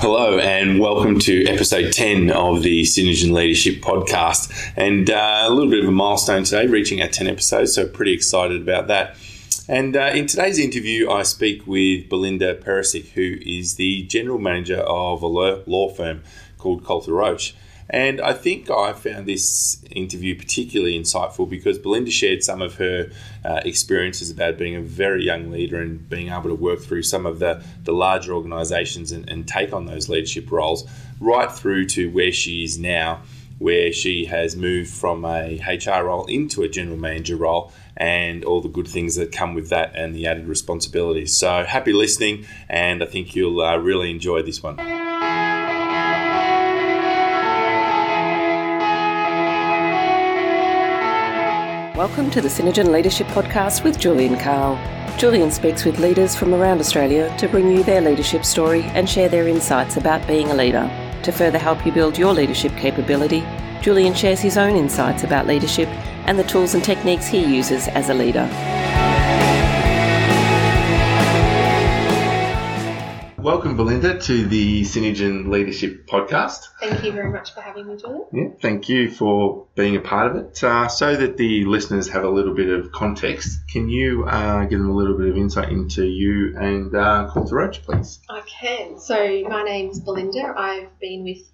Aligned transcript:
Hello, 0.00 0.38
and 0.38 0.78
welcome 0.78 1.18
to 1.18 1.44
episode 1.46 1.92
10 1.92 2.30
of 2.30 2.62
the 2.62 2.82
Synergen 2.82 3.32
Leadership 3.32 3.82
Podcast. 3.82 4.48
And 4.76 5.10
uh, 5.10 5.46
a 5.48 5.50
little 5.50 5.68
bit 5.68 5.82
of 5.82 5.88
a 5.88 5.92
milestone 5.92 6.44
today, 6.44 6.68
reaching 6.68 7.02
our 7.02 7.08
10 7.08 7.26
episodes, 7.26 7.74
so 7.74 7.84
pretty 7.84 8.12
excited 8.12 8.62
about 8.62 8.86
that. 8.86 9.16
And 9.68 9.96
uh, 9.96 10.12
in 10.14 10.28
today's 10.28 10.60
interview, 10.60 11.10
I 11.10 11.24
speak 11.24 11.66
with 11.66 12.08
Belinda 12.08 12.54
Perisic, 12.54 13.08
who 13.10 13.38
is 13.44 13.74
the 13.74 14.04
general 14.04 14.38
manager 14.38 14.78
of 14.78 15.20
a 15.20 15.26
law 15.26 15.88
firm 15.88 16.22
called 16.58 16.84
Coulter 16.84 17.12
Roach. 17.12 17.56
And 17.90 18.20
I 18.20 18.34
think 18.34 18.70
I 18.70 18.92
found 18.92 19.26
this 19.26 19.82
interview 19.90 20.36
particularly 20.36 20.98
insightful 20.98 21.48
because 21.48 21.78
Belinda 21.78 22.10
shared 22.10 22.42
some 22.42 22.60
of 22.60 22.74
her 22.76 23.10
uh, 23.44 23.60
experiences 23.64 24.30
about 24.30 24.58
being 24.58 24.76
a 24.76 24.82
very 24.82 25.24
young 25.24 25.50
leader 25.50 25.80
and 25.80 26.06
being 26.08 26.28
able 26.28 26.50
to 26.50 26.54
work 26.54 26.80
through 26.80 27.04
some 27.04 27.24
of 27.24 27.38
the, 27.38 27.62
the 27.84 27.92
larger 27.92 28.34
organisations 28.34 29.10
and, 29.10 29.28
and 29.30 29.48
take 29.48 29.72
on 29.72 29.86
those 29.86 30.08
leadership 30.08 30.50
roles, 30.50 30.88
right 31.18 31.50
through 31.50 31.86
to 31.86 32.10
where 32.10 32.32
she 32.32 32.62
is 32.62 32.78
now, 32.78 33.22
where 33.58 33.90
she 33.90 34.26
has 34.26 34.54
moved 34.54 34.90
from 34.90 35.24
a 35.24 35.58
HR 35.66 36.04
role 36.04 36.26
into 36.26 36.62
a 36.62 36.68
general 36.68 36.98
manager 36.98 37.36
role 37.36 37.72
and 37.96 38.44
all 38.44 38.60
the 38.60 38.68
good 38.68 38.86
things 38.86 39.16
that 39.16 39.32
come 39.32 39.54
with 39.54 39.70
that 39.70 39.92
and 39.96 40.14
the 40.14 40.26
added 40.26 40.46
responsibilities. 40.46 41.36
So 41.36 41.64
happy 41.64 41.94
listening, 41.94 42.46
and 42.68 43.02
I 43.02 43.06
think 43.06 43.34
you'll 43.34 43.60
uh, 43.60 43.78
really 43.78 44.10
enjoy 44.10 44.42
this 44.42 44.62
one. 44.62 45.07
Welcome 51.98 52.30
to 52.30 52.40
the 52.40 52.48
Synergen 52.48 52.92
Leadership 52.92 53.26
Podcast 53.26 53.82
with 53.82 53.98
Julian 53.98 54.38
Carl. 54.38 54.78
Julian 55.18 55.50
speaks 55.50 55.84
with 55.84 55.98
leaders 55.98 56.36
from 56.36 56.54
around 56.54 56.78
Australia 56.78 57.36
to 57.38 57.48
bring 57.48 57.72
you 57.72 57.82
their 57.82 58.00
leadership 58.00 58.44
story 58.44 58.84
and 58.94 59.10
share 59.10 59.28
their 59.28 59.48
insights 59.48 59.96
about 59.96 60.24
being 60.28 60.48
a 60.48 60.54
leader. 60.54 60.88
To 61.24 61.32
further 61.32 61.58
help 61.58 61.84
you 61.84 61.90
build 61.90 62.16
your 62.16 62.32
leadership 62.32 62.70
capability, 62.76 63.44
Julian 63.82 64.14
shares 64.14 64.38
his 64.38 64.56
own 64.56 64.76
insights 64.76 65.24
about 65.24 65.48
leadership 65.48 65.88
and 66.28 66.38
the 66.38 66.44
tools 66.44 66.74
and 66.74 66.84
techniques 66.84 67.26
he 67.26 67.44
uses 67.44 67.88
as 67.88 68.10
a 68.10 68.14
leader. 68.14 68.48
Welcome, 73.38 73.76
Belinda, 73.76 74.18
to 74.18 74.46
the 74.46 74.82
Synergen 74.82 75.46
Leadership 75.48 76.08
Podcast. 76.08 76.66
Thank 76.80 77.04
you 77.04 77.12
very 77.12 77.30
much 77.30 77.54
for 77.54 77.60
having 77.60 77.86
me, 77.86 77.96
Julie. 77.96 78.24
Yeah, 78.32 78.48
thank 78.60 78.88
you 78.88 79.12
for 79.12 79.68
being 79.76 79.94
a 79.94 80.00
part 80.00 80.26
of 80.26 80.36
it. 80.36 80.64
Uh, 80.64 80.88
so 80.88 81.14
that 81.14 81.36
the 81.36 81.64
listeners 81.64 82.08
have 82.08 82.24
a 82.24 82.28
little 82.28 82.52
bit 82.52 82.68
of 82.68 82.90
context, 82.90 83.60
can 83.68 83.88
you 83.88 84.24
uh, 84.24 84.64
give 84.64 84.80
them 84.80 84.90
a 84.90 84.92
little 84.92 85.16
bit 85.16 85.28
of 85.28 85.36
insight 85.36 85.68
into 85.68 86.04
you 86.04 86.58
and 86.58 86.92
uh, 86.96 87.30
Coulter 87.32 87.54
Roach, 87.54 87.80
please? 87.84 88.18
I 88.28 88.40
can. 88.40 88.98
So, 88.98 89.44
my 89.48 89.62
name's 89.62 90.00
Belinda. 90.00 90.52
I've 90.56 90.98
been 90.98 91.22
with 91.22 91.48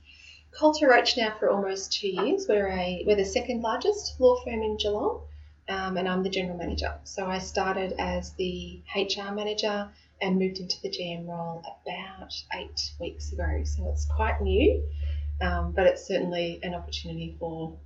Coulter 0.59 0.89
Roach 0.89 1.19
now 1.19 1.35
for 1.39 1.51
almost 1.51 1.93
two 1.93 2.09
years. 2.09 2.47
We're, 2.49 2.67
a, 2.67 3.05
we're 3.07 3.17
the 3.17 3.27
second 3.27 3.61
largest 3.61 4.19
law 4.19 4.43
firm 4.43 4.63
in 4.63 4.79
Geelong, 4.79 5.21
um, 5.69 5.97
and 5.97 6.09
I'm 6.09 6.23
the 6.23 6.31
general 6.31 6.57
manager. 6.57 6.95
So, 7.05 7.27
I 7.27 7.39
started 7.39 7.95
as 7.99 8.33
the 8.35 8.83
HR 8.95 9.33
manager 9.33 9.91
and 10.21 10.39
moved 10.39 10.59
into 10.59 10.81
the 10.83 10.89
GM 10.89 11.29
role 11.29 11.63
about 11.83 12.33
eight 12.55 12.81
weeks 13.01 13.33
ago. 13.33 13.63
So 13.65 13.91
it's 13.91 14.07
quite 14.07 14.41
new, 14.41 14.83
um, 15.41 15.73
but 15.73 15.87
it's 15.87 16.07
certainly 16.07 16.61
an 16.63 16.75
opportunity 16.75 17.37
for 17.39 17.77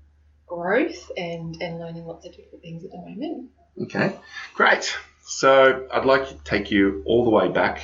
growth 0.46 1.10
and, 1.16 1.60
and 1.60 1.78
learning 1.78 2.06
lots 2.06 2.26
of 2.26 2.34
different 2.34 2.62
things 2.62 2.84
at 2.84 2.90
the 2.90 2.98
moment. 2.98 3.50
Okay, 3.82 4.14
great. 4.54 4.96
So 5.24 5.86
I'd 5.92 6.04
like 6.04 6.28
to 6.28 6.34
take 6.44 6.70
you 6.70 7.02
all 7.06 7.24
the 7.24 7.30
way 7.30 7.48
back 7.48 7.82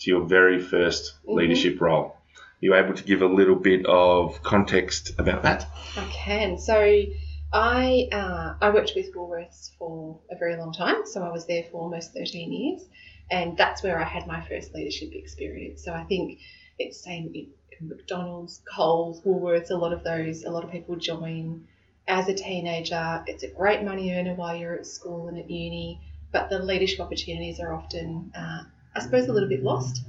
to 0.00 0.10
your 0.10 0.24
very 0.24 0.58
1st 0.58 0.70
mm-hmm. 0.72 1.34
leadership 1.34 1.80
role. 1.80 2.16
Are 2.36 2.42
you 2.60 2.74
able 2.74 2.94
to 2.94 3.04
give 3.04 3.22
a 3.22 3.26
little 3.26 3.56
bit 3.56 3.86
of 3.86 4.42
context 4.42 5.12
about 5.18 5.42
that? 5.42 5.66
I 5.96 6.04
can. 6.10 6.58
So 6.58 7.04
I 7.52 8.08
uh, 8.12 8.54
I 8.60 8.70
worked 8.70 8.92
with 8.94 9.14
Woolworths 9.14 9.70
for 9.78 10.20
a 10.30 10.36
very 10.36 10.56
long 10.56 10.72
time. 10.72 11.06
So 11.06 11.22
I 11.22 11.32
was 11.32 11.46
there 11.46 11.64
for 11.70 11.80
almost 11.80 12.14
13 12.14 12.52
years 12.52 12.86
and 13.30 13.56
that's 13.56 13.82
where 13.82 14.00
I 14.00 14.04
had 14.04 14.26
my 14.26 14.40
first 14.40 14.74
leadership 14.74 15.10
experience. 15.12 15.84
So 15.84 15.92
I 15.92 16.04
think 16.04 16.38
it's 16.78 17.02
same 17.02 17.32
in 17.34 17.88
McDonald's, 17.88 18.60
Coles, 18.72 19.22
Woolworths, 19.22 19.70
a 19.70 19.76
lot 19.76 19.92
of 19.92 20.04
those, 20.04 20.44
a 20.44 20.50
lot 20.50 20.64
of 20.64 20.70
people 20.70 20.96
join 20.96 21.66
as 22.06 22.28
a 22.28 22.34
teenager. 22.34 23.24
It's 23.26 23.42
a 23.42 23.48
great 23.48 23.82
money 23.82 24.12
earner 24.12 24.34
while 24.34 24.54
you're 24.56 24.74
at 24.74 24.86
school 24.86 25.28
and 25.28 25.38
at 25.38 25.50
uni, 25.50 26.00
but 26.32 26.50
the 26.50 26.58
leadership 26.58 27.00
opportunities 27.00 27.60
are 27.60 27.72
often, 27.72 28.32
uh, 28.34 28.62
I 28.94 29.00
suppose, 29.00 29.28
a 29.28 29.32
little 29.32 29.48
bit 29.48 29.62
lost 29.62 30.02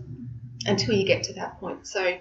until 0.65 0.95
you 0.95 1.05
get 1.05 1.23
to 1.23 1.33
that 1.33 1.59
point. 1.59 1.87
So 1.87 2.17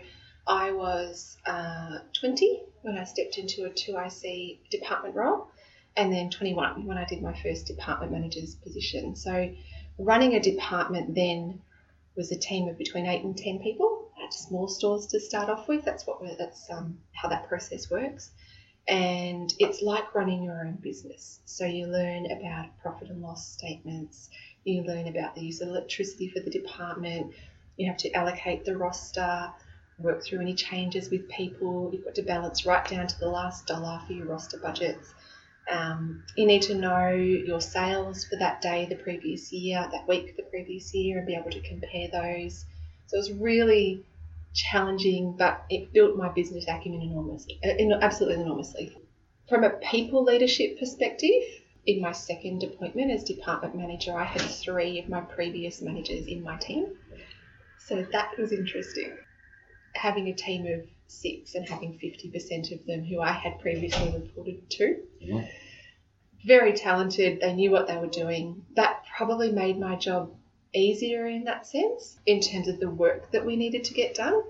I 0.47 0.73
was 0.73 1.37
uh, 1.47 1.99
20 2.13 2.63
when 2.83 2.99
I 2.99 3.05
stepped 3.05 3.39
into 3.39 3.65
a 3.65 3.71
2IC 3.71 4.71
department 4.71 5.15
role, 5.15 5.49
and 5.97 6.13
then 6.13 6.31
21 6.31 6.87
when 6.87 6.99
I 6.99 7.05
did 7.05 7.23
my 7.23 7.35
first 7.43 7.67
department 7.67 8.13
manager's 8.13 8.55
position. 8.55 9.17
So 9.17 9.53
running 9.99 10.35
a 10.35 10.41
department 10.41 11.15
then 11.15 11.61
was 12.17 12.33
a 12.33 12.39
team 12.39 12.69
of 12.69 12.79
between 12.79 13.07
eight 13.07 13.25
and 13.25 13.37
ten 13.37 13.59
people 13.59 14.11
at 14.23 14.33
small 14.33 14.69
stores 14.69 15.07
to 15.09 15.21
start 15.21 15.49
off 15.49 15.69
with. 15.69 15.85
That's 15.85 16.07
what 16.07 16.21
that's 16.39 16.71
um, 16.71 16.99
how 17.13 17.29
that 17.29 17.49
process 17.49 17.91
works, 17.91 18.31
and 18.89 19.53
it's 19.59 19.83
like 19.83 20.15
running 20.15 20.43
your 20.43 20.61
own 20.61 20.75
business. 20.75 21.41
So 21.45 21.65
you 21.65 21.87
learn 21.87 22.27
about 22.31 22.79
profit 22.83 23.11
and 23.11 23.23
loss 23.23 23.53
statements. 23.53 24.31
You 24.65 24.83
learn 24.83 25.09
about 25.09 25.35
the 25.35 25.43
use 25.43 25.61
of 25.61 25.69
electricity 25.69 26.29
for 26.29 26.41
the 26.41 26.51
department. 26.51 27.35
You 27.77 27.89
have 27.89 27.97
to 27.99 28.13
allocate 28.13 28.65
the 28.65 28.77
roster, 28.77 29.51
work 30.03 30.25
through 30.25 30.41
any 30.41 30.55
changes 30.55 31.11
with 31.11 31.29
people. 31.29 31.91
You've 31.93 32.05
got 32.05 32.15
to 32.17 32.23
balance 32.23 32.67
right 32.67 32.87
down 32.87 33.07
to 33.07 33.19
the 33.19 33.29
last 33.29 33.67
dollar 33.67 34.01
for 34.07 34.13
your 34.13 34.27
roster 34.27 34.59
budgets. 34.59 35.13
Um, 35.71 36.25
you 36.37 36.47
need 36.47 36.63
to 36.63 36.75
know 36.75 37.11
your 37.11 37.61
sales 37.61 38.25
for 38.25 38.37
that 38.37 38.61
day 38.61 38.87
the 38.87 38.97
previous 38.97 39.53
year, 39.53 39.89
that 39.93 40.09
week 40.09 40.37
the 40.37 40.43
previous 40.45 40.93
year, 40.95 41.19
and 41.19 41.27
be 41.27 41.35
able 41.35 41.51
to 41.51 41.61
compare 41.61 42.09
those. 42.13 42.65
So 43.07 43.17
it 43.17 43.21
was 43.21 43.33
really 43.33 44.05
challenging, 44.55 45.37
but 45.37 45.65
it 45.71 45.93
built 45.93 46.17
my 46.17 46.29
business 46.29 46.65
acumen 46.69 47.03
enormously, 47.03 47.61
uh, 47.65 47.99
absolutely 48.01 48.43
enormously. 48.43 48.97
From 49.49 49.65
a 49.65 49.71
people 49.71 50.25
leadership 50.25 50.79
perspective, 50.79 51.43
in 51.87 52.01
my 52.01 52.13
second 52.13 52.63
appointment 52.63 53.11
as 53.11 53.25
department 53.25 53.75
manager, 53.75 54.17
I 54.17 54.25
had 54.25 54.43
three 54.43 54.99
of 54.99 55.09
my 55.09 55.21
previous 55.21 55.81
managers 55.81 56.27
in 56.27 56.43
my 56.43 56.57
team. 56.57 56.97
So 57.79 58.07
that 58.13 58.39
was 58.39 58.53
interesting. 58.53 59.17
Having 59.95 60.29
a 60.29 60.35
team 60.35 60.67
of 60.67 60.87
six 61.11 61.55
and 61.55 61.69
having 61.69 61.99
50% 61.99 62.73
of 62.73 62.87
them 62.87 63.05
who 63.05 63.21
I 63.21 63.33
had 63.33 63.59
previously 63.59 64.13
reported 64.13 64.71
to. 64.71 64.97
Yeah. 65.19 65.47
Very 66.45 66.73
talented, 66.73 67.41
they 67.41 67.53
knew 67.53 67.71
what 67.71 67.87
they 67.87 67.97
were 67.97 68.07
doing. 68.07 68.65
That 68.77 69.03
probably 69.17 69.53
made 69.53 69.79
my 69.79 69.97
job 69.97 70.33
easier 70.73 71.27
in 71.27 71.45
that 71.45 71.67
sense, 71.67 72.17
in 72.27 72.41
terms 72.41 72.69
of 72.69 72.81
the 72.81 72.89
work 72.89 73.33
that 73.33 73.45
we 73.45 73.57
needed 73.57 73.85
to 73.85 73.95
get 73.95 74.15
done. 74.15 74.43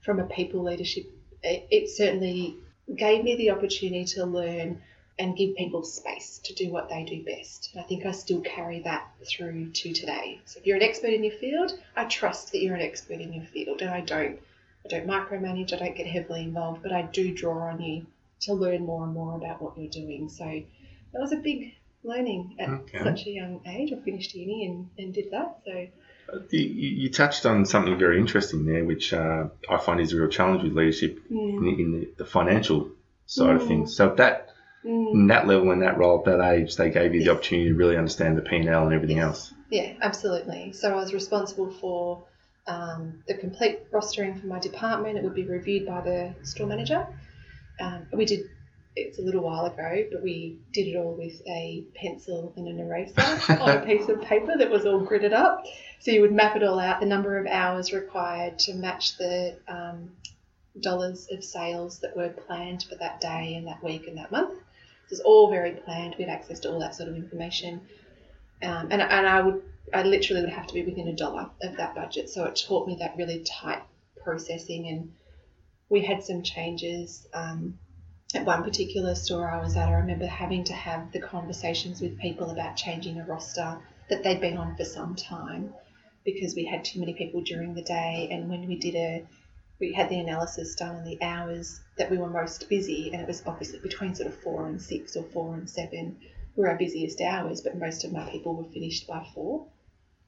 From 0.00 0.18
a 0.18 0.26
people 0.26 0.62
leadership, 0.62 1.06
it, 1.42 1.66
it 1.70 1.90
certainly 1.90 2.56
gave 2.94 3.24
me 3.24 3.36
the 3.36 3.50
opportunity 3.50 4.04
to 4.04 4.24
learn 4.24 4.82
and 5.18 5.36
give 5.36 5.56
people 5.56 5.82
space 5.82 6.38
to 6.44 6.54
do 6.54 6.70
what 6.70 6.88
they 6.88 7.04
do 7.04 7.24
best. 7.24 7.70
And 7.72 7.82
I 7.82 7.86
think 7.86 8.06
I 8.06 8.12
still 8.12 8.40
carry 8.40 8.80
that 8.80 9.08
through 9.28 9.70
to 9.70 9.92
today. 9.92 10.40
So 10.44 10.60
if 10.60 10.66
you're 10.66 10.76
an 10.76 10.82
expert 10.82 11.12
in 11.12 11.24
your 11.24 11.36
field, 11.36 11.72
I 11.96 12.04
trust 12.04 12.52
that 12.52 12.62
you're 12.62 12.76
an 12.76 12.82
expert 12.82 13.20
in 13.20 13.32
your 13.32 13.44
field 13.44 13.82
and 13.82 13.90
I 13.90 14.00
don't 14.00 14.38
I 14.84 14.88
don't 14.88 15.06
micromanage, 15.06 15.72
I 15.72 15.76
don't 15.76 15.96
get 15.96 16.06
heavily 16.06 16.42
involved, 16.42 16.82
but 16.82 16.92
I 16.92 17.02
do 17.02 17.34
draw 17.34 17.68
on 17.68 17.80
you 17.80 18.06
to 18.40 18.54
learn 18.54 18.86
more 18.86 19.04
and 19.04 19.12
more 19.12 19.36
about 19.36 19.60
what 19.60 19.76
you're 19.76 19.90
doing. 19.90 20.28
So 20.28 20.44
that 20.44 21.20
was 21.20 21.32
a 21.32 21.36
big 21.36 21.74
learning 22.04 22.56
at 22.58 22.68
okay. 22.68 23.02
such 23.02 23.26
a 23.26 23.30
young 23.30 23.60
age. 23.66 23.92
I 23.92 24.02
finished 24.02 24.34
uni 24.34 24.66
and, 24.66 24.88
and 24.98 25.12
did 25.12 25.30
that. 25.32 25.58
So 25.64 25.86
you, 26.50 26.60
you 26.60 27.10
touched 27.10 27.46
on 27.46 27.64
something 27.64 27.98
very 27.98 28.18
interesting 28.18 28.64
there, 28.66 28.84
which 28.84 29.12
uh, 29.12 29.46
I 29.68 29.78
find 29.78 30.00
is 30.00 30.12
a 30.12 30.16
real 30.16 30.28
challenge 30.28 30.62
with 30.62 30.72
leadership 30.72 31.18
mm. 31.30 31.56
in, 31.56 31.64
the, 31.64 31.70
in 31.70 32.12
the, 32.16 32.24
financial 32.24 32.90
side 33.26 33.56
mm. 33.56 33.62
of 33.62 33.66
things. 33.66 33.96
So 33.96 34.14
that 34.14 34.50
mm. 34.84 35.12
in 35.14 35.26
that 35.28 35.46
level, 35.46 35.72
in 35.72 35.80
that 35.80 35.98
role, 35.98 36.18
at 36.18 36.24
that 36.26 36.52
age, 36.52 36.76
they 36.76 36.90
gave 36.90 37.14
you 37.14 37.24
the 37.24 37.30
opportunity 37.30 37.70
to 37.70 37.74
really 37.74 37.96
understand 37.96 38.36
the 38.36 38.42
P 38.42 38.56
and 38.56 38.68
L 38.68 38.84
and 38.84 38.94
everything 38.94 39.16
yes. 39.16 39.26
else. 39.26 39.54
Yeah, 39.70 39.94
absolutely. 40.02 40.72
So 40.72 40.92
I 40.92 40.94
was 40.94 41.12
responsible 41.12 41.70
for 41.70 42.24
um, 42.68 43.22
the 43.26 43.34
complete 43.34 43.90
rostering 43.90 44.40
for 44.40 44.46
my 44.46 44.58
department. 44.60 45.16
It 45.16 45.24
would 45.24 45.34
be 45.34 45.44
reviewed 45.44 45.86
by 45.86 46.02
the 46.02 46.34
store 46.44 46.66
manager. 46.66 47.06
Um, 47.80 48.06
we 48.12 48.24
did. 48.24 48.40
It's 48.94 49.18
a 49.18 49.22
little 49.22 49.42
while 49.42 49.64
ago, 49.66 50.08
but 50.10 50.22
we 50.24 50.58
did 50.72 50.88
it 50.88 50.96
all 50.96 51.14
with 51.14 51.40
a 51.46 51.84
pencil 51.94 52.52
and 52.56 52.66
an 52.66 52.80
eraser 52.80 53.52
on 53.60 53.70
a 53.70 53.86
piece 53.86 54.08
of 54.08 54.20
paper 54.22 54.56
that 54.58 54.70
was 54.70 54.86
all 54.86 55.06
gridded 55.06 55.32
up. 55.32 55.64
So 56.00 56.10
you 56.10 56.20
would 56.20 56.32
map 56.32 56.56
it 56.56 56.64
all 56.64 56.80
out, 56.80 57.00
the 57.00 57.06
number 57.06 57.38
of 57.38 57.46
hours 57.46 57.92
required 57.92 58.58
to 58.60 58.74
match 58.74 59.16
the 59.16 59.56
um, 59.68 60.10
dollars 60.80 61.28
of 61.30 61.44
sales 61.44 62.00
that 62.00 62.16
were 62.16 62.30
planned 62.30 62.84
for 62.88 62.96
that 62.96 63.20
day 63.20 63.54
and 63.54 63.66
that 63.68 63.82
week 63.84 64.08
and 64.08 64.18
that 64.18 64.32
month. 64.32 64.54
So 65.08 65.12
it's 65.12 65.20
all 65.20 65.50
very 65.50 65.72
planned. 65.72 66.16
We 66.18 66.24
had 66.24 66.32
access 66.32 66.60
to 66.60 66.70
all 66.70 66.80
that 66.80 66.94
sort 66.94 67.08
of 67.08 67.16
information. 67.16 67.80
Um, 68.62 68.88
and, 68.90 69.00
and 69.00 69.26
I 69.26 69.40
would 69.40 69.62
I 69.92 70.02
literally 70.02 70.42
would 70.42 70.52
have 70.52 70.66
to 70.66 70.74
be 70.74 70.82
within 70.82 71.08
a 71.08 71.14
dollar 71.14 71.50
of 71.62 71.76
that 71.76 71.94
budget. 71.94 72.28
So 72.28 72.44
it 72.44 72.56
taught 72.56 72.86
me 72.86 72.96
that 73.00 73.16
really 73.16 73.42
tight 73.44 73.82
processing, 74.22 74.86
and 74.88 75.12
we 75.88 76.04
had 76.04 76.22
some 76.22 76.42
changes. 76.42 77.26
Um, 77.32 77.78
at 78.34 78.44
one 78.44 78.62
particular 78.62 79.14
store 79.14 79.50
I 79.50 79.62
was 79.62 79.76
at, 79.76 79.88
I 79.88 79.92
remember 79.92 80.26
having 80.26 80.64
to 80.64 80.74
have 80.74 81.12
the 81.12 81.20
conversations 81.20 82.02
with 82.02 82.18
people 82.18 82.50
about 82.50 82.76
changing 82.76 83.18
a 83.18 83.24
roster 83.24 83.78
that 84.10 84.22
they'd 84.22 84.40
been 84.40 84.58
on 84.58 84.76
for 84.76 84.84
some 84.84 85.14
time 85.14 85.72
because 86.24 86.54
we 86.54 86.66
had 86.66 86.84
too 86.84 87.00
many 87.00 87.14
people 87.14 87.40
during 87.40 87.72
the 87.72 87.82
day. 87.82 88.28
And 88.30 88.50
when 88.50 88.66
we 88.66 88.76
did 88.76 88.94
a, 88.96 89.26
we 89.80 89.94
had 89.94 90.10
the 90.10 90.18
analysis 90.18 90.74
done 90.74 90.96
on 90.96 91.04
the 91.04 91.22
hours 91.22 91.80
that 91.96 92.10
we 92.10 92.18
were 92.18 92.28
most 92.28 92.68
busy, 92.68 93.10
and 93.12 93.22
it 93.22 93.26
was 93.26 93.42
obviously 93.46 93.78
between 93.78 94.14
sort 94.14 94.28
of 94.28 94.38
four 94.42 94.66
and 94.66 94.82
six 94.82 95.16
or 95.16 95.22
four 95.22 95.54
and 95.54 95.70
seven 95.70 96.18
were 96.58 96.68
our 96.68 96.76
busiest 96.76 97.20
hours, 97.20 97.60
but 97.60 97.78
most 97.78 98.04
of 98.04 98.12
my 98.12 98.28
people 98.28 98.56
were 98.56 98.70
finished 98.72 99.06
by 99.06 99.24
four. 99.32 99.68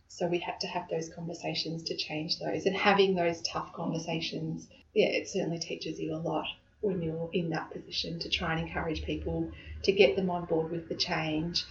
So 0.07 0.29
we 0.29 0.39
had 0.39 0.61
to 0.61 0.69
have 0.69 0.89
those 0.89 1.09
conversations 1.09 1.83
to 1.85 1.97
change 1.97 2.39
those. 2.39 2.67
And 2.67 2.77
having 2.77 3.15
those 3.15 3.43
tough 3.43 3.73
conversations, 3.73 4.69
yeah, 4.95 5.09
it 5.09 5.29
certainly 5.29 5.59
teaches 5.59 5.99
you 5.99 6.15
a 6.15 6.19
lot 6.19 6.47
when 6.83 7.03
you're 7.03 7.31
in 7.33 7.51
that 7.51 7.73
position 7.73 8.21
to 8.21 8.29
try 8.29 8.53
and 8.55 8.67
encourage 8.67 9.03
people 9.03 9.51
to 9.83 9.93
get 9.93 10.15
them 10.15 10.31
on 10.31 10.45
board 10.47 10.71
with 10.71 10.89
the 10.89 10.95
change. 10.95 11.65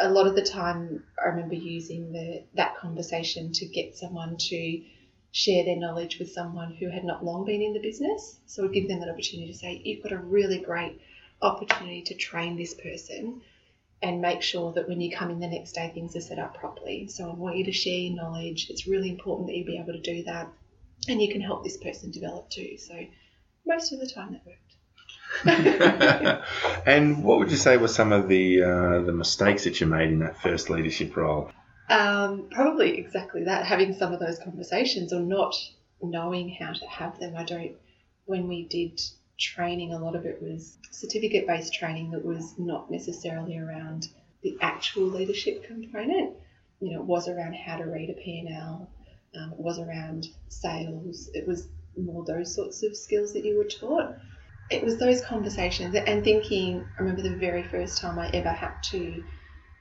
A 0.00 0.10
lot 0.10 0.26
of 0.26 0.34
the 0.34 0.42
time, 0.42 1.04
I 1.24 1.28
remember 1.28 1.54
using 1.54 2.12
the 2.12 2.42
that 2.54 2.76
conversation 2.78 3.52
to 3.52 3.66
get 3.66 3.96
someone 3.96 4.36
to 4.36 4.82
share 5.30 5.64
their 5.64 5.78
knowledge 5.78 6.18
with 6.18 6.32
someone 6.32 6.74
who 6.74 6.88
had 6.88 7.04
not 7.04 7.24
long 7.24 7.44
been 7.46 7.62
in 7.62 7.72
the 7.72 7.80
business. 7.80 8.40
So 8.46 8.66
we 8.66 8.74
give 8.74 8.88
them 8.88 9.00
that 9.00 9.08
opportunity 9.08 9.52
to 9.52 9.58
say, 9.58 9.80
"You've 9.84 10.02
got 10.02 10.12
a 10.12 10.18
really 10.18 10.58
great 10.58 11.00
opportunity 11.40 12.02
to 12.02 12.14
train 12.14 12.56
this 12.56 12.74
person." 12.74 13.42
And 14.02 14.20
make 14.20 14.42
sure 14.42 14.72
that 14.72 14.88
when 14.88 15.00
you 15.00 15.16
come 15.16 15.30
in 15.30 15.38
the 15.38 15.46
next 15.46 15.72
day, 15.72 15.90
things 15.94 16.16
are 16.16 16.20
set 16.20 16.38
up 16.38 16.56
properly. 16.56 17.06
So 17.08 17.30
I 17.30 17.34
want 17.34 17.56
you 17.56 17.64
to 17.66 17.72
share 17.72 17.98
your 17.98 18.16
knowledge. 18.16 18.66
It's 18.68 18.86
really 18.86 19.08
important 19.08 19.46
that 19.48 19.56
you 19.56 19.64
be 19.64 19.78
able 19.78 19.92
to 19.92 20.00
do 20.00 20.24
that, 20.24 20.48
and 21.08 21.22
you 21.22 21.30
can 21.30 21.40
help 21.40 21.62
this 21.62 21.76
person 21.76 22.10
develop 22.10 22.50
too. 22.50 22.78
So 22.78 22.94
most 23.64 23.92
of 23.92 24.00
the 24.00 24.08
time 24.08 24.32
that 24.32 24.44
worked. 24.44 24.58
and 26.86 27.24
what 27.24 27.38
would 27.38 27.50
you 27.50 27.56
say 27.56 27.76
were 27.76 27.88
some 27.88 28.12
of 28.12 28.28
the 28.28 28.62
uh, 28.62 29.00
the 29.02 29.12
mistakes 29.12 29.64
that 29.64 29.80
you 29.80 29.86
made 29.86 30.08
in 30.08 30.18
that 30.18 30.40
first 30.40 30.68
leadership 30.68 31.16
role? 31.16 31.50
Um, 31.88 32.48
probably 32.50 32.98
exactly 32.98 33.44
that, 33.44 33.66
having 33.66 33.94
some 33.94 34.12
of 34.12 34.20
those 34.20 34.38
conversations 34.38 35.12
or 35.12 35.20
not 35.20 35.54
knowing 36.00 36.50
how 36.50 36.72
to 36.72 36.86
have 36.86 37.18
them. 37.18 37.36
I 37.36 37.44
don't. 37.44 37.76
When 38.24 38.48
we 38.48 38.64
did 38.64 39.00
training, 39.42 39.92
a 39.92 39.98
lot 39.98 40.16
of 40.16 40.24
it 40.24 40.40
was 40.40 40.78
certificate 40.90 41.46
based 41.46 41.74
training 41.74 42.10
that 42.12 42.24
was 42.24 42.54
not 42.58 42.90
necessarily 42.90 43.58
around 43.58 44.08
the 44.42 44.56
actual 44.60 45.04
leadership 45.04 45.64
component. 45.64 46.34
You 46.80 46.92
know, 46.92 47.00
it 47.00 47.06
was 47.06 47.28
around 47.28 47.54
how 47.54 47.76
to 47.76 47.84
read 47.84 48.10
a 48.10 48.14
P&L. 48.14 48.88
Um, 49.34 49.52
it 49.52 49.58
was 49.58 49.78
around 49.78 50.28
sales. 50.48 51.30
It 51.34 51.46
was 51.46 51.68
more 51.96 52.24
those 52.24 52.54
sorts 52.54 52.82
of 52.82 52.96
skills 52.96 53.32
that 53.32 53.44
you 53.44 53.58
were 53.58 53.64
taught. 53.64 54.16
It 54.70 54.82
was 54.82 54.98
those 54.98 55.20
conversations 55.20 55.94
and 55.94 56.24
thinking. 56.24 56.84
I 56.98 57.02
remember 57.02 57.22
the 57.22 57.36
very 57.36 57.62
first 57.62 58.00
time 58.00 58.18
I 58.18 58.30
ever 58.30 58.50
had 58.50 58.82
to 58.90 59.22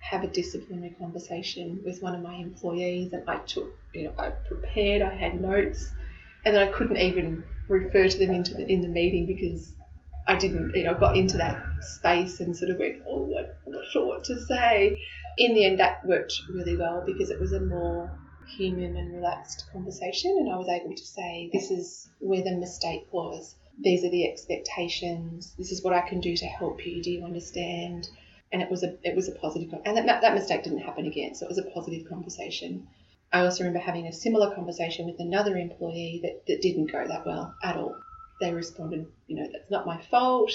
have 0.02 0.24
a 0.24 0.28
disciplinary 0.28 0.96
conversation 1.00 1.80
with 1.86 2.02
one 2.02 2.16
of 2.16 2.22
my 2.22 2.36
employees, 2.36 3.14
and 3.14 3.28
I 3.30 3.38
took, 3.38 3.74
you 3.94 4.06
know, 4.06 4.14
I 4.18 4.30
prepared, 4.30 5.02
I 5.02 5.14
had 5.16 5.40
notes, 5.40 5.92
and 6.44 6.56
then 6.56 6.68
I 6.68 6.72
couldn't 6.72 6.98
even 6.98 7.44
refer 7.72 8.08
to 8.08 8.18
them 8.18 8.32
into 8.32 8.54
the, 8.54 8.68
in 8.68 8.82
the 8.82 8.88
meeting 8.88 9.26
because 9.26 9.74
I 10.28 10.36
didn't, 10.36 10.76
you 10.76 10.84
know, 10.84 10.94
got 10.94 11.18
into 11.18 11.38
that 11.38 11.64
space 11.82 12.40
and 12.40 12.56
sort 12.56 12.72
of 12.72 12.78
went, 12.78 13.02
oh, 13.08 13.34
I'm 13.66 13.72
not 13.72 13.86
sure 13.92 14.06
what 14.06 14.24
to 14.26 14.40
say. 14.46 14.98
In 15.38 15.56
the 15.56 15.66
end, 15.66 15.80
that 15.80 16.06
worked 16.06 16.34
really 16.54 16.78
well 16.78 17.04
because 17.06 17.30
it 17.30 17.40
was 17.40 17.54
a 17.54 17.60
more 17.60 18.12
human 18.58 18.98
and 18.98 19.14
relaxed 19.14 19.66
conversation, 19.72 20.36
and 20.40 20.52
I 20.52 20.58
was 20.58 20.68
able 20.68 20.96
to 20.96 21.06
say, 21.06 21.50
This 21.54 21.72
is 21.72 22.10
where 22.20 22.44
the 22.44 22.56
mistake 22.56 23.08
was. 23.12 23.56
These 23.80 24.04
are 24.04 24.10
the 24.10 24.30
expectations. 24.30 25.56
This 25.58 25.72
is 25.72 25.84
what 25.84 25.94
I 25.94 26.02
can 26.02 26.20
do 26.20 26.36
to 26.36 26.46
help 26.46 26.86
you. 26.86 27.02
Do 27.02 27.10
you 27.10 27.24
understand? 27.24 28.10
And 28.52 28.62
it 28.62 28.70
was 28.70 28.84
a 28.84 28.98
it 29.04 29.16
was 29.16 29.30
a 29.30 29.34
positive, 29.34 29.74
and 29.86 29.96
that 29.96 30.22
that 30.22 30.34
mistake 30.34 30.64
didn't 30.64 30.80
happen 30.80 31.08
again. 31.08 31.36
So 31.36 31.46
it 31.46 31.50
was 31.50 31.58
a 31.58 31.72
positive 31.72 32.08
conversation. 32.08 32.88
I 33.34 33.42
also 33.42 33.64
remember 33.64 33.80
having 33.80 34.08
a 34.08 34.14
similar 34.14 34.54
conversation 34.54 35.06
with 35.06 35.20
another 35.20 35.58
employee 35.58 36.20
that, 36.24 36.46
that 36.48 36.62
didn't 36.62 36.92
go 36.92 37.08
that 37.08 37.26
well 37.26 37.56
at 37.64 37.78
all. 37.78 37.96
They 38.40 38.54
responded, 38.54 39.08
you 39.28 39.38
know, 39.38 39.48
that's 39.52 39.72
not 39.72 39.86
my 39.86 40.02
fault. 40.10 40.52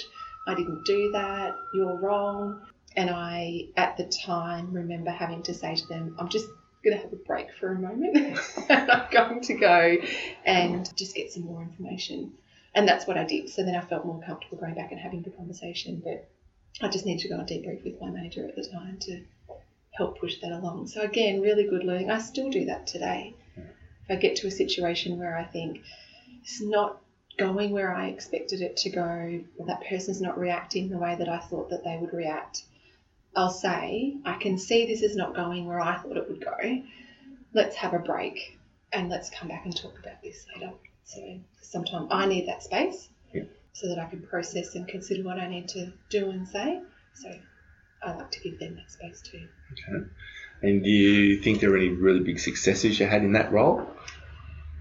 I 0.47 0.55
didn't 0.55 0.85
do 0.85 1.13
that. 1.13 1.57
You're 1.73 1.97
wrong. 1.97 2.61
And 2.97 3.11
I, 3.11 3.69
at 3.77 3.97
the 3.97 4.05
time, 4.05 4.73
remember 4.73 5.11
having 5.11 5.43
to 5.45 5.55
say 5.55 5.75
to 5.75 5.87
them, 5.87 6.17
I'm 6.19 6.29
just 6.29 6.47
going 6.85 6.97
to 6.97 7.03
have 7.03 7.13
a 7.13 7.17
break 7.17 7.49
for 7.59 7.73
a 7.73 7.79
moment. 7.79 8.39
I'm 8.69 9.11
going 9.11 9.41
to 9.43 9.55
go 9.55 9.97
and 10.45 10.97
just 10.97 11.15
get 11.15 11.33
some 11.33 11.45
more 11.45 11.63
information. 11.63 12.33
And 12.75 12.87
that's 12.87 13.07
what 13.07 13.17
I 13.17 13.25
did. 13.25 13.49
So 13.49 13.65
then 13.65 13.75
I 13.75 13.81
felt 13.81 14.05
more 14.05 14.21
comfortable 14.21 14.59
going 14.59 14.75
back 14.75 14.93
and 14.93 15.01
having 15.01 15.23
the 15.23 15.31
conversation. 15.31 16.03
But 16.05 16.29
I 16.83 16.89
just 16.89 17.07
need 17.07 17.21
to 17.21 17.29
go 17.29 17.37
and 17.37 17.49
debrief 17.49 17.85
with 17.85 18.01
my 18.01 18.11
manager 18.11 18.47
at 18.47 18.55
the 18.55 18.65
time 18.65 18.99
to 19.03 19.25
help 19.97 20.19
push 20.19 20.41
that 20.41 20.53
along. 20.53 20.89
So 20.89 21.03
again, 21.03 21.41
really 21.41 21.65
good 21.65 21.85
learning. 21.85 22.11
I 22.11 22.19
still 22.19 22.51
do 22.51 22.67
that 22.67 22.87
today. 22.87 23.35
If 23.57 24.11
I 24.11 24.17
get 24.17 24.37
to 24.37 24.47
a 24.47 24.51
situation 24.51 25.19
where 25.19 25.37
I 25.37 25.45
think 25.45 25.81
it's 26.43 26.61
not 26.61 27.01
going 27.39 27.71
where 27.73 27.95
I 27.95 28.09
expected 28.09 28.61
it 28.61 28.77
to 28.79 28.91
go, 28.91 29.41
or 29.59 29.67
that 29.67 29.85
person's 29.89 30.21
not 30.21 30.39
reacting 30.39 30.89
the 30.89 30.99
way 30.99 31.17
that 31.17 31.29
I 31.29 31.39
thought 31.39 31.71
that 31.71 31.85
they 31.85 31.99
would 32.01 32.13
react, 32.13 32.65
I'll 33.35 33.51
say, 33.51 34.17
I 34.25 34.35
can 34.35 34.59
see 34.59 34.87
this 34.87 35.03
is 35.03 35.17
not 35.17 35.35
going 35.35 35.67
where 35.67 35.81
I 35.81 35.99
thought 35.99 36.17
it 36.17 36.29
would 36.29 36.43
go. 36.43 36.83
Let's 37.53 37.77
have 37.77 37.95
a 37.95 37.99
break 37.99 38.59
and 38.93 39.09
let's 39.09 39.31
come 39.31 39.49
back 39.49 39.65
and 39.65 39.77
talk 39.77 39.99
about 39.99 40.23
this 40.23 40.47
later. 40.55 40.73
So 41.05 41.39
sometimes 41.61 42.09
I 42.11 42.27
need 42.27 42.49
that 42.49 42.63
space 42.63 43.09
yeah. 43.33 43.45
so 43.73 43.89
that 43.89 43.99
I 43.99 44.07
can 44.07 44.23
process 44.23 44.75
and 44.75 44.89
consider 44.89 45.23
what 45.23 45.39
I 45.39 45.47
need 45.49 45.69
to 45.69 45.93
do 46.11 46.31
and 46.31 46.49
say. 46.49 46.81
So 47.15 47.35
I 48.07 48.15
like 48.15 48.31
to 48.31 48.41
give 48.41 48.59
them 48.59 48.77
that 48.77 48.91
space 48.91 49.21
too. 49.21 49.49
Okay. 49.73 50.07
And 50.63 50.83
do 50.83 50.91
you 50.91 51.43
think 51.43 51.61
there 51.61 51.73
are 51.73 51.77
any 51.77 51.89
really 51.89 52.21
big 52.21 52.39
successes 52.39 52.99
you 52.99 53.07
had 53.07 53.23
in 53.23 53.33
that 53.33 53.53
role? 53.53 53.87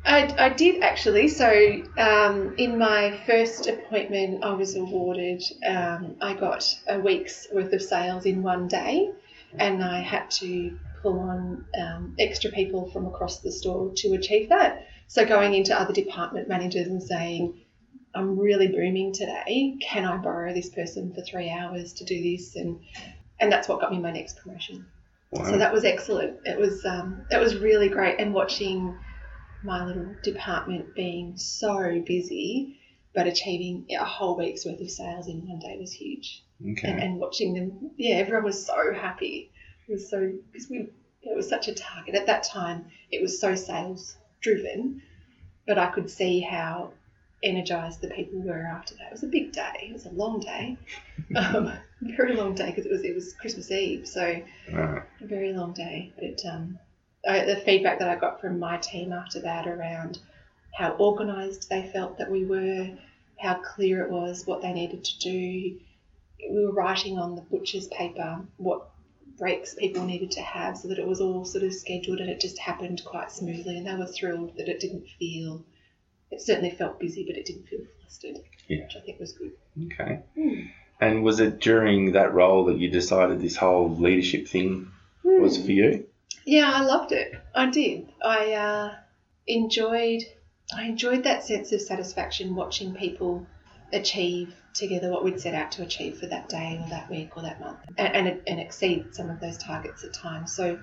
I, 0.05 0.33
I 0.37 0.49
did 0.49 0.83
actually. 0.83 1.27
So, 1.27 1.83
um, 1.97 2.55
in 2.57 2.77
my 2.77 3.19
first 3.25 3.67
appointment, 3.67 4.43
I 4.43 4.53
was 4.53 4.75
awarded, 4.75 5.41
um, 5.65 6.15
I 6.21 6.35
got 6.35 6.63
a 6.87 6.99
week's 6.99 7.47
worth 7.51 7.73
of 7.73 7.81
sales 7.81 8.25
in 8.25 8.43
one 8.43 8.67
day, 8.67 9.09
and 9.57 9.83
I 9.83 10.01
had 10.01 10.29
to 10.31 10.77
pull 11.01 11.19
on 11.19 11.65
um, 11.79 12.15
extra 12.19 12.51
people 12.51 12.91
from 12.91 13.07
across 13.07 13.39
the 13.39 13.51
store 13.51 13.91
to 13.97 14.13
achieve 14.13 14.49
that. 14.49 14.85
So, 15.07 15.25
going 15.25 15.55
into 15.55 15.79
other 15.79 15.93
department 15.93 16.47
managers 16.47 16.87
and 16.87 17.01
saying, 17.01 17.59
I'm 18.13 18.39
really 18.39 18.67
booming 18.67 19.11
today. 19.11 19.77
Can 19.81 20.05
I 20.05 20.17
borrow 20.17 20.53
this 20.53 20.69
person 20.69 21.13
for 21.13 21.21
three 21.21 21.49
hours 21.49 21.93
to 21.93 22.05
do 22.05 22.21
this? 22.21 22.55
And 22.55 22.79
and 23.39 23.51
that's 23.51 23.67
what 23.67 23.81
got 23.81 23.91
me 23.91 23.99
my 23.99 24.11
next 24.11 24.37
promotion. 24.37 24.85
Wow. 25.31 25.45
So 25.45 25.57
that 25.57 25.73
was 25.73 25.83
excellent. 25.83 26.39
It 26.45 26.57
was 26.57 26.85
um, 26.85 27.25
it 27.31 27.37
was 27.37 27.57
really 27.57 27.89
great. 27.89 28.19
And 28.19 28.33
watching 28.33 28.97
my 29.63 29.85
little 29.85 30.15
department 30.23 30.95
being 30.95 31.35
so 31.37 32.01
busy, 32.05 32.79
but 33.13 33.27
achieving 33.27 33.85
a 33.99 34.05
whole 34.05 34.37
week's 34.37 34.65
worth 34.65 34.79
of 34.79 34.89
sales 34.89 35.27
in 35.27 35.47
one 35.47 35.59
day 35.59 35.77
was 35.79 35.91
huge. 35.91 36.43
Okay. 36.61 36.89
And, 36.89 37.01
and 37.01 37.19
watching 37.19 37.53
them, 37.53 37.91
yeah, 37.97 38.15
everyone 38.15 38.45
was 38.45 38.65
so 38.65 38.93
happy. 38.93 39.51
It 39.87 39.93
was 39.93 40.09
so 40.09 40.31
because 40.51 40.69
we 40.69 40.89
it 41.23 41.35
was 41.35 41.49
such 41.49 41.67
a 41.67 41.73
target 41.73 42.15
at 42.15 42.27
that 42.27 42.43
time. 42.43 42.85
It 43.11 43.21
was 43.21 43.39
so 43.39 43.55
sales 43.55 44.15
driven, 44.41 45.01
but 45.67 45.77
I 45.77 45.87
could 45.87 46.09
see 46.09 46.39
how 46.39 46.93
energized 47.45 48.01
the 48.01 48.09
people 48.09 48.41
were 48.41 48.65
after 48.65 48.95
that. 48.95 49.07
It 49.07 49.11
was 49.11 49.23
a 49.23 49.27
big 49.27 49.51
day. 49.53 49.87
It 49.89 49.93
was 49.93 50.05
a 50.05 50.09
long 50.09 50.39
day, 50.39 50.77
um, 51.35 51.71
very 52.01 52.35
long 52.35 52.55
day 52.55 52.67
because 52.67 52.85
it 52.85 52.91
was 52.91 53.03
it 53.03 53.15
was 53.15 53.33
Christmas 53.33 53.71
Eve, 53.71 54.07
so 54.07 54.41
a 54.73 55.03
very 55.21 55.53
long 55.53 55.73
day. 55.73 56.11
But 56.19 56.43
um, 56.49 56.79
I, 57.27 57.45
the 57.45 57.57
feedback 57.57 57.99
that 57.99 58.09
I 58.09 58.15
got 58.15 58.41
from 58.41 58.59
my 58.59 58.77
team 58.77 59.13
after 59.13 59.39
that 59.41 59.67
around 59.67 60.19
how 60.73 60.95
organised 60.99 61.69
they 61.69 61.89
felt 61.93 62.17
that 62.17 62.29
we 62.29 62.43
were, 62.45 62.89
how 63.39 63.55
clear 63.55 64.03
it 64.03 64.11
was 64.11 64.45
what 64.45 64.61
they 64.61 64.73
needed 64.73 65.03
to 65.03 65.19
do. 65.19 65.79
We 66.51 66.65
were 66.65 66.73
writing 66.73 67.17
on 67.17 67.35
the 67.35 67.41
butcher's 67.41 67.87
paper 67.87 68.41
what 68.57 68.89
breaks 69.37 69.73
people 69.75 70.03
needed 70.05 70.31
to 70.31 70.41
have 70.41 70.77
so 70.77 70.87
that 70.87 70.99
it 70.99 71.07
was 71.07 71.19
all 71.19 71.43
sort 71.43 71.63
of 71.63 71.73
scheduled 71.73 72.19
and 72.19 72.29
it 72.29 72.39
just 72.39 72.57
happened 72.57 73.01
quite 73.05 73.31
smoothly 73.31 73.77
and 73.77 73.85
they 73.85 73.95
were 73.95 74.05
thrilled 74.05 74.55
that 74.57 74.69
it 74.69 74.79
didn't 74.79 75.05
feel 75.19 75.63
it 76.35 76.41
certainly 76.41 76.71
felt 76.71 76.99
busy 76.99 77.23
but 77.25 77.35
it 77.35 77.45
didn't 77.45 77.67
feel 77.67 77.81
flustered 77.99 78.37
yeah. 78.67 78.83
which 78.83 78.95
I 78.95 78.99
think 79.01 79.19
was 79.19 79.33
good 79.33 79.51
okay 79.85 80.21
mm. 80.37 80.69
and 81.01 81.23
was 81.23 81.39
it 81.39 81.59
during 81.59 82.11
that 82.13 82.33
role 82.33 82.65
that 82.65 82.77
you 82.77 82.89
decided 82.89 83.41
this 83.41 83.55
whole 83.55 83.89
leadership 83.95 84.47
thing 84.47 84.91
mm. 85.23 85.39
was 85.39 85.57
for 85.57 85.71
you 85.71 86.05
yeah, 86.45 86.71
I 86.71 86.81
loved 86.81 87.11
it. 87.11 87.33
I 87.55 87.69
did. 87.69 88.07
I 88.23 88.53
uh, 88.53 88.95
enjoyed. 89.47 90.23
I 90.75 90.83
enjoyed 90.83 91.23
that 91.23 91.43
sense 91.43 91.71
of 91.71 91.81
satisfaction 91.81 92.55
watching 92.55 92.93
people 92.93 93.45
achieve 93.91 94.53
together 94.73 95.11
what 95.11 95.23
we'd 95.23 95.39
set 95.39 95.53
out 95.53 95.71
to 95.71 95.83
achieve 95.83 96.19
for 96.19 96.27
that 96.27 96.49
day 96.49 96.79
or 96.83 96.89
that 96.89 97.09
week 97.09 97.35
or 97.35 97.43
that 97.43 97.59
month, 97.59 97.79
and, 97.97 98.27
and, 98.27 98.41
and 98.47 98.59
exceed 98.59 99.15
some 99.15 99.29
of 99.29 99.39
those 99.39 99.57
targets 99.57 100.03
at 100.03 100.13
times. 100.13 100.55
So 100.55 100.79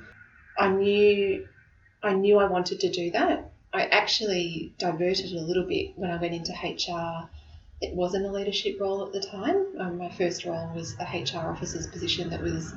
I 0.59 0.68
knew, 0.68 1.47
I 2.02 2.14
knew 2.14 2.38
I 2.38 2.47
wanted 2.47 2.80
to 2.80 2.90
do 2.90 3.11
that. 3.12 3.52
I 3.73 3.87
actually 3.87 4.75
diverted 4.79 5.33
a 5.33 5.41
little 5.41 5.67
bit 5.67 5.93
when 5.97 6.11
I 6.11 6.21
went 6.21 6.35
into 6.35 6.52
HR. 6.52 7.29
It 7.81 7.95
wasn't 7.95 8.26
a 8.26 8.31
leadership 8.31 8.76
role 8.81 9.05
at 9.07 9.12
the 9.12 9.21
time. 9.21 9.67
Um, 9.79 9.99
my 9.99 10.11
first 10.11 10.45
role 10.45 10.73
was 10.75 10.95
a 11.00 11.05
HR 11.05 11.50
officer's 11.50 11.87
position 11.87 12.31
that 12.31 12.43
was 12.43 12.75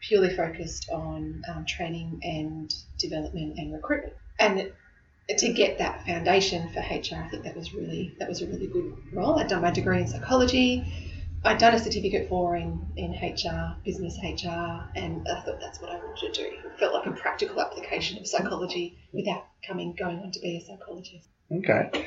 purely 0.00 0.34
focused 0.34 0.88
on 0.90 1.42
um, 1.48 1.64
training 1.66 2.20
and 2.22 2.72
development 2.98 3.58
and 3.58 3.72
recruitment. 3.72 4.14
And 4.38 4.72
to 5.38 5.52
get 5.52 5.78
that 5.78 6.06
foundation 6.06 6.68
for 6.70 6.80
HR, 6.80 7.22
I 7.22 7.28
think 7.28 7.44
that 7.44 7.56
was 7.56 7.74
really 7.74 8.14
that 8.18 8.28
was 8.28 8.42
a 8.42 8.46
really 8.46 8.66
good 8.68 8.92
role. 9.12 9.38
I'd 9.38 9.48
done 9.48 9.62
my 9.62 9.70
degree 9.70 10.00
in 10.00 10.08
psychology. 10.08 10.86
I'd 11.44 11.58
done 11.58 11.74
a 11.74 11.78
certificate 11.78 12.28
for 12.28 12.56
in, 12.56 12.80
in 12.96 13.12
HR, 13.12 13.76
business 13.84 14.18
HR, 14.22 14.48
and 14.96 15.26
I 15.28 15.40
thought 15.42 15.60
that's 15.60 15.80
what 15.80 15.90
I 15.90 15.96
wanted 15.96 16.32
to 16.34 16.42
do. 16.42 16.48
It 16.48 16.78
felt 16.78 16.94
like 16.94 17.06
a 17.06 17.12
practical 17.12 17.60
application 17.60 18.18
of 18.18 18.26
psychology 18.26 18.98
without 19.12 19.46
coming 19.66 19.94
going 19.96 20.18
on 20.18 20.32
to 20.32 20.40
be 20.40 20.56
a 20.56 20.60
psychologist. 20.60 21.28
Okay. 21.52 22.06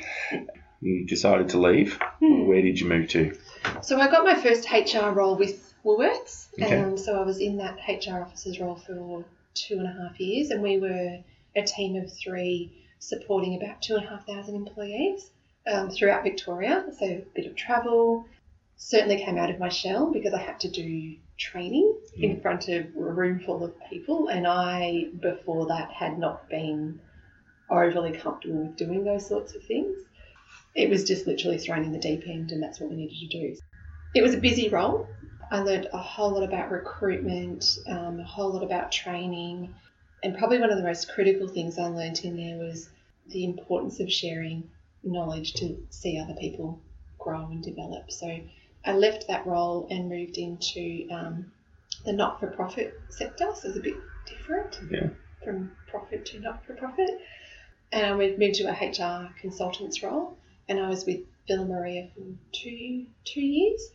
You 0.80 1.06
decided 1.06 1.48
to 1.50 1.58
leave. 1.58 1.98
Hmm. 2.20 2.46
Where 2.46 2.60
did 2.60 2.78
you 2.78 2.88
move 2.88 3.08
to? 3.10 3.36
So 3.82 3.98
I 4.00 4.10
got 4.10 4.24
my 4.24 4.34
first 4.34 4.68
HR 4.70 5.10
role 5.10 5.36
with 5.36 5.74
Woolworths, 5.84 6.48
Okay. 6.60 6.78
and 6.78 6.98
so 7.00 7.20
I 7.20 7.24
was 7.24 7.38
in 7.40 7.56
that 7.56 7.78
HR 7.88 8.22
officer's 8.22 8.60
role 8.60 8.76
for 8.76 9.24
two 9.54 9.78
and 9.78 9.86
a 9.86 9.92
half 9.92 10.20
years, 10.20 10.50
and 10.50 10.62
we 10.62 10.78
were 10.78 11.18
a 11.56 11.62
team 11.62 11.96
of 11.96 12.12
three 12.12 12.86
supporting 12.98 13.60
about 13.60 13.80
two 13.82 13.96
and 13.96 14.04
a 14.04 14.08
half 14.08 14.26
thousand 14.26 14.54
employees 14.56 15.30
um, 15.66 15.90
throughout 15.90 16.22
Victoria. 16.22 16.84
So 16.98 17.06
a 17.06 17.22
bit 17.34 17.46
of 17.46 17.56
travel. 17.56 18.26
Certainly 18.84 19.18
came 19.18 19.38
out 19.38 19.48
of 19.48 19.60
my 19.60 19.68
shell 19.68 20.12
because 20.12 20.34
I 20.34 20.42
had 20.42 20.58
to 20.60 20.68
do 20.68 21.16
training 21.38 21.94
in 22.16 22.40
front 22.40 22.68
of 22.68 22.86
a 22.96 23.00
room 23.00 23.38
full 23.38 23.64
of 23.64 23.72
people, 23.88 24.26
and 24.26 24.44
I 24.46 25.04
before 25.20 25.66
that 25.66 25.90
had 25.92 26.18
not 26.18 26.50
been 26.50 27.00
overly 27.70 28.12
comfortable 28.12 28.66
with 28.66 28.76
doing 28.76 29.04
those 29.04 29.26
sorts 29.26 29.54
of 29.54 29.62
things. 29.64 29.96
It 30.74 30.90
was 30.90 31.04
just 31.04 31.28
literally 31.28 31.58
thrown 31.58 31.84
in 31.84 31.92
the 31.92 31.98
deep 32.00 32.24
end, 32.26 32.50
and 32.50 32.60
that's 32.62 32.80
what 32.80 32.90
we 32.90 32.96
needed 32.96 33.18
to 33.20 33.28
do. 33.28 33.56
It 34.16 34.22
was 34.22 34.34
a 34.34 34.38
busy 34.38 34.68
role. 34.68 35.06
I 35.50 35.60
learned 35.60 35.88
a 35.92 35.98
whole 35.98 36.32
lot 36.32 36.42
about 36.42 36.70
recruitment, 36.70 37.64
um, 37.86 38.18
a 38.18 38.24
whole 38.24 38.52
lot 38.52 38.64
about 38.64 38.90
training, 38.90 39.74
and 40.24 40.36
probably 40.36 40.58
one 40.58 40.70
of 40.70 40.76
the 40.76 40.84
most 40.84 41.08
critical 41.08 41.46
things 41.46 41.78
I 41.78 41.86
learned 41.86 42.20
in 42.24 42.36
there 42.36 42.58
was 42.58 42.90
the 43.28 43.44
importance 43.44 44.00
of 44.00 44.12
sharing 44.12 44.68
knowledge 45.04 45.54
to 45.54 45.86
see 45.90 46.18
other 46.18 46.34
people 46.34 46.80
grow 47.18 47.46
and 47.46 47.62
develop. 47.62 48.10
So 48.10 48.40
I 48.84 48.92
left 48.94 49.28
that 49.28 49.46
role 49.46 49.86
and 49.90 50.08
moved 50.08 50.38
into 50.38 51.06
um, 51.10 51.52
the 52.04 52.12
not 52.12 52.40
for 52.40 52.48
profit 52.48 52.94
sector, 53.10 53.50
so 53.54 53.68
it's 53.68 53.78
a 53.78 53.80
bit 53.80 53.94
different 54.26 54.78
Yeah. 54.90 55.08
from 55.44 55.72
profit 55.86 56.26
to 56.26 56.40
not 56.40 56.64
for 56.64 56.74
profit. 56.74 57.10
And 57.92 58.06
I 58.06 58.14
moved 58.14 58.54
to 58.56 58.64
a 58.64 58.72
HR 58.72 59.32
consultant's 59.40 60.02
role, 60.02 60.36
and 60.68 60.80
I 60.80 60.88
was 60.88 61.04
with 61.04 61.20
Villa 61.46 61.64
Maria 61.66 62.08
for 62.14 62.22
two 62.52 63.06
two 63.24 63.40
years, 63.42 63.90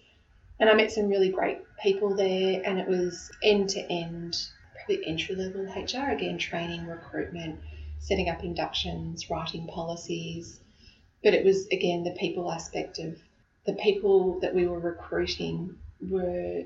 and 0.59 0.69
I 0.69 0.73
met 0.73 0.91
some 0.91 1.07
really 1.07 1.29
great 1.29 1.59
people 1.81 2.15
there, 2.15 2.61
and 2.63 2.79
it 2.79 2.87
was 2.87 3.31
end 3.43 3.69
to 3.71 3.81
end, 3.91 4.37
probably 4.75 5.05
entry 5.05 5.35
level 5.35 5.63
HR 5.65 6.11
again, 6.11 6.37
training, 6.37 6.85
recruitment, 6.85 7.59
setting 7.99 8.29
up 8.29 8.43
inductions, 8.43 9.29
writing 9.29 9.67
policies, 9.67 10.59
but 11.23 11.33
it 11.33 11.43
was 11.43 11.67
again 11.67 12.03
the 12.03 12.11
people 12.11 12.51
aspect 12.51 12.99
of 12.99 13.17
the 13.67 13.73
people 13.73 14.39
that 14.39 14.55
we 14.55 14.65
were 14.65 14.79
recruiting 14.79 15.77
were 15.99 16.63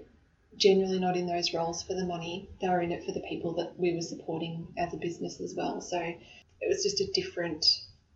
generally 0.55 0.99
not 0.99 1.17
in 1.17 1.25
those 1.25 1.51
roles 1.51 1.81
for 1.81 1.95
the 1.95 2.05
money. 2.05 2.47
They 2.61 2.69
were 2.69 2.79
in 2.79 2.91
it 2.91 3.03
for 3.03 3.11
the 3.11 3.21
people 3.27 3.55
that 3.55 3.77
we 3.77 3.95
were 3.95 4.01
supporting 4.01 4.67
as 4.77 4.93
a 4.93 4.97
business 4.97 5.41
as 5.41 5.55
well. 5.55 5.81
So 5.81 5.97
it 5.99 6.67
was 6.67 6.83
just 6.83 7.01
a 7.01 7.11
different 7.11 7.65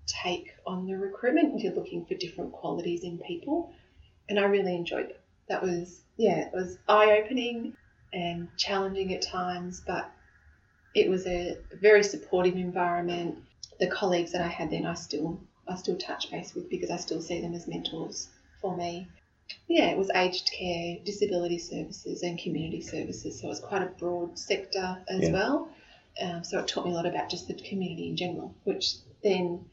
take 0.06 0.52
on 0.68 0.86
the 0.86 0.96
recruitment. 0.96 1.60
You're 1.60 1.74
looking 1.74 2.06
for 2.06 2.14
different 2.14 2.52
qualities 2.52 3.04
in 3.04 3.18
people. 3.18 3.74
And 4.30 4.40
I 4.40 4.44
really 4.44 4.76
enjoyed 4.76 5.10
it. 5.10 5.22
That 5.50 5.64
was, 5.64 6.02
yeah, 6.18 6.46
it 6.46 6.54
was 6.54 6.78
eye 6.88 7.24
opening 7.24 7.76
and 8.14 8.50
challenging 8.56 9.16
at 9.16 9.24
times, 9.24 9.82
but 9.86 10.12
it 10.94 11.10
was 11.10 11.26
a 11.26 11.58
very 11.82 12.04
supportive 12.04 12.56
environment. 12.56 13.40
The 13.80 13.88
colleagues 13.88 14.32
that 14.34 14.42
I 14.42 14.48
had 14.48 14.70
then, 14.70 14.86
I 14.86 14.94
still, 14.94 15.40
I 15.68 15.76
still 15.76 15.98
touch 15.98 16.30
base 16.30 16.54
with 16.54 16.70
because 16.70 16.92
I 16.92 16.98
still 16.98 17.22
see 17.22 17.42
them 17.42 17.56
as 17.56 17.68
mentors 17.68 18.30
for 18.66 18.76
me 18.76 19.08
yeah, 19.68 19.92
it 19.92 19.98
was 19.98 20.10
aged 20.16 20.52
care, 20.52 20.98
disability 21.04 21.60
services, 21.60 22.24
and 22.24 22.40
community 22.40 22.82
services. 22.82 23.40
So 23.40 23.46
it 23.46 23.50
was 23.50 23.60
quite 23.60 23.84
a 23.84 23.92
broad 24.00 24.40
sector 24.40 24.98
as 25.08 25.22
Yeah. 25.22 25.32
well. 25.34 25.70
Um, 26.20 26.44
so 26.44 26.60
it 26.60 26.68
taught 26.68 26.86
me 26.86 26.92
a 26.92 26.96
lot 26.96 27.06
about 27.06 27.30
just 27.30 27.48
the 27.48 27.54
community 27.54 28.10
in 28.10 28.18
general, 28.18 28.56
which 28.64 28.96
then 29.22 29.66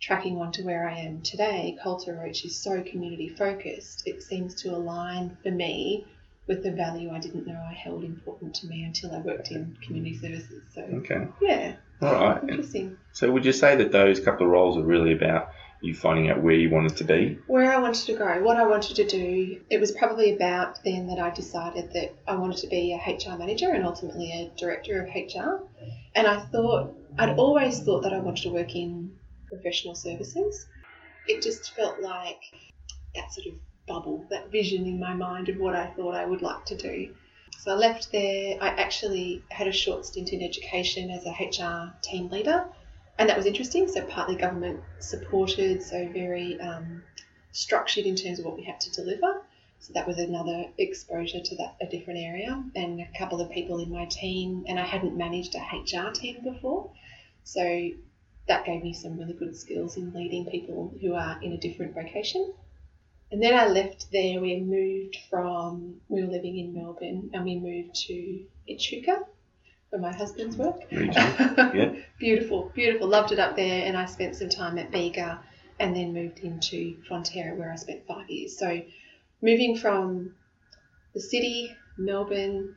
tracking 0.00 0.38
on 0.38 0.50
to 0.52 0.62
where 0.62 0.88
I 0.88 0.98
am 0.98 1.22
today, 1.22 1.76
Coulter 1.80 2.14
Roach 2.14 2.44
is 2.44 2.58
so 2.58 2.82
community 2.82 3.28
focused. 3.28 4.02
It 4.06 4.22
seems 4.24 4.56
to 4.62 4.70
align 4.74 5.36
for 5.42 5.50
me 5.52 6.04
with 6.48 6.64
the 6.64 6.72
value 6.72 7.10
I 7.10 7.20
didn't 7.20 7.46
know 7.46 7.60
I 7.60 7.74
held 7.74 8.02
important 8.02 8.56
to 8.56 8.66
me 8.66 8.82
until 8.82 9.14
I 9.14 9.18
worked 9.18 9.52
in 9.52 9.76
community 9.82 10.16
services. 10.18 10.62
So 10.74 10.82
Okay. 10.82 11.28
yeah, 11.40 11.76
All 12.00 12.14
right. 12.14 12.42
interesting. 12.42 12.96
So 13.12 13.30
would 13.30 13.44
you 13.44 13.52
say 13.52 13.76
that 13.76 13.92
those 13.92 14.18
couple 14.18 14.46
of 14.46 14.52
roles 14.52 14.76
are 14.76 14.82
really 14.82 15.12
about 15.12 15.50
you 15.82 15.94
finding 15.94 16.30
out 16.30 16.40
where 16.40 16.54
you 16.54 16.70
wanted 16.70 16.96
to 16.96 17.04
be? 17.04 17.38
where 17.48 17.72
I 17.72 17.78
wanted 17.78 18.06
to 18.06 18.14
go, 18.14 18.42
what 18.42 18.56
I 18.56 18.66
wanted 18.66 18.96
to 18.96 19.06
do, 19.06 19.60
it 19.68 19.80
was 19.80 19.90
probably 19.92 20.34
about 20.34 20.82
then 20.84 21.08
that 21.08 21.18
I 21.18 21.30
decided 21.30 21.92
that 21.92 22.14
I 22.26 22.36
wanted 22.36 22.58
to 22.58 22.68
be 22.68 22.92
a 22.92 22.96
HR 22.96 23.36
manager 23.36 23.72
and 23.72 23.84
ultimately 23.84 24.30
a 24.32 24.58
director 24.58 25.02
of 25.02 25.08
HR. 25.08 25.64
And 26.14 26.26
I 26.26 26.40
thought, 26.40 26.94
I'd 27.18 27.36
always 27.36 27.80
thought 27.80 28.02
that 28.04 28.12
I 28.12 28.20
wanted 28.20 28.42
to 28.42 28.50
work 28.50 28.74
in 28.76 29.12
professional 29.48 29.94
services. 29.94 30.66
It 31.26 31.42
just 31.42 31.74
felt 31.74 32.00
like 32.00 32.40
that 33.14 33.32
sort 33.32 33.48
of 33.48 33.54
bubble, 33.86 34.24
that 34.30 34.50
vision 34.50 34.86
in 34.86 35.00
my 35.00 35.14
mind 35.14 35.48
of 35.48 35.56
what 35.58 35.74
I 35.74 35.88
thought 35.88 36.14
I 36.14 36.24
would 36.24 36.42
like 36.42 36.64
to 36.66 36.76
do. 36.76 37.14
So 37.58 37.72
I 37.72 37.74
left 37.74 38.12
there. 38.12 38.56
I 38.60 38.68
actually 38.68 39.44
had 39.50 39.66
a 39.66 39.72
short 39.72 40.06
stint 40.06 40.32
in 40.32 40.42
education 40.42 41.10
as 41.10 41.26
a 41.26 41.30
HR 41.30 41.92
team 42.02 42.28
leader 42.28 42.66
and 43.18 43.28
that 43.28 43.36
was 43.36 43.46
interesting. 43.46 43.88
So 43.88 44.04
partly 44.06 44.36
government 44.36 44.80
supported, 44.98 45.82
so 45.82 46.08
very 46.12 46.60
um, 46.60 47.02
structured 47.52 48.04
in 48.04 48.16
terms 48.16 48.38
of 48.38 48.44
what 48.44 48.56
we 48.56 48.64
had 48.64 48.80
to 48.80 48.90
deliver. 48.90 49.42
So 49.78 49.92
that 49.94 50.06
was 50.06 50.18
another 50.18 50.66
exposure 50.78 51.40
to 51.40 51.56
that 51.56 51.76
a 51.80 51.86
different 51.86 52.20
area, 52.20 52.62
and 52.76 53.00
a 53.00 53.18
couple 53.18 53.40
of 53.40 53.50
people 53.50 53.80
in 53.80 53.90
my 53.90 54.06
team, 54.06 54.64
and 54.68 54.78
I 54.78 54.84
hadn't 54.84 55.16
managed 55.16 55.56
a 55.56 55.58
HR 55.58 56.12
team 56.12 56.42
before, 56.44 56.92
so 57.42 57.90
that 58.46 58.64
gave 58.64 58.82
me 58.82 58.92
some 58.92 59.18
really 59.18 59.32
good 59.32 59.56
skills 59.56 59.96
in 59.96 60.12
leading 60.12 60.46
people 60.46 60.94
who 61.00 61.14
are 61.14 61.40
in 61.42 61.52
a 61.52 61.58
different 61.58 61.94
vocation. 61.94 62.52
And 63.32 63.42
then 63.42 63.54
I 63.54 63.66
left 63.66 64.12
there. 64.12 64.40
We 64.40 64.60
moved 64.60 65.16
from 65.30 66.00
we 66.08 66.22
were 66.22 66.30
living 66.30 66.58
in 66.58 66.74
Melbourne, 66.74 67.30
and 67.32 67.44
we 67.44 67.58
moved 67.58 67.94
to 68.06 68.44
Echuca 68.68 69.24
for 69.92 69.98
my 69.98 70.12
husband's 70.12 70.56
work. 70.56 70.80
Yeah. 70.90 71.94
beautiful, 72.18 72.72
beautiful. 72.74 73.08
Loved 73.08 73.30
it 73.32 73.38
up 73.38 73.56
there, 73.56 73.86
and 73.86 73.96
I 73.96 74.06
spent 74.06 74.34
some 74.36 74.48
time 74.48 74.78
at 74.78 74.90
Bega, 74.90 75.38
and 75.78 75.94
then 75.94 76.14
moved 76.14 76.38
into 76.38 76.96
Fonterra, 77.08 77.56
where 77.56 77.70
I 77.70 77.76
spent 77.76 78.06
five 78.06 78.28
years. 78.30 78.56
So, 78.56 78.82
moving 79.42 79.76
from 79.76 80.34
the 81.12 81.20
city, 81.20 81.76
Melbourne, 81.98 82.74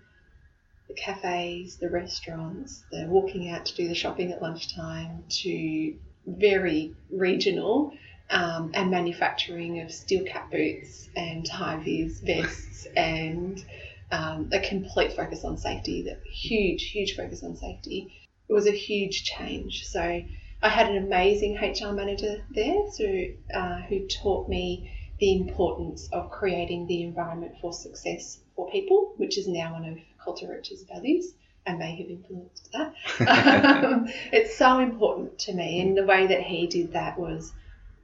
the 0.90 0.94
cafes, 0.94 1.78
the 1.78 1.90
restaurants, 1.90 2.84
the 2.92 3.06
walking 3.08 3.50
out 3.50 3.66
to 3.68 3.76
do 3.76 3.88
the 3.88 3.96
shopping 3.96 4.34
at 4.34 4.42
lunchtime, 4.42 5.24
to 5.30 5.96
very 6.28 6.94
regional 7.10 7.94
um, 8.30 8.72
and 8.74 8.92
manufacturing 8.92 9.80
of 9.82 9.92
steel 9.92 10.26
cap 10.26 10.52
boots 10.52 11.10
and 11.16 11.48
high 11.48 11.78
vis 11.78 12.20
vests 12.20 12.88
and 12.98 13.64
um, 14.12 14.50
a 14.52 14.60
complete 14.60 15.14
focus 15.14 15.44
on 15.44 15.58
safety, 15.58 16.04
that 16.04 16.22
huge, 16.26 16.90
huge 16.92 17.16
focus 17.16 17.44
on 17.44 17.56
safety. 17.56 18.14
It 18.48 18.54
was 18.54 18.68
a 18.68 18.72
huge 18.72 19.24
change. 19.24 19.86
So 19.86 20.02
I 20.02 20.70
had 20.70 20.90
an 20.90 20.98
amazing 20.98 21.56
HR 21.56 21.92
manager 21.92 22.44
there 22.52 22.90
so, 22.92 23.26
uh, 23.54 23.82
who 23.84 24.08
taught 24.08 24.48
me 24.48 24.92
the 25.20 25.34
importance 25.34 26.10
of 26.12 26.30
creating 26.30 26.88
the 26.88 27.04
environment 27.04 27.54
for 27.62 27.74
success 27.74 28.40
for 28.56 28.70
people, 28.70 29.14
which 29.18 29.38
is 29.38 29.48
now 29.48 29.74
one 29.74 29.86
of 29.86 29.98
Coulter 30.24 30.48
Roach's 30.50 30.84
values. 30.84 31.34
I 31.68 31.74
may 31.74 31.96
have 31.96 32.10
influenced 32.10 32.72
that. 32.74 32.94
um, 33.86 34.08
it's 34.32 34.56
so 34.56 34.80
important 34.80 35.40
to 35.40 35.54
me, 35.54 35.82
and 35.82 35.98
the 35.98 36.06
way 36.06 36.28
that 36.28 36.44
he 36.44 36.68
did 36.68 36.94
that 36.94 37.18
was 37.18 37.54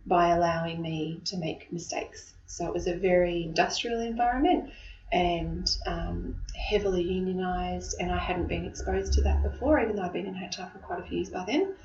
by 0.05 0.29
allowing 0.29 0.81
me 0.81 1.21
to 1.25 1.37
make 1.37 1.71
mistakes. 1.71 2.33
So 2.47 2.65
it 2.65 2.73
was 2.73 2.87
a 2.87 2.95
very 2.95 3.43
industrial 3.43 4.01
environment 4.01 4.71
and 5.11 5.69
um, 5.85 6.41
heavily 6.55 7.03
unionised, 7.03 7.95
and 7.99 8.11
I 8.11 8.17
hadn't 8.17 8.47
been 8.47 8.65
exposed 8.65 9.13
to 9.13 9.21
that 9.23 9.43
before, 9.43 9.79
even 9.79 9.95
though 9.95 10.03
I'd 10.03 10.13
been 10.13 10.27
in 10.27 10.35
HR 10.35 10.69
for 10.71 10.79
quite 10.79 10.99
a 10.99 11.03
few 11.03 11.17
years 11.17 11.29
by 11.29 11.45
then. 11.45 11.75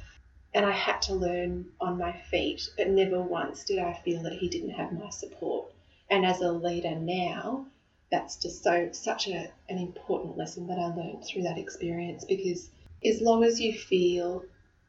And 0.54 0.64
I 0.64 0.72
had 0.72 1.02
to 1.02 1.14
learn 1.14 1.66
on 1.80 1.98
my 1.98 2.12
feet, 2.30 2.70
but 2.76 2.88
never 2.88 3.20
once 3.20 3.64
did 3.64 3.78
I 3.78 3.92
feel 3.92 4.22
that 4.22 4.32
he 4.32 4.48
didn't 4.48 4.70
have 4.70 4.92
my 4.92 5.10
support. 5.10 5.72
And 6.08 6.24
as 6.24 6.40
a 6.40 6.52
leader 6.52 6.94
now, 6.94 7.66
that's 8.10 8.36
just 8.36 8.62
so 8.62 8.90
such 8.92 9.26
a, 9.28 9.50
an 9.68 9.78
important 9.78 10.38
lesson 10.38 10.68
that 10.68 10.78
I 10.78 10.86
learned 10.86 11.24
through 11.24 11.42
that 11.42 11.58
experience 11.58 12.24
because 12.24 12.70
as 13.04 13.20
long 13.20 13.42
as 13.42 13.60
you 13.60 13.76
feel 13.76 14.44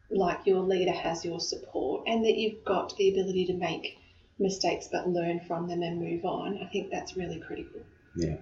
like 0.09 0.45
your 0.45 0.61
leader 0.61 0.91
has 0.91 1.25
your 1.25 1.39
support 1.39 2.03
and 2.07 2.23
that 2.23 2.37
you've 2.37 2.63
got 2.63 2.95
the 2.95 3.09
ability 3.09 3.45
to 3.47 3.53
make 3.53 3.97
mistakes 4.39 4.87
but 4.91 5.09
learn 5.09 5.39
from 5.41 5.67
them 5.67 5.81
and 5.81 5.99
move 5.99 6.23
on. 6.23 6.59
I 6.59 6.67
think 6.67 6.91
that's 6.91 7.17
really 7.17 7.39
critical. 7.39 7.81
Yeah. 8.17 8.37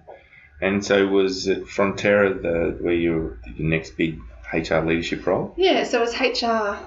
And 0.60 0.84
so 0.84 1.06
was 1.06 1.46
it 1.46 1.66
Fonterra 1.66 2.40
the 2.40 2.82
where 2.82 2.94
your 2.94 3.38
your 3.56 3.68
next 3.68 3.96
big 3.96 4.18
HR 4.52 4.78
leadership 4.78 5.26
role? 5.26 5.54
Yeah, 5.56 5.84
so 5.84 5.98
it 5.98 6.00
was 6.00 6.14
HR 6.14 6.78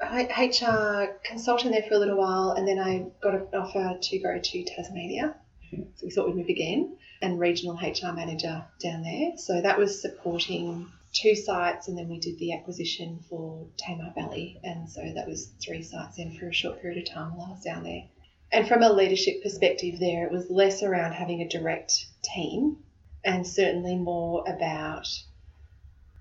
HR 0.00 1.18
consultant 1.24 1.72
there 1.72 1.82
for 1.88 1.94
a 1.94 1.98
little 1.98 2.16
while, 2.16 2.52
and 2.56 2.66
then 2.66 2.78
I 2.78 3.06
got 3.20 3.34
an 3.34 3.46
offer 3.52 3.98
to 4.00 4.18
go 4.18 4.38
to 4.38 4.64
Tasmania. 4.64 5.34
So 5.70 6.04
we 6.04 6.10
thought 6.10 6.26
we'd 6.26 6.36
move 6.36 6.48
again, 6.48 6.96
and 7.20 7.38
regional 7.38 7.76
HR 7.76 8.12
manager 8.12 8.64
down 8.82 9.02
there. 9.02 9.36
So 9.36 9.60
that 9.60 9.78
was 9.78 10.00
supporting 10.00 10.86
two 11.12 11.34
sites, 11.34 11.88
and 11.88 11.98
then 11.98 12.08
we 12.08 12.18
did 12.18 12.38
the 12.38 12.54
acquisition 12.54 13.20
for 13.28 13.66
Tamar 13.76 14.12
Valley, 14.14 14.58
and 14.62 14.88
so 14.88 15.02
that 15.14 15.26
was 15.26 15.46
three 15.64 15.82
sites 15.82 16.18
in 16.18 16.38
for 16.38 16.48
a 16.48 16.52
short 16.52 16.80
period 16.80 17.06
of 17.06 17.12
time 17.12 17.36
while 17.36 17.48
I 17.48 17.50
was 17.52 17.62
down 17.62 17.84
there. 17.84 18.04
And 18.52 18.68
from 18.68 18.82
a 18.82 18.92
leadership 18.92 19.42
perspective, 19.42 19.98
there 19.98 20.26
it 20.26 20.32
was 20.32 20.50
less 20.50 20.82
around 20.82 21.12
having 21.12 21.42
a 21.42 21.48
direct 21.48 22.06
team, 22.22 22.78
and 23.24 23.46
certainly 23.46 23.96
more 23.96 24.44
about 24.48 25.08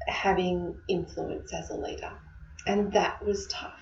having 0.08 0.76
influence 0.88 1.54
as 1.54 1.70
a 1.70 1.76
leader. 1.76 2.12
And 2.66 2.92
that 2.94 3.24
was 3.24 3.48
tough. 3.48 3.80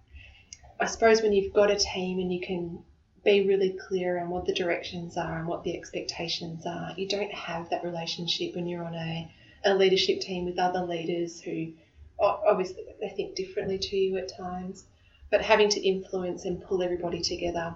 I 0.80 0.86
suppose 0.88 1.22
when 1.22 1.32
you've 1.32 1.54
got 1.54 1.72
a 1.72 1.78
team 1.78 2.20
and 2.20 2.34
you 2.34 2.42
can 2.42 2.84
be 3.24 3.48
really 3.48 3.72
clear 3.72 4.20
on 4.20 4.30
what 4.30 4.46
the 4.46 4.54
directions 4.54 5.16
are 5.16 5.38
and 5.40 5.48
what 5.48 5.64
the 5.64 5.78
expectations 5.78 6.66
are, 6.66 6.94
you 6.98 7.08
don't 7.08 7.34
have 7.34 7.70
that 7.70 7.86
relationship 7.86 8.56
when 8.56 8.68
you're 8.68 8.84
on 8.84 8.96
a, 8.96 9.32
a 9.64 9.74
leadership 9.74 10.20
team 10.20 10.44
with 10.44 10.60
other 10.60 10.82
leaders 10.82 11.40
who 11.40 11.72
obviously 12.20 12.84
they 13.00 13.10
think 13.10 13.36
differently 13.36 13.78
to 13.78 13.96
you 13.96 14.18
at 14.18 14.36
times. 14.36 14.86
But 15.32 15.42
having 15.42 15.70
to 15.70 15.88
influence 15.88 16.44
and 16.44 16.62
pull 16.62 16.84
everybody 16.84 17.22
together 17.22 17.76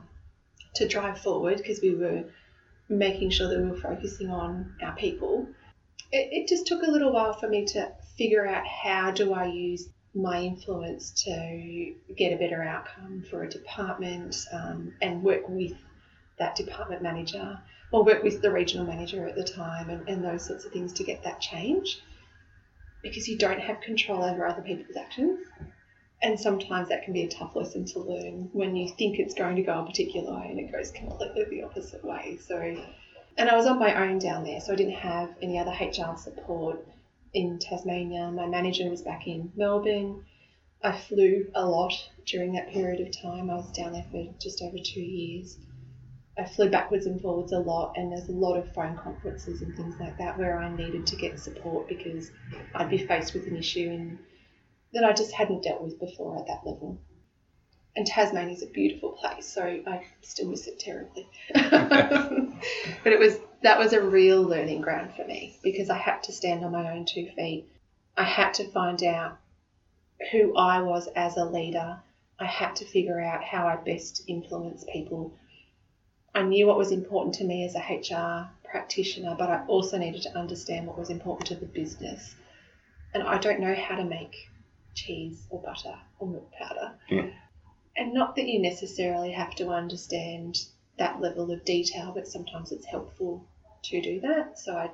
to 0.75 0.87
drive 0.87 1.19
forward 1.19 1.57
because 1.57 1.81
we 1.81 1.95
were 1.95 2.23
making 2.89 3.29
sure 3.29 3.49
that 3.49 3.59
we 3.59 3.69
were 3.69 3.77
focusing 3.77 4.29
on 4.29 4.73
our 4.81 4.95
people. 4.95 5.47
It, 6.11 6.29
it 6.31 6.47
just 6.47 6.67
took 6.67 6.83
a 6.83 6.91
little 6.91 7.11
while 7.11 7.33
for 7.33 7.49
me 7.49 7.65
to 7.65 7.91
figure 8.17 8.47
out 8.47 8.65
how 8.65 9.11
do 9.11 9.33
I 9.33 9.45
use 9.45 9.89
my 10.13 10.41
influence 10.41 11.11
to 11.23 11.93
get 12.15 12.33
a 12.33 12.37
better 12.37 12.63
outcome 12.63 13.23
for 13.29 13.43
a 13.43 13.49
department 13.49 14.45
um, 14.51 14.93
and 15.01 15.21
work 15.21 15.47
with 15.47 15.73
that 16.39 16.55
department 16.55 17.01
manager 17.01 17.59
or 17.91 18.03
work 18.03 18.23
with 18.23 18.41
the 18.41 18.51
regional 18.51 18.85
manager 18.85 19.27
at 19.27 19.35
the 19.35 19.43
time 19.43 19.89
and, 19.89 20.07
and 20.07 20.23
those 20.23 20.45
sorts 20.45 20.65
of 20.65 20.71
things 20.71 20.93
to 20.93 21.03
get 21.03 21.23
that 21.23 21.39
change 21.39 22.01
because 23.03 23.27
you 23.27 23.37
don't 23.37 23.59
have 23.59 23.79
control 23.81 24.23
over 24.23 24.45
other 24.45 24.61
people's 24.61 24.97
actions. 24.97 25.39
And 26.21 26.39
sometimes 26.39 26.89
that 26.89 27.03
can 27.03 27.13
be 27.13 27.23
a 27.23 27.29
tough 27.29 27.55
lesson 27.55 27.85
to 27.85 27.99
learn 27.99 28.49
when 28.51 28.75
you 28.75 28.89
think 28.97 29.19
it's 29.19 29.35
going 29.35 29.55
to 29.57 29.61
go 29.61 29.79
a 29.79 29.85
particular 29.85 30.33
way 30.33 30.47
and 30.49 30.59
it 30.59 30.71
goes 30.71 30.91
completely 30.91 31.45
the 31.49 31.63
opposite 31.63 32.03
way. 32.03 32.39
So, 32.41 32.57
and 33.37 33.49
I 33.49 33.55
was 33.55 33.67
on 33.67 33.77
my 33.77 34.07
own 34.07 34.17
down 34.17 34.43
there, 34.43 34.59
so 34.59 34.73
I 34.73 34.75
didn't 34.75 34.95
have 34.95 35.29
any 35.41 35.59
other 35.59 35.71
HR 35.71 36.17
support 36.17 36.83
in 37.33 37.59
Tasmania. 37.59 38.31
My 38.31 38.47
manager 38.47 38.89
was 38.89 39.03
back 39.03 39.27
in 39.27 39.51
Melbourne. 39.55 40.23
I 40.81 40.97
flew 40.97 41.51
a 41.53 41.65
lot 41.65 41.93
during 42.25 42.53
that 42.53 42.69
period 42.69 42.99
of 43.05 43.15
time. 43.15 43.49
I 43.49 43.55
was 43.55 43.71
down 43.71 43.93
there 43.93 44.05
for 44.11 44.33
just 44.39 44.61
over 44.61 44.77
two 44.83 45.01
years. 45.01 45.57
I 46.37 46.45
flew 46.45 46.69
backwards 46.69 47.07
and 47.07 47.19
forwards 47.19 47.51
a 47.51 47.59
lot, 47.59 47.93
and 47.95 48.11
there's 48.11 48.29
a 48.29 48.31
lot 48.31 48.57
of 48.57 48.73
phone 48.73 48.95
conferences 48.97 49.61
and 49.61 49.75
things 49.75 49.95
like 49.99 50.17
that 50.19 50.37
where 50.37 50.57
I 50.57 50.75
needed 50.75 51.07
to 51.07 51.15
get 51.15 51.39
support 51.39 51.87
because 51.87 52.31
I'd 52.75 52.89
be 52.89 52.99
faced 53.05 53.33
with 53.33 53.47
an 53.47 53.55
issue 53.55 53.89
in 53.89 54.19
that 54.93 55.03
I 55.03 55.13
just 55.13 55.31
hadn't 55.31 55.63
dealt 55.63 55.81
with 55.81 55.99
before 55.99 56.37
at 56.37 56.47
that 56.47 56.65
level. 56.65 56.99
And 57.95 58.05
Tasmania 58.05 58.53
is 58.53 58.63
a 58.63 58.67
beautiful 58.67 59.11
place, 59.11 59.47
so 59.47 59.63
I 59.63 60.05
still 60.21 60.49
miss 60.49 60.67
it 60.67 60.79
terribly. 60.79 61.27
but 61.53 63.13
it 63.13 63.19
was 63.19 63.39
that 63.63 63.79
was 63.79 63.93
a 63.93 64.01
real 64.01 64.43
learning 64.43 64.81
ground 64.81 65.13
for 65.15 65.25
me 65.25 65.57
because 65.63 65.89
I 65.89 65.97
had 65.97 66.21
to 66.23 66.31
stand 66.31 66.63
on 66.63 66.71
my 66.71 66.91
own 66.91 67.05
two 67.05 67.29
feet. 67.35 67.67
I 68.15 68.23
had 68.23 68.53
to 68.55 68.69
find 68.69 69.03
out 69.03 69.39
who 70.31 70.55
I 70.55 70.81
was 70.81 71.07
as 71.15 71.37
a 71.37 71.45
leader. 71.45 71.99
I 72.39 72.45
had 72.45 72.75
to 72.77 72.85
figure 72.85 73.19
out 73.19 73.43
how 73.43 73.67
I 73.67 73.77
best 73.77 74.23
influence 74.27 74.85
people. 74.91 75.33
I 76.35 76.43
knew 76.43 76.67
what 76.67 76.77
was 76.77 76.91
important 76.91 77.33
to 77.35 77.45
me 77.45 77.65
as 77.65 77.75
a 77.75 77.79
HR 77.79 78.49
practitioner, 78.63 79.35
but 79.37 79.49
I 79.49 79.65
also 79.65 79.97
needed 79.97 80.21
to 80.23 80.37
understand 80.37 80.85
what 80.85 80.99
was 80.99 81.09
important 81.09 81.47
to 81.47 81.55
the 81.55 81.65
business. 81.65 82.35
And 83.13 83.23
I 83.23 83.39
don't 83.39 83.59
know 83.59 83.73
how 83.73 83.95
to 83.95 84.03
make 84.03 84.49
cheese 84.97 85.45
or 85.49 85.61
butter 85.61 85.95
or 86.19 86.27
milk 86.27 86.51
powder. 86.51 86.95
Yeah. 87.09 87.29
And 87.95 88.13
not 88.13 88.35
that 88.35 88.47
you 88.47 88.59
necessarily 88.61 89.31
have 89.31 89.55
to 89.55 89.69
understand 89.69 90.57
that 90.97 91.21
level 91.21 91.51
of 91.51 91.63
detail, 91.63 92.11
but 92.13 92.27
sometimes 92.27 92.71
it's 92.71 92.85
helpful 92.85 93.47
to 93.83 94.01
do 94.01 94.19
that. 94.21 94.59
So 94.59 94.75
I'd 94.75 94.91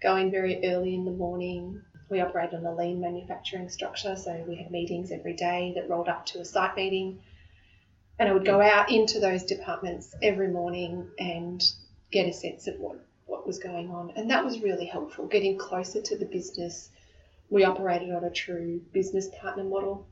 go 0.00 0.16
in 0.16 0.30
very 0.30 0.64
early 0.64 0.94
in 0.94 1.04
the 1.04 1.12
morning. 1.12 1.82
We 2.08 2.20
operate 2.20 2.52
on 2.52 2.64
a 2.64 2.74
lean 2.74 3.00
manufacturing 3.00 3.68
structure, 3.68 4.16
so 4.16 4.44
we 4.46 4.56
had 4.56 4.70
meetings 4.70 5.10
every 5.10 5.34
day 5.34 5.72
that 5.76 5.88
rolled 5.88 6.08
up 6.08 6.26
to 6.26 6.40
a 6.40 6.44
site 6.44 6.76
meeting. 6.76 7.20
And 8.18 8.28
I 8.28 8.32
would 8.32 8.44
go 8.44 8.60
out 8.60 8.90
into 8.90 9.18
those 9.18 9.42
departments 9.44 10.14
every 10.22 10.48
morning 10.48 11.08
and 11.18 11.62
get 12.10 12.28
a 12.28 12.32
sense 12.32 12.66
of 12.66 12.78
what, 12.78 13.04
what 13.26 13.46
was 13.46 13.58
going 13.58 13.90
on. 13.90 14.12
And 14.16 14.30
that 14.30 14.44
was 14.44 14.60
really 14.60 14.84
helpful, 14.86 15.26
getting 15.26 15.58
closer 15.58 16.02
to 16.02 16.18
the 16.18 16.26
business 16.26 16.90
we 17.52 17.64
operated 17.64 18.10
on 18.14 18.24
a 18.24 18.30
true 18.30 18.80
business 18.94 19.28
partner 19.38 19.62
model 19.62 20.06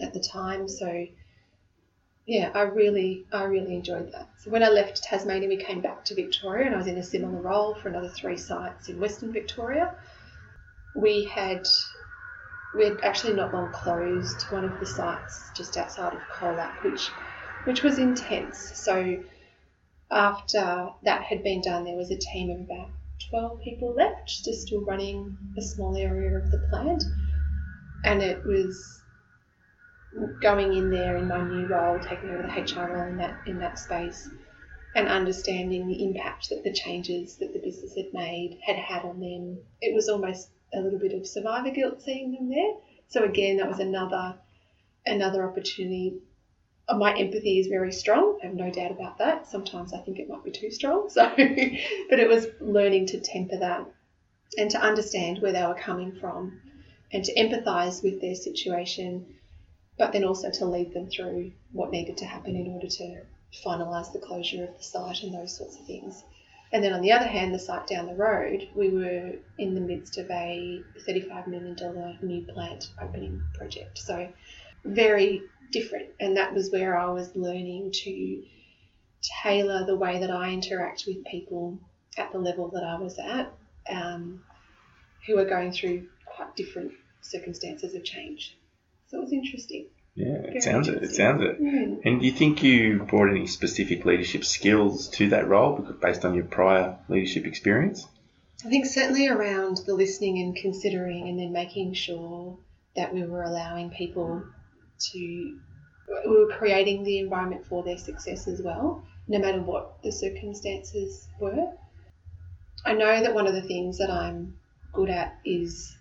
at 0.00 0.14
the 0.14 0.20
time. 0.20 0.68
So 0.68 1.06
yeah, 2.26 2.52
I 2.54 2.62
really 2.62 3.26
I 3.32 3.42
really 3.44 3.74
enjoyed 3.74 4.12
that. 4.12 4.28
So 4.38 4.50
when 4.50 4.62
I 4.62 4.68
left 4.68 5.02
Tasmania, 5.02 5.48
we 5.48 5.56
came 5.56 5.80
back 5.80 6.04
to 6.04 6.14
Victoria, 6.14 6.66
and 6.66 6.74
I 6.76 6.78
was 6.78 6.86
in 6.86 6.96
a 6.96 7.02
similar 7.02 7.40
role 7.40 7.74
for 7.74 7.88
another 7.88 8.08
three 8.08 8.36
sites 8.36 8.88
in 8.88 9.00
Western 9.00 9.32
Victoria. 9.32 9.96
We 10.94 11.24
had 11.24 11.66
we 12.76 12.84
had 12.84 13.00
actually 13.02 13.32
not 13.32 13.52
long 13.52 13.72
closed 13.72 14.46
one 14.50 14.64
of 14.64 14.78
the 14.78 14.86
sites 14.86 15.50
just 15.56 15.76
outside 15.76 16.12
of 16.12 16.20
Colac, 16.38 16.84
which 16.84 17.10
which 17.64 17.82
was 17.82 17.98
intense. 17.98 18.58
So 18.76 19.24
after 20.08 20.90
that 21.02 21.22
had 21.22 21.42
been 21.42 21.62
done, 21.62 21.82
there 21.82 21.96
was 21.96 22.12
a 22.12 22.16
team 22.16 22.50
of 22.50 22.60
about 22.60 22.90
12 23.28 23.60
people 23.62 23.94
left, 23.94 24.28
just 24.44 24.66
still 24.66 24.80
running 24.80 25.36
a 25.56 25.62
small 25.62 25.96
area 25.96 26.38
of 26.38 26.50
the 26.50 26.58
plant. 26.70 27.02
And 28.04 28.22
it 28.22 28.44
was 28.44 29.02
going 30.40 30.72
in 30.74 30.90
there 30.90 31.16
in 31.16 31.28
my 31.28 31.42
new 31.42 31.66
role, 31.66 31.98
taking 32.00 32.30
over 32.30 32.42
the 32.42 32.48
HR 32.48 32.92
role 32.92 33.08
in 33.08 33.16
that 33.18 33.46
in 33.46 33.58
that 33.58 33.78
space, 33.78 34.28
and 34.94 35.06
understanding 35.06 35.86
the 35.86 36.04
impact 36.04 36.48
that 36.48 36.64
the 36.64 36.72
changes 36.72 37.36
that 37.36 37.52
the 37.52 37.58
business 37.58 37.94
had 37.94 38.12
made 38.12 38.58
had 38.62 38.76
had 38.76 39.04
on 39.04 39.20
them. 39.20 39.58
It 39.80 39.94
was 39.94 40.08
almost 40.08 40.50
a 40.72 40.80
little 40.80 40.98
bit 40.98 41.12
of 41.12 41.26
survivor 41.26 41.70
guilt 41.70 42.02
seeing 42.02 42.32
them 42.32 42.48
there. 42.48 42.74
So 43.08 43.24
again, 43.24 43.58
that 43.58 43.68
was 43.68 43.78
another 43.80 44.38
another 45.06 45.48
opportunity 45.48 46.20
Uh, 46.90 46.96
my 46.96 47.16
empathy 47.16 47.60
is 47.60 47.68
very 47.68 47.92
strong. 47.92 48.38
I 48.42 48.46
have 48.46 48.54
no 48.54 48.70
doubt 48.70 48.90
about 48.90 49.18
that. 49.18 49.46
Sometimes 49.46 49.92
I 49.92 49.98
think 49.98 50.18
it 50.18 50.28
might 50.28 50.42
be 50.42 50.50
too 50.50 50.70
strong. 50.70 51.08
So, 51.10 51.24
but 52.08 52.18
it 52.18 52.28
was 52.28 52.48
learning 52.60 53.06
to 53.06 53.20
temper 53.20 53.58
that 53.58 53.86
and 54.58 54.70
to 54.72 54.80
understand 54.80 55.38
where 55.38 55.52
they 55.52 55.62
were 55.62 55.74
coming 55.74 56.12
from 56.20 56.60
and 57.12 57.24
to 57.24 57.34
empathize 57.34 58.02
with 58.02 58.20
their 58.20 58.34
situation, 58.34 59.26
but 59.98 60.12
then 60.12 60.24
also 60.24 60.50
to 60.50 60.66
lead 60.66 60.92
them 60.92 61.08
through 61.08 61.52
what 61.72 61.92
needed 61.92 62.16
to 62.18 62.24
happen 62.24 62.56
in 62.56 62.72
order 62.72 62.88
to 62.88 63.22
finalize 63.64 64.12
the 64.12 64.18
closure 64.18 64.64
of 64.64 64.76
the 64.76 64.82
site 64.82 65.22
and 65.22 65.34
those 65.34 65.56
sorts 65.56 65.78
of 65.78 65.86
things. 65.86 66.24
And 66.72 66.82
then 66.82 66.92
on 66.92 67.02
the 67.02 67.12
other 67.12 67.26
hand, 67.26 67.54
the 67.54 67.58
site 67.58 67.86
down 67.86 68.06
the 68.06 68.14
road, 68.14 68.68
we 68.74 68.90
were 68.90 69.32
in 69.58 69.74
the 69.74 69.80
midst 69.80 70.18
of 70.18 70.30
a 70.30 70.82
$35 71.08 71.46
million 71.46 71.76
new 72.22 72.42
plant 72.52 72.90
opening 73.00 73.42
project. 73.54 73.98
So, 73.98 74.28
very 74.84 75.42
different. 75.70 76.10
And 76.18 76.36
that 76.36 76.54
was 76.54 76.70
where 76.70 76.96
I 76.96 77.10
was 77.10 77.34
learning 77.34 77.92
to 78.04 78.42
tailor 79.42 79.84
the 79.86 79.96
way 79.96 80.20
that 80.20 80.30
I 80.30 80.50
interact 80.50 81.04
with 81.06 81.24
people 81.24 81.78
at 82.16 82.32
the 82.32 82.38
level 82.38 82.70
that 82.70 82.84
I 82.84 82.98
was 82.98 83.18
at, 83.18 83.52
um, 83.88 84.42
who 85.26 85.38
are 85.38 85.44
going 85.44 85.72
through 85.72 86.08
quite 86.24 86.56
different 86.56 86.92
circumstances 87.20 87.94
of 87.94 88.04
change. 88.04 88.56
So 89.08 89.18
it 89.18 89.22
was 89.22 89.32
interesting. 89.32 89.86
Yeah, 90.14 90.38
it 90.44 90.62
sounds 90.62 90.88
it. 90.88 91.02
It 91.02 91.14
sounds 91.14 91.42
it. 91.42 91.60
Mm. 91.60 92.00
And 92.04 92.20
do 92.20 92.26
you 92.26 92.32
think 92.32 92.62
you 92.62 93.06
brought 93.08 93.30
any 93.30 93.46
specific 93.46 94.04
leadership 94.04 94.44
skills 94.44 95.08
to 95.10 95.28
that 95.30 95.48
role 95.48 95.76
because 95.76 95.96
based 95.96 96.24
on 96.24 96.34
your 96.34 96.44
prior 96.44 96.98
leadership 97.08 97.46
experience? 97.46 98.06
I 98.64 98.68
think 98.68 98.86
certainly 98.86 99.28
around 99.28 99.78
the 99.86 99.94
listening 99.94 100.38
and 100.38 100.54
considering, 100.54 101.28
and 101.28 101.38
then 101.38 101.52
making 101.52 101.94
sure 101.94 102.58
that 102.96 103.14
we 103.14 103.22
were 103.22 103.42
allowing 103.42 103.90
people 103.90 104.42
to 105.12 105.58
we 106.26 106.38
were 106.38 106.52
creating 106.58 107.04
the 107.04 107.18
environment 107.18 107.66
for 107.66 107.84
their 107.84 107.98
success 107.98 108.48
as 108.48 108.60
well, 108.62 109.04
no 109.28 109.38
matter 109.38 109.62
what 109.62 110.02
the 110.02 110.10
circumstances 110.10 111.28
were. 111.38 111.72
I 112.84 112.94
know 112.94 113.22
that 113.22 113.34
one 113.34 113.46
of 113.46 113.54
the 113.54 113.62
things 113.62 113.98
that 113.98 114.10
I'm 114.10 114.56
good 114.92 115.10
at 115.10 115.38
is 115.44 115.96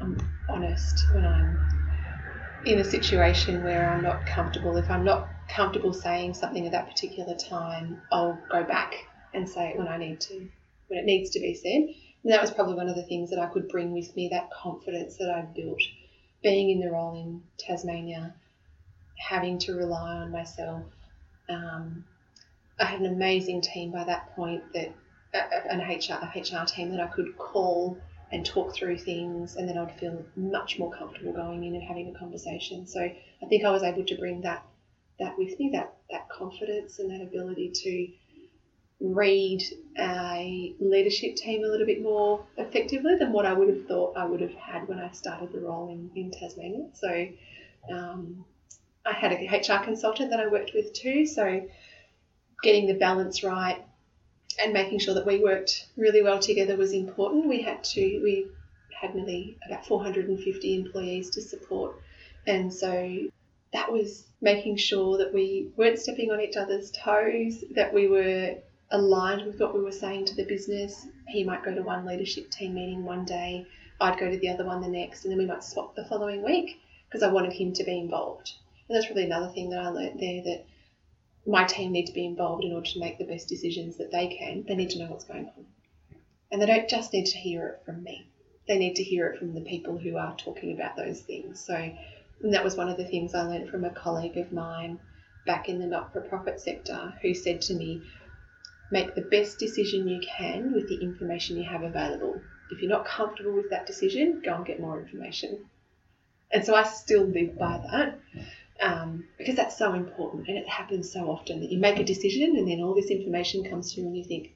I'm 0.00 0.16
honest 0.48 1.08
when 1.12 1.24
I'm 1.24 1.68
in 2.64 2.78
a 2.78 2.84
situation 2.84 3.62
where 3.62 3.90
I'm 3.90 4.02
not 4.02 4.26
comfortable, 4.26 4.76
if 4.76 4.90
I'm 4.90 5.04
not 5.04 5.28
comfortable 5.48 5.92
saying 5.92 6.34
something 6.34 6.66
at 6.66 6.72
that 6.72 6.88
particular 6.88 7.34
time, 7.34 8.00
I'll 8.12 8.38
go 8.50 8.62
back 8.64 8.94
and 9.34 9.48
say 9.48 9.70
it 9.70 9.78
when 9.78 9.88
I 9.88 9.96
need 9.96 10.20
to, 10.22 10.48
when 10.88 11.00
it 11.00 11.04
needs 11.04 11.30
to 11.30 11.40
be 11.40 11.54
said. 11.54 11.94
And 12.22 12.32
that 12.32 12.40
was 12.40 12.50
probably 12.50 12.74
one 12.74 12.88
of 12.88 12.96
the 12.96 13.04
things 13.04 13.30
that 13.30 13.38
I 13.38 13.46
could 13.46 13.68
bring 13.68 13.92
with 13.92 14.14
me, 14.14 14.28
that 14.32 14.50
confidence 14.50 15.16
that 15.18 15.30
I 15.30 15.42
built 15.42 15.80
being 16.42 16.70
in 16.70 16.80
the 16.80 16.90
role 16.90 17.16
in 17.16 17.42
Tasmania, 17.58 18.34
having 19.18 19.58
to 19.58 19.74
rely 19.74 20.16
on 20.16 20.30
myself. 20.30 20.82
Um, 21.48 22.04
I 22.78 22.84
had 22.84 23.00
an 23.00 23.06
amazing 23.06 23.60
team 23.60 23.90
by 23.90 24.04
that 24.04 24.34
point 24.36 24.62
that 24.72 24.92
an 25.34 25.80
HR, 25.80 26.24
HR 26.34 26.64
team 26.64 26.90
that 26.90 27.00
I 27.00 27.06
could 27.08 27.36
call 27.36 27.98
and 28.30 28.44
talk 28.44 28.74
through 28.74 28.98
things, 28.98 29.56
and 29.56 29.68
then 29.68 29.78
I'd 29.78 29.98
feel 29.98 30.24
much 30.36 30.78
more 30.78 30.92
comfortable 30.92 31.32
going 31.32 31.64
in 31.64 31.74
and 31.74 31.82
having 31.82 32.14
a 32.14 32.18
conversation. 32.18 32.86
So 32.86 33.00
I 33.00 33.46
think 33.48 33.64
I 33.64 33.70
was 33.70 33.82
able 33.82 34.04
to 34.04 34.16
bring 34.16 34.42
that 34.42 34.64
that 35.18 35.36
with 35.36 35.58
me, 35.58 35.70
that 35.72 35.94
that 36.10 36.28
confidence 36.28 36.98
and 36.98 37.10
that 37.10 37.22
ability 37.22 37.70
to 37.74 38.08
read 39.00 39.62
a 39.98 40.74
leadership 40.80 41.36
team 41.36 41.64
a 41.64 41.68
little 41.68 41.86
bit 41.86 42.02
more 42.02 42.44
effectively 42.56 43.16
than 43.16 43.32
what 43.32 43.46
I 43.46 43.52
would 43.52 43.68
have 43.68 43.86
thought 43.86 44.16
I 44.16 44.24
would 44.24 44.40
have 44.40 44.54
had 44.54 44.88
when 44.88 44.98
I 44.98 45.10
started 45.12 45.52
the 45.52 45.60
role 45.60 45.88
in, 45.88 46.10
in 46.16 46.30
Tasmania. 46.32 46.86
So 46.94 47.28
um, 47.92 48.44
I 49.06 49.12
had 49.12 49.32
a 49.32 49.46
HR 49.46 49.84
consultant 49.84 50.30
that 50.30 50.40
I 50.40 50.48
worked 50.48 50.72
with 50.74 50.92
too. 50.92 51.26
So 51.26 51.68
getting 52.62 52.86
the 52.86 52.94
balance 52.94 53.44
right 53.44 53.84
and 54.60 54.72
making 54.72 54.98
sure 54.98 55.14
that 55.14 55.26
we 55.26 55.38
worked 55.42 55.86
really 55.96 56.22
well 56.22 56.40
together 56.40 56.76
was 56.76 56.92
important. 56.92 57.46
We 57.46 57.62
had 57.62 57.84
to, 57.84 58.00
we 58.00 58.48
had 59.00 59.14
nearly 59.14 59.58
about 59.64 59.86
450 59.86 60.74
employees 60.74 61.30
to 61.30 61.40
support. 61.40 62.00
And 62.46 62.72
so 62.72 63.28
that 63.72 63.92
was 63.92 64.24
making 64.40 64.76
sure 64.76 65.18
that 65.18 65.32
we 65.32 65.70
weren't 65.76 65.98
stepping 65.98 66.30
on 66.30 66.40
each 66.40 66.56
other's 66.56 66.90
toes, 66.90 67.62
that 67.74 67.92
we 67.94 68.08
were 68.08 68.56
aligned 68.90 69.46
with 69.46 69.60
what 69.60 69.74
we 69.74 69.80
were 69.80 69.92
saying 69.92 70.24
to 70.26 70.34
the 70.34 70.44
business. 70.44 71.06
He 71.28 71.44
might 71.44 71.64
go 71.64 71.74
to 71.74 71.82
one 71.82 72.06
leadership 72.06 72.50
team 72.50 72.74
meeting 72.74 73.04
one 73.04 73.24
day, 73.24 73.66
I'd 74.00 74.18
go 74.18 74.30
to 74.30 74.38
the 74.38 74.48
other 74.48 74.64
one 74.64 74.80
the 74.80 74.88
next, 74.88 75.24
and 75.24 75.32
then 75.32 75.38
we 75.38 75.46
might 75.46 75.64
swap 75.64 75.94
the 75.94 76.04
following 76.04 76.44
week 76.44 76.80
because 77.08 77.22
I 77.22 77.32
wanted 77.32 77.52
him 77.52 77.72
to 77.74 77.84
be 77.84 77.98
involved. 77.98 78.52
And 78.88 78.96
that's 78.96 79.10
really 79.10 79.24
another 79.24 79.52
thing 79.52 79.70
that 79.70 79.80
I 79.80 79.88
learned 79.88 80.20
there 80.20 80.42
that 80.44 80.64
my 81.46 81.64
team 81.64 81.92
need 81.92 82.06
to 82.06 82.12
be 82.12 82.26
involved 82.26 82.64
in 82.64 82.72
order 82.72 82.88
to 82.90 83.00
make 83.00 83.18
the 83.18 83.24
best 83.24 83.48
decisions 83.48 83.96
that 83.96 84.12
they 84.12 84.28
can. 84.28 84.64
They 84.66 84.76
need 84.76 84.90
to 84.90 84.98
know 84.98 85.10
what's 85.10 85.24
going 85.24 85.46
on. 85.46 85.66
And 86.52 86.62
they 86.62 86.66
don't 86.66 86.88
just 86.88 87.12
need 87.12 87.26
to 87.26 87.38
hear 87.38 87.66
it 87.66 87.82
from 87.84 88.02
me. 88.02 88.30
They 88.68 88.78
need 88.78 88.96
to 88.96 89.02
hear 89.02 89.26
it 89.28 89.38
from 89.38 89.54
the 89.54 89.62
people 89.62 89.98
who 89.98 90.16
are 90.16 90.36
talking 90.36 90.72
about 90.72 90.96
those 90.96 91.20
things. 91.20 91.60
So 91.60 91.90
that 92.42 92.64
was 92.64 92.76
one 92.76 92.88
of 92.88 92.96
the 92.96 93.04
things 93.06 93.34
I 93.34 93.42
learned 93.42 93.70
from 93.70 93.84
a 93.84 93.90
colleague 93.90 94.36
of 94.36 94.52
mine 94.52 95.00
back 95.46 95.68
in 95.68 95.78
the 95.78 95.86
not 95.86 96.12
for 96.12 96.20
profit 96.20 96.60
sector 96.60 97.14
who 97.22 97.34
said 97.34 97.62
to 97.62 97.74
me, 97.74 98.02
make 98.90 99.14
the 99.14 99.22
best 99.22 99.58
decision 99.58 100.08
you 100.08 100.20
can 100.20 100.72
with 100.72 100.88
the 100.88 101.00
information 101.00 101.56
you 101.56 101.64
have 101.64 101.82
available. 101.82 102.40
If 102.70 102.80
you're 102.80 102.90
not 102.90 103.06
comfortable 103.06 103.52
with 103.52 103.70
that 103.70 103.86
decision, 103.86 104.42
go 104.44 104.54
and 104.54 104.66
get 104.66 104.80
more 104.80 105.00
information. 105.00 105.68
And 106.50 106.64
so 106.64 106.74
I 106.74 106.84
still 106.84 107.24
live 107.24 107.58
by 107.58 107.78
that 107.90 108.18
um, 108.80 109.24
because 109.36 109.56
that's 109.56 109.76
so 109.76 109.92
important 109.92 110.48
and 110.48 110.56
it 110.56 110.68
happens 110.68 111.12
so 111.12 111.30
often 111.30 111.60
that 111.60 111.70
you 111.70 111.78
make 111.78 111.98
a 111.98 112.04
decision 112.04 112.56
and 112.56 112.68
then 112.68 112.80
all 112.80 112.94
this 112.94 113.10
information 113.10 113.68
comes 113.68 113.92
through 113.92 114.04
and 114.04 114.16
you 114.16 114.24
think, 114.24 114.54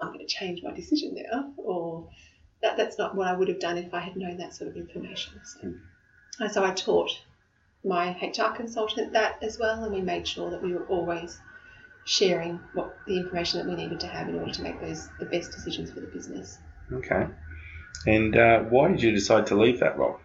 I'm 0.00 0.08
going 0.08 0.26
to 0.26 0.26
change 0.26 0.62
my 0.62 0.72
decision 0.72 1.14
now, 1.30 1.52
or 1.56 2.08
that, 2.62 2.76
that's 2.76 2.98
not 2.98 3.14
what 3.14 3.28
I 3.28 3.36
would 3.36 3.48
have 3.48 3.60
done 3.60 3.78
if 3.78 3.94
I 3.94 4.00
had 4.00 4.16
known 4.16 4.38
that 4.38 4.54
sort 4.54 4.68
of 4.70 4.76
information. 4.76 5.40
So, 5.44 5.74
and 6.40 6.52
so 6.52 6.64
I 6.64 6.72
taught 6.72 7.10
my 7.84 8.10
HR 8.20 8.54
consultant 8.54 9.12
that 9.12 9.38
as 9.42 9.58
well, 9.58 9.84
and 9.84 9.94
we 9.94 10.00
made 10.00 10.26
sure 10.26 10.50
that 10.50 10.62
we 10.62 10.72
were 10.72 10.86
always 10.86 11.38
sharing 12.04 12.60
what 12.74 12.96
the 13.06 13.16
information 13.16 13.60
that 13.60 13.68
we 13.68 13.74
needed 13.74 14.00
to 14.00 14.06
have 14.06 14.28
in 14.28 14.38
order 14.38 14.52
to 14.52 14.62
make 14.62 14.80
those 14.80 15.08
the 15.18 15.24
best 15.26 15.52
decisions 15.52 15.90
for 15.90 16.00
the 16.00 16.06
business. 16.06 16.58
Okay. 16.92 17.26
And 18.06 18.36
uh, 18.36 18.60
why 18.64 18.88
did 18.88 19.02
you 19.02 19.10
decide 19.12 19.46
to 19.48 19.54
leave 19.54 19.80
that 19.80 19.98
role? 19.98 20.20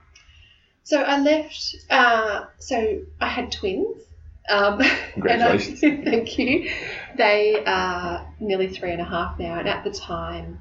So 0.83 1.01
I 1.01 1.19
left. 1.19 1.75
Uh, 1.89 2.45
so 2.57 3.01
I 3.21 3.27
had 3.27 3.51
twins. 3.51 4.03
Um, 4.49 4.81
Congratulations. 5.13 5.83
I, 5.83 5.97
thank 6.03 6.37
you. 6.37 6.71
They 7.15 7.63
are 7.65 8.33
nearly 8.39 8.67
three 8.67 8.91
and 8.91 9.01
a 9.01 9.05
half 9.05 9.39
now, 9.39 9.59
and 9.59 9.67
at 9.67 9.83
the 9.83 9.91
time, 9.91 10.59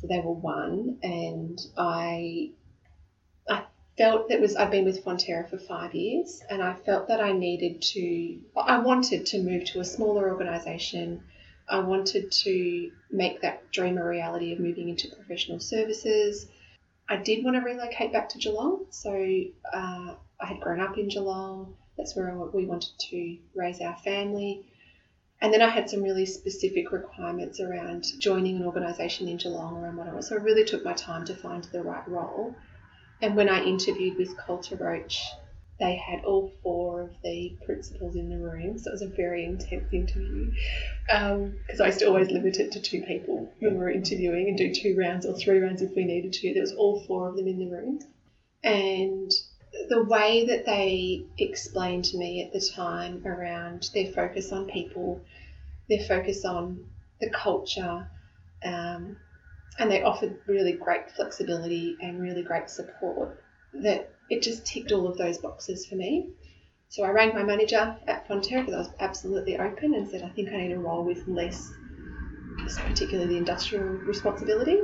so 0.00 0.06
they 0.08 0.20
were 0.20 0.32
one, 0.32 0.98
and 1.02 1.60
I 1.76 2.52
felt 3.96 4.28
that 4.28 4.40
was 4.40 4.56
I'd 4.56 4.70
been 4.70 4.84
with 4.84 5.04
Fonterra 5.04 5.48
for 5.48 5.58
five 5.58 5.94
years, 5.94 6.42
and 6.48 6.62
I 6.62 6.74
felt 6.74 7.08
that 7.08 7.20
I 7.20 7.32
needed 7.32 7.82
to, 7.82 8.38
I 8.56 8.78
wanted 8.78 9.26
to 9.26 9.42
move 9.42 9.64
to 9.66 9.80
a 9.80 9.84
smaller 9.84 10.30
organisation. 10.30 11.22
I 11.68 11.78
wanted 11.78 12.32
to 12.32 12.90
make 13.10 13.42
that 13.42 13.70
dream 13.70 13.98
a 13.98 14.04
reality 14.04 14.52
of 14.52 14.60
moving 14.60 14.88
into 14.88 15.14
professional 15.14 15.60
services. 15.60 16.48
I 17.08 17.16
did 17.16 17.44
want 17.44 17.56
to 17.56 17.62
relocate 17.62 18.12
back 18.12 18.30
to 18.30 18.38
Geelong, 18.38 18.86
so 18.90 19.12
uh, 19.12 20.14
I 20.40 20.46
had 20.46 20.60
grown 20.60 20.80
up 20.80 20.96
in 20.96 21.08
Geelong. 21.08 21.76
That's 21.96 22.16
where 22.16 22.34
we 22.34 22.64
wanted 22.64 22.98
to 23.10 23.38
raise 23.54 23.80
our 23.80 23.96
family. 23.98 24.64
And 25.42 25.52
then 25.52 25.60
I 25.60 25.68
had 25.68 25.90
some 25.90 26.02
really 26.02 26.24
specific 26.24 26.92
requirements 26.92 27.60
around 27.60 28.06
joining 28.20 28.56
an 28.56 28.64
organisation 28.64 29.28
in 29.28 29.36
Geelong 29.36 29.76
around 29.76 29.96
what 29.96 30.08
I 30.08 30.14
was. 30.14 30.28
So 30.28 30.36
I 30.36 30.40
really 30.40 30.64
took 30.64 30.84
my 30.84 30.92
time 30.94 31.24
to 31.26 31.34
find 31.34 31.64
the 31.64 31.82
right 31.82 32.06
role. 32.08 32.54
And 33.22 33.36
when 33.36 33.48
I 33.48 33.64
interviewed 33.64 34.18
with 34.18 34.36
Coulter 34.36 34.74
Roach, 34.74 35.22
they 35.78 35.94
had 35.94 36.24
all 36.24 36.52
four 36.62 37.02
of 37.02 37.10
the 37.22 37.56
principals 37.64 38.16
in 38.16 38.28
the 38.28 38.38
room, 38.38 38.78
so 38.78 38.90
it 38.90 38.92
was 38.92 39.02
a 39.02 39.06
very 39.06 39.44
intense 39.44 39.92
interview. 39.92 40.52
Because 41.06 41.80
um, 41.80 41.82
I 41.82 41.86
used 41.86 42.00
to 42.00 42.06
always 42.06 42.30
limit 42.30 42.58
it 42.58 42.72
to 42.72 42.80
two 42.80 43.02
people 43.02 43.52
when 43.60 43.74
we 43.74 43.78
were 43.78 43.90
interviewing 43.90 44.48
and 44.48 44.58
do 44.58 44.74
two 44.74 44.96
rounds 44.98 45.24
or 45.24 45.34
three 45.34 45.60
rounds 45.60 45.82
if 45.82 45.94
we 45.94 46.04
needed 46.04 46.32
to. 46.32 46.52
There 46.52 46.62
was 46.62 46.72
all 46.72 47.00
four 47.06 47.28
of 47.28 47.36
them 47.36 47.46
in 47.46 47.60
the 47.60 47.70
room, 47.70 48.00
and 48.64 49.30
the 49.88 50.02
way 50.02 50.46
that 50.46 50.66
they 50.66 51.24
explained 51.38 52.04
to 52.06 52.18
me 52.18 52.42
at 52.42 52.52
the 52.52 52.60
time 52.74 53.24
around 53.24 53.88
their 53.94 54.12
focus 54.12 54.50
on 54.52 54.66
people, 54.66 55.20
their 55.88 56.02
focus 56.02 56.44
on 56.44 56.86
the 57.20 57.30
culture, 57.30 58.08
um, 58.64 59.16
and 59.78 59.90
they 59.90 60.02
offered 60.02 60.38
really 60.46 60.72
great 60.72 61.10
flexibility 61.10 61.96
and 62.00 62.20
really 62.20 62.42
great 62.42 62.68
support 62.68 63.42
that 63.74 64.12
it 64.28 64.42
just 64.42 64.66
ticked 64.66 64.92
all 64.92 65.06
of 65.06 65.16
those 65.16 65.38
boxes 65.38 65.86
for 65.86 65.94
me. 65.96 66.28
So 66.88 67.04
I 67.04 67.10
rang 67.10 67.34
my 67.34 67.42
manager 67.42 67.96
at 68.06 68.28
Fonterra 68.28 68.66
because 68.66 68.74
I 68.74 68.78
was 68.78 68.90
absolutely 69.00 69.58
open 69.58 69.94
and 69.94 70.08
said, 70.08 70.22
I 70.22 70.28
think 70.28 70.50
I 70.50 70.58
need 70.58 70.72
a 70.72 70.78
role 70.78 71.04
with 71.04 71.26
less, 71.26 71.72
particularly 72.76 73.30
the 73.32 73.38
industrial 73.38 73.84
responsibility. 73.84 74.78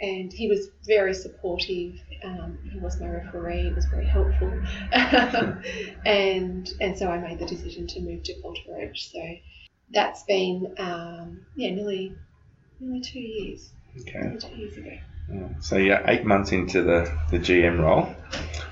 And 0.00 0.32
he 0.32 0.48
was 0.48 0.68
very 0.84 1.14
supportive. 1.14 1.94
Um, 2.24 2.58
he 2.72 2.78
was 2.78 3.00
my 3.00 3.08
referee. 3.08 3.68
It 3.68 3.74
was 3.74 3.86
very 3.86 4.06
helpful. 4.06 4.52
and 4.92 6.68
and 6.80 6.98
so 6.98 7.08
I 7.08 7.18
made 7.18 7.38
the 7.38 7.46
decision 7.46 7.86
to 7.88 8.00
move 8.00 8.24
to 8.24 8.34
Roach. 8.68 9.10
So 9.10 9.20
that's 9.92 10.24
been 10.24 10.74
um, 10.78 11.46
yeah 11.54 11.70
nearly 11.70 12.16
nearly 12.80 13.00
two 13.00 13.20
years. 13.20 13.70
Okay. 14.00 14.36
Two 14.40 14.56
years 14.56 14.76
ago. 14.76 14.90
So 15.60 15.76
you're 15.76 16.02
eight 16.08 16.24
months 16.26 16.52
into 16.52 16.82
the, 16.82 17.10
the 17.30 17.38
GM 17.38 17.78
role. 17.80 18.14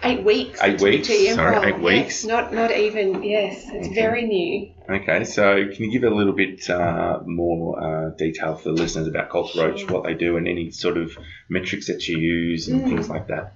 Eight 0.02 0.24
weeks. 0.24 0.61
Eight 0.62 0.80
weeks. 0.80 1.09
GM 1.09 1.35
sorry, 1.37 1.56
role. 1.56 1.64
eight 1.64 1.78
weeks. 1.80 2.22
Yes, 2.22 2.24
not 2.24 2.52
not 2.52 2.70
even. 2.72 3.22
Yes, 3.22 3.64
it's 3.68 3.87
Okay. 3.88 3.94
very 3.94 4.26
new. 4.26 4.72
Okay, 4.88 5.24
so 5.24 5.68
can 5.72 5.85
you 5.85 5.90
give 5.90 6.02
a 6.11 6.14
little 6.14 6.33
bit 6.33 6.68
uh, 6.68 7.20
more 7.24 7.83
uh, 7.83 8.11
detail 8.11 8.56
for 8.56 8.70
the 8.70 8.74
listeners 8.74 9.06
about 9.06 9.30
Coulter 9.30 9.61
Roach, 9.61 9.80
Sure. 9.80 9.90
what 9.92 10.04
they 10.04 10.14
do, 10.14 10.37
and 10.37 10.48
any 10.48 10.70
sort 10.70 10.96
of 10.98 11.16
metrics 11.48 11.87
that 11.87 12.06
you 12.09 12.18
use 12.18 12.68
and 12.68 12.83
Mm. 12.83 12.88
things 12.88 13.09
like 13.09 13.28
that? 13.28 13.54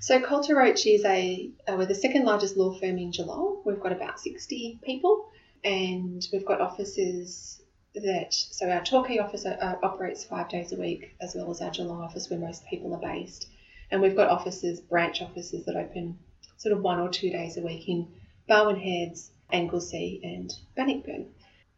So 0.00 0.20
Coulter 0.20 0.54
Roach 0.54 0.86
is 0.86 1.04
a 1.04 1.50
uh, 1.66 1.76
we're 1.78 1.86
the 1.86 1.94
second 1.94 2.24
largest 2.24 2.56
law 2.56 2.72
firm 2.78 2.98
in 2.98 3.10
Geelong. 3.10 3.62
We've 3.64 3.80
got 3.80 3.92
about 3.92 4.20
sixty 4.20 4.78
people, 4.84 5.28
and 5.64 6.22
we've 6.32 6.44
got 6.46 6.60
offices 6.60 7.60
that 7.94 8.34
so 8.34 8.68
our 8.68 8.84
Torquay 8.84 9.18
office 9.18 9.46
uh, 9.46 9.76
operates 9.82 10.24
five 10.24 10.48
days 10.48 10.72
a 10.72 10.76
week, 10.76 11.14
as 11.20 11.34
well 11.34 11.50
as 11.50 11.60
our 11.60 11.70
Geelong 11.70 12.02
office 12.02 12.28
where 12.28 12.38
most 12.38 12.66
people 12.66 12.94
are 12.94 13.00
based, 13.00 13.48
and 13.90 14.00
we've 14.00 14.16
got 14.16 14.28
offices, 14.28 14.80
branch 14.80 15.22
offices 15.22 15.64
that 15.66 15.76
open 15.76 16.18
sort 16.56 16.72
of 16.72 16.82
one 16.82 16.98
or 16.98 17.08
two 17.08 17.30
days 17.30 17.56
a 17.56 17.62
week 17.62 17.88
in 17.88 18.08
Barwon 18.48 18.80
Heads, 18.80 19.30
Anglesea, 19.52 20.20
and 20.22 20.52
Bannockburn. 20.76 21.26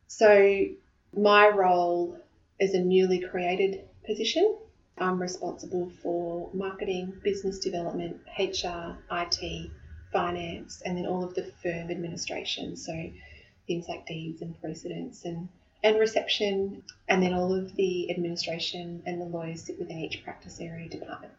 So 0.06 0.66
my 1.12 1.48
role 1.48 2.18
is 2.58 2.74
a 2.74 2.80
newly 2.80 3.20
created 3.20 3.88
position. 4.04 4.56
I'm 4.98 5.20
responsible 5.20 5.90
for 6.02 6.50
marketing, 6.54 7.20
business 7.22 7.58
development, 7.58 8.18
HR, 8.38 8.96
IT, 9.10 9.70
finance, 10.12 10.82
and 10.84 10.96
then 10.96 11.06
all 11.06 11.24
of 11.24 11.34
the 11.34 11.44
firm 11.62 11.90
administration. 11.90 12.76
So 12.76 12.92
things 13.66 13.88
like 13.88 14.06
deeds 14.06 14.40
and 14.40 14.58
precedents 14.60 15.24
and, 15.24 15.48
and 15.86 16.00
reception, 16.00 16.82
and 17.06 17.22
then 17.22 17.32
all 17.32 17.54
of 17.54 17.76
the 17.76 18.10
administration 18.10 19.00
and 19.06 19.20
the 19.20 19.24
lawyers 19.24 19.62
sit 19.62 19.78
within 19.78 19.98
each 19.98 20.24
practice 20.24 20.60
area 20.60 20.88
department. 20.88 21.32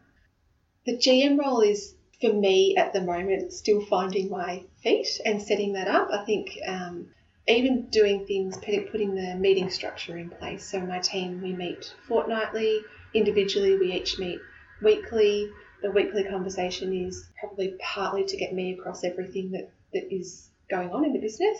The 0.86 0.96
GM 0.96 1.38
role 1.38 1.60
is 1.60 1.94
for 2.18 2.32
me 2.32 2.74
at 2.74 2.94
the 2.94 3.02
moment, 3.02 3.52
still 3.52 3.84
finding 3.84 4.30
my 4.30 4.64
feet 4.82 5.20
and 5.26 5.42
setting 5.42 5.74
that 5.74 5.86
up. 5.86 6.08
I 6.10 6.24
think 6.24 6.56
um, 6.66 7.10
even 7.46 7.90
doing 7.90 8.24
things, 8.24 8.56
putting 8.56 9.14
the 9.14 9.34
meeting 9.34 9.68
structure 9.68 10.16
in 10.16 10.30
place. 10.30 10.64
So 10.64 10.80
my 10.80 10.98
team, 10.98 11.42
we 11.42 11.52
meet 11.52 11.94
fortnightly, 12.06 12.80
individually, 13.12 13.76
we 13.76 13.92
each 13.92 14.18
meet 14.18 14.40
weekly. 14.80 15.50
The 15.82 15.90
weekly 15.90 16.24
conversation 16.24 16.94
is 16.94 17.28
probably 17.38 17.74
partly 17.80 18.24
to 18.24 18.36
get 18.38 18.54
me 18.54 18.72
across 18.72 19.04
everything 19.04 19.50
that, 19.50 19.70
that 19.92 20.10
is 20.10 20.48
going 20.70 20.90
on 20.90 21.04
in 21.04 21.12
the 21.12 21.20
business 21.20 21.58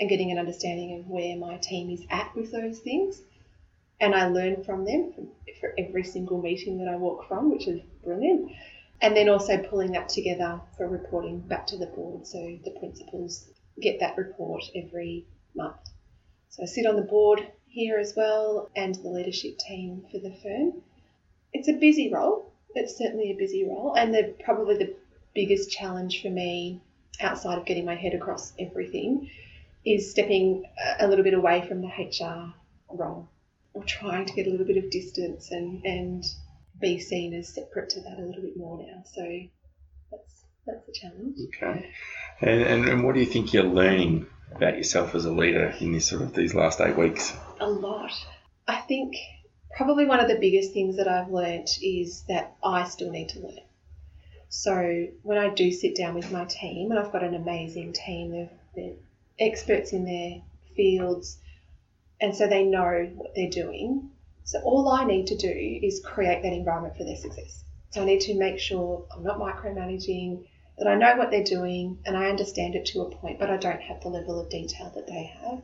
and 0.00 0.08
getting 0.08 0.32
an 0.32 0.38
understanding 0.38 0.98
of 0.98 1.06
where 1.06 1.36
my 1.36 1.58
team 1.58 1.90
is 1.90 2.02
at 2.08 2.34
with 2.34 2.50
those 2.50 2.78
things. 2.78 3.20
And 4.00 4.14
I 4.14 4.28
learn 4.28 4.64
from 4.64 4.86
them 4.86 5.12
for 5.60 5.74
every 5.78 6.04
single 6.04 6.40
meeting 6.40 6.78
that 6.78 6.88
I 6.88 6.96
walk 6.96 7.28
from, 7.28 7.50
which 7.50 7.68
is 7.68 7.82
brilliant. 8.02 8.50
And 9.02 9.14
then 9.14 9.28
also 9.28 9.58
pulling 9.58 9.92
that 9.92 10.08
together 10.08 10.58
for 10.76 10.88
reporting 10.88 11.40
back 11.40 11.66
to 11.68 11.76
the 11.76 11.86
board. 11.86 12.26
So 12.26 12.38
the 12.64 12.70
principals 12.78 13.50
get 13.78 14.00
that 14.00 14.16
report 14.16 14.64
every 14.74 15.26
month. 15.54 15.76
So 16.48 16.62
I 16.62 16.66
sit 16.66 16.86
on 16.86 16.96
the 16.96 17.02
board 17.02 17.46
here 17.66 17.98
as 17.98 18.14
well 18.16 18.70
and 18.74 18.94
the 18.94 19.08
leadership 19.08 19.58
team 19.58 20.06
for 20.10 20.18
the 20.18 20.34
firm. 20.42 20.82
It's 21.52 21.68
a 21.68 21.74
busy 21.74 22.10
role. 22.10 22.52
It's 22.74 22.96
certainly 22.96 23.32
a 23.32 23.36
busy 23.36 23.64
role. 23.64 23.94
And 23.96 24.14
the, 24.14 24.34
probably 24.44 24.78
the 24.78 24.94
biggest 25.34 25.70
challenge 25.70 26.22
for 26.22 26.30
me 26.30 26.80
outside 27.20 27.58
of 27.58 27.66
getting 27.66 27.84
my 27.84 27.96
head 27.96 28.14
across 28.14 28.54
everything 28.58 29.30
is 29.84 30.10
stepping 30.10 30.64
a 30.98 31.08
little 31.08 31.24
bit 31.24 31.34
away 31.34 31.66
from 31.66 31.80
the 31.80 31.88
HR 31.88 32.54
role 32.88 33.28
or 33.72 33.84
trying 33.84 34.26
to 34.26 34.32
get 34.34 34.46
a 34.46 34.50
little 34.50 34.66
bit 34.66 34.82
of 34.82 34.90
distance 34.90 35.50
and, 35.50 35.84
and 35.84 36.24
be 36.80 36.98
seen 36.98 37.34
as 37.34 37.54
separate 37.54 37.90
to 37.90 38.00
that 38.00 38.18
a 38.18 38.22
little 38.22 38.42
bit 38.42 38.56
more 38.56 38.78
now. 38.78 39.02
So 39.04 39.22
that's 40.10 40.44
that's 40.66 40.88
a 40.88 40.92
challenge. 40.92 41.38
Okay. 41.48 41.90
And, 42.40 42.62
and, 42.62 42.88
and 42.88 43.04
what 43.04 43.14
do 43.14 43.20
you 43.20 43.26
think 43.26 43.52
you're 43.52 43.64
learning 43.64 44.26
about 44.54 44.76
yourself 44.76 45.14
as 45.14 45.24
a 45.24 45.32
leader 45.32 45.74
in 45.80 45.92
this 45.92 46.06
sort 46.08 46.22
of 46.22 46.34
these 46.34 46.54
last 46.54 46.80
eight 46.80 46.96
weeks? 46.96 47.34
A 47.60 47.68
lot. 47.68 48.12
I 48.66 48.76
think 48.76 49.14
probably 49.76 50.04
one 50.04 50.20
of 50.20 50.28
the 50.28 50.38
biggest 50.38 50.72
things 50.72 50.96
that 50.96 51.08
I've 51.08 51.30
learnt 51.30 51.70
is 51.82 52.22
that 52.28 52.56
I 52.62 52.88
still 52.88 53.10
need 53.10 53.30
to 53.30 53.40
learn. 53.40 53.58
So 54.48 55.06
when 55.22 55.38
I 55.38 55.48
do 55.48 55.70
sit 55.70 55.96
down 55.96 56.14
with 56.14 56.32
my 56.32 56.44
team, 56.44 56.90
and 56.90 56.98
I've 56.98 57.12
got 57.12 57.22
an 57.22 57.34
amazing 57.34 57.92
team, 57.92 58.32
they're, 58.32 58.50
they're 58.74 58.96
experts 59.40 59.92
in 59.92 60.04
their 60.04 60.42
fields, 60.76 61.38
and 62.20 62.34
so 62.34 62.46
they 62.46 62.64
know 62.64 63.10
what 63.14 63.32
they're 63.34 63.50
doing. 63.50 64.10
So 64.44 64.60
all 64.60 64.88
I 64.88 65.04
need 65.04 65.26
to 65.28 65.36
do 65.36 65.48
is 65.48 66.02
create 66.04 66.42
that 66.42 66.52
environment 66.52 66.96
for 66.96 67.04
their 67.04 67.16
success. 67.16 67.64
So 67.90 68.02
I 68.02 68.04
need 68.04 68.20
to 68.22 68.38
make 68.38 68.58
sure 68.58 69.06
I'm 69.14 69.22
not 69.24 69.38
micromanaging, 69.38 70.44
that 70.80 70.88
I 70.88 70.94
know 70.94 71.16
what 71.16 71.30
they're 71.30 71.44
doing 71.44 71.98
and 72.06 72.16
I 72.16 72.30
understand 72.30 72.74
it 72.74 72.86
to 72.86 73.02
a 73.02 73.10
point, 73.14 73.38
but 73.38 73.50
I 73.50 73.58
don't 73.58 73.82
have 73.82 74.00
the 74.00 74.08
level 74.08 74.40
of 74.40 74.48
detail 74.48 74.90
that 74.94 75.06
they 75.06 75.24
have. 75.24 75.60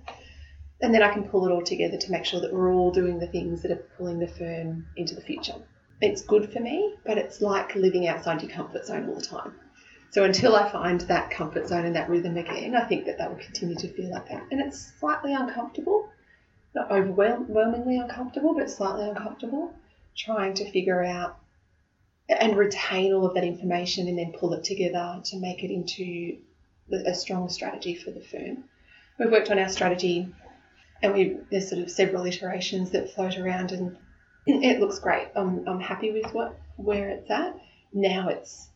And 0.82 0.94
then 0.94 1.02
I 1.02 1.12
can 1.12 1.24
pull 1.24 1.46
it 1.46 1.50
all 1.50 1.62
together 1.62 1.96
to 1.96 2.12
make 2.12 2.26
sure 2.26 2.40
that 2.42 2.52
we're 2.52 2.74
all 2.74 2.90
doing 2.90 3.18
the 3.18 3.26
things 3.26 3.62
that 3.62 3.70
are 3.70 3.86
pulling 3.96 4.18
the 4.18 4.28
firm 4.28 4.86
into 4.94 5.14
the 5.14 5.22
future. 5.22 5.54
It's 6.02 6.20
good 6.20 6.52
for 6.52 6.60
me, 6.60 6.94
but 7.06 7.16
it's 7.16 7.40
like 7.40 7.74
living 7.74 8.06
outside 8.06 8.42
your 8.42 8.50
comfort 8.50 8.84
zone 8.84 9.08
all 9.08 9.14
the 9.14 9.22
time. 9.22 9.54
So 10.16 10.24
until 10.24 10.56
I 10.56 10.72
find 10.72 11.02
that 11.02 11.30
comfort 11.30 11.68
zone 11.68 11.84
and 11.84 11.94
that 11.94 12.08
rhythm 12.08 12.38
again, 12.38 12.74
I 12.74 12.86
think 12.86 13.04
that 13.04 13.18
that 13.18 13.28
will 13.28 13.36
continue 13.36 13.76
to 13.76 13.88
feel 13.88 14.10
like 14.10 14.26
that. 14.30 14.46
And 14.50 14.62
it's 14.62 14.94
slightly 14.98 15.34
uncomfortable, 15.34 16.08
not 16.74 16.90
overwhelmingly 16.90 17.98
uncomfortable, 17.98 18.54
but 18.54 18.70
slightly 18.70 19.06
uncomfortable, 19.06 19.74
trying 20.16 20.54
to 20.54 20.70
figure 20.70 21.04
out 21.04 21.38
and 22.30 22.56
retain 22.56 23.12
all 23.12 23.26
of 23.26 23.34
that 23.34 23.44
information 23.44 24.08
and 24.08 24.18
then 24.18 24.32
pull 24.32 24.54
it 24.54 24.64
together 24.64 25.20
to 25.22 25.36
make 25.36 25.62
it 25.62 25.70
into 25.70 26.38
a 26.90 27.12
strong 27.12 27.50
strategy 27.50 27.94
for 27.94 28.10
the 28.10 28.22
firm. 28.22 28.64
We've 29.18 29.30
worked 29.30 29.50
on 29.50 29.58
our 29.58 29.68
strategy 29.68 30.34
and 31.02 31.12
we 31.12 31.36
there's 31.50 31.68
sort 31.68 31.82
of 31.82 31.90
several 31.90 32.24
iterations 32.24 32.92
that 32.92 33.10
float 33.10 33.36
around 33.36 33.70
and 33.70 33.98
it 34.46 34.80
looks 34.80 34.98
great. 34.98 35.28
I'm, 35.36 35.68
I'm 35.68 35.80
happy 35.80 36.10
with 36.10 36.32
what 36.32 36.58
where 36.76 37.10
it's 37.10 37.30
at. 37.30 37.54
Now 37.92 38.28
it's 38.28 38.70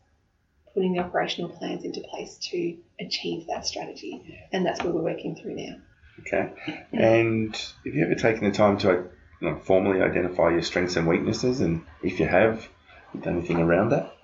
putting 0.75 0.95
the 0.95 1.01
operational 1.01 1.51
plans 1.51 1.85
into 1.85 2.01
place 2.01 2.37
to 2.51 2.77
achieve 3.01 3.47
that 3.49 3.67
strategy. 3.67 4.39
And 4.53 4.65
that's 4.65 4.83
where 4.83 4.93
we're 4.93 5.03
working 5.03 5.37
through 5.37 5.55
now. 5.55 5.77
Okay. 6.21 6.53
And 6.93 7.55
have 7.57 7.95
you 7.95 8.05
ever 8.05 8.15
taken 8.15 8.45
the 8.45 8.57
time 8.57 8.79
to 8.79 9.09
you 9.41 9.51
know, 9.51 9.57
formally 9.57 10.03
identify 10.03 10.51
your 10.51 10.63
strengths 10.63 10.97
and 10.97 11.07
weaknesses? 11.07 11.61
And 11.61 11.85
if 12.03 12.21
you 12.21 12.27
have, 12.27 12.69
you 13.15 13.21
done 13.21 13.39
anything 13.39 13.59
around 13.59 13.91
that? 13.91 14.15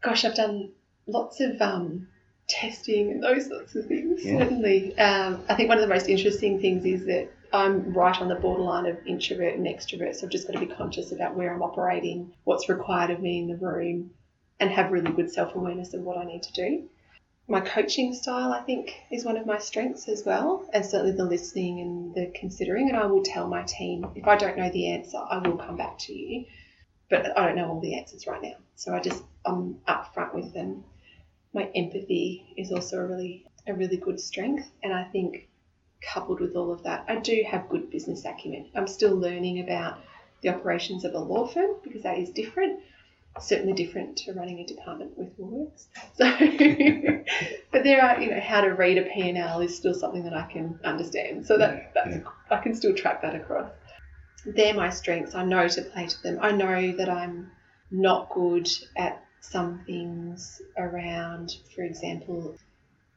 Gosh, 0.00 0.24
I've 0.24 0.34
done 0.34 0.72
lots 1.06 1.40
of 1.40 1.60
um, 1.62 2.08
testing 2.48 3.10
and 3.10 3.22
those 3.22 3.46
sorts 3.46 3.74
of 3.74 3.86
things, 3.86 4.24
yeah. 4.24 4.38
certainly. 4.38 4.96
Um, 4.98 5.42
I 5.48 5.54
think 5.54 5.68
one 5.68 5.78
of 5.78 5.82
the 5.82 5.94
most 5.94 6.08
interesting 6.08 6.60
things 6.60 6.84
is 6.84 7.06
that 7.06 7.30
I'm 7.52 7.92
right 7.92 8.20
on 8.20 8.28
the 8.28 8.34
borderline 8.34 8.86
of 8.86 8.98
introvert 9.06 9.54
and 9.54 9.66
extrovert, 9.66 10.16
so 10.16 10.26
I've 10.26 10.32
just 10.32 10.46
got 10.46 10.54
to 10.54 10.66
be 10.66 10.66
conscious 10.66 11.12
about 11.12 11.36
where 11.36 11.54
I'm 11.54 11.62
operating, 11.62 12.32
what's 12.44 12.68
required 12.68 13.10
of 13.10 13.20
me 13.20 13.38
in 13.38 13.48
the 13.48 13.56
room, 13.56 14.10
and 14.60 14.70
have 14.70 14.92
really 14.92 15.12
good 15.12 15.30
self 15.30 15.54
awareness 15.54 15.94
of 15.94 16.02
what 16.02 16.18
I 16.18 16.24
need 16.24 16.42
to 16.44 16.52
do. 16.52 16.88
My 17.46 17.60
coaching 17.60 18.14
style, 18.14 18.52
I 18.52 18.60
think, 18.60 18.94
is 19.10 19.24
one 19.24 19.36
of 19.36 19.46
my 19.46 19.58
strengths 19.58 20.08
as 20.08 20.24
well, 20.24 20.68
and 20.72 20.84
certainly 20.84 21.12
the 21.12 21.24
listening 21.24 21.80
and 21.80 22.14
the 22.14 22.32
considering. 22.34 22.88
And 22.88 22.96
I 22.96 23.06
will 23.06 23.22
tell 23.22 23.46
my 23.48 23.62
team 23.64 24.06
if 24.14 24.26
I 24.26 24.36
don't 24.36 24.56
know 24.56 24.70
the 24.70 24.90
answer, 24.92 25.18
I 25.18 25.38
will 25.46 25.58
come 25.58 25.76
back 25.76 25.98
to 26.00 26.14
you 26.14 26.46
but 27.10 27.36
I 27.38 27.46
don't 27.46 27.56
know 27.56 27.68
all 27.68 27.80
the 27.80 27.98
answers 27.98 28.26
right 28.26 28.42
now. 28.42 28.56
So 28.76 28.94
I 28.94 29.00
just 29.00 29.22
I'm 29.44 29.74
upfront 29.86 30.34
with 30.34 30.52
them. 30.52 30.84
My 31.52 31.70
empathy 31.74 32.54
is 32.56 32.72
also 32.72 32.98
a 32.98 33.06
really 33.06 33.46
a 33.66 33.74
really 33.74 33.96
good 33.96 34.20
strength, 34.20 34.70
and 34.82 34.92
I 34.92 35.04
think 35.04 35.48
coupled 36.02 36.40
with 36.40 36.54
all 36.54 36.72
of 36.72 36.82
that, 36.82 37.04
I 37.08 37.16
do 37.16 37.44
have 37.48 37.68
good 37.68 37.90
business 37.90 38.24
acumen. 38.24 38.68
I'm 38.74 38.86
still 38.86 39.16
learning 39.16 39.60
about 39.60 39.98
the 40.42 40.50
operations 40.50 41.04
of 41.04 41.14
a 41.14 41.18
law 41.18 41.46
firm 41.46 41.76
because 41.82 42.02
that 42.02 42.18
is 42.18 42.30
different. 42.30 42.80
Certainly 43.40 43.72
different 43.72 44.16
to 44.18 44.32
running 44.32 44.60
a 44.60 44.66
department 44.66 45.18
with 45.18 45.36
Woolworths. 45.38 45.86
So, 46.16 46.24
but 47.72 47.82
there 47.82 48.00
are, 48.02 48.20
you 48.20 48.30
know, 48.30 48.40
how 48.40 48.60
to 48.60 48.68
read 48.68 48.98
a 48.98 49.02
P&L 49.02 49.60
is 49.60 49.76
still 49.76 49.94
something 49.94 50.22
that 50.24 50.34
I 50.34 50.46
can 50.52 50.78
understand. 50.84 51.44
So 51.44 51.58
that 51.58 51.92
that's, 51.94 52.16
I 52.50 52.58
can 52.58 52.74
still 52.74 52.94
track 52.94 53.22
that 53.22 53.34
across 53.34 53.70
they're 54.46 54.74
my 54.74 54.90
strengths. 54.90 55.34
I 55.34 55.44
know 55.44 55.66
to 55.68 55.82
play 55.82 56.06
to 56.06 56.22
them. 56.22 56.38
I 56.40 56.52
know 56.52 56.92
that 56.96 57.08
I'm 57.08 57.50
not 57.90 58.30
good 58.30 58.68
at 58.96 59.24
some 59.40 59.82
things 59.86 60.60
around, 60.76 61.56
for 61.74 61.82
example, 61.82 62.56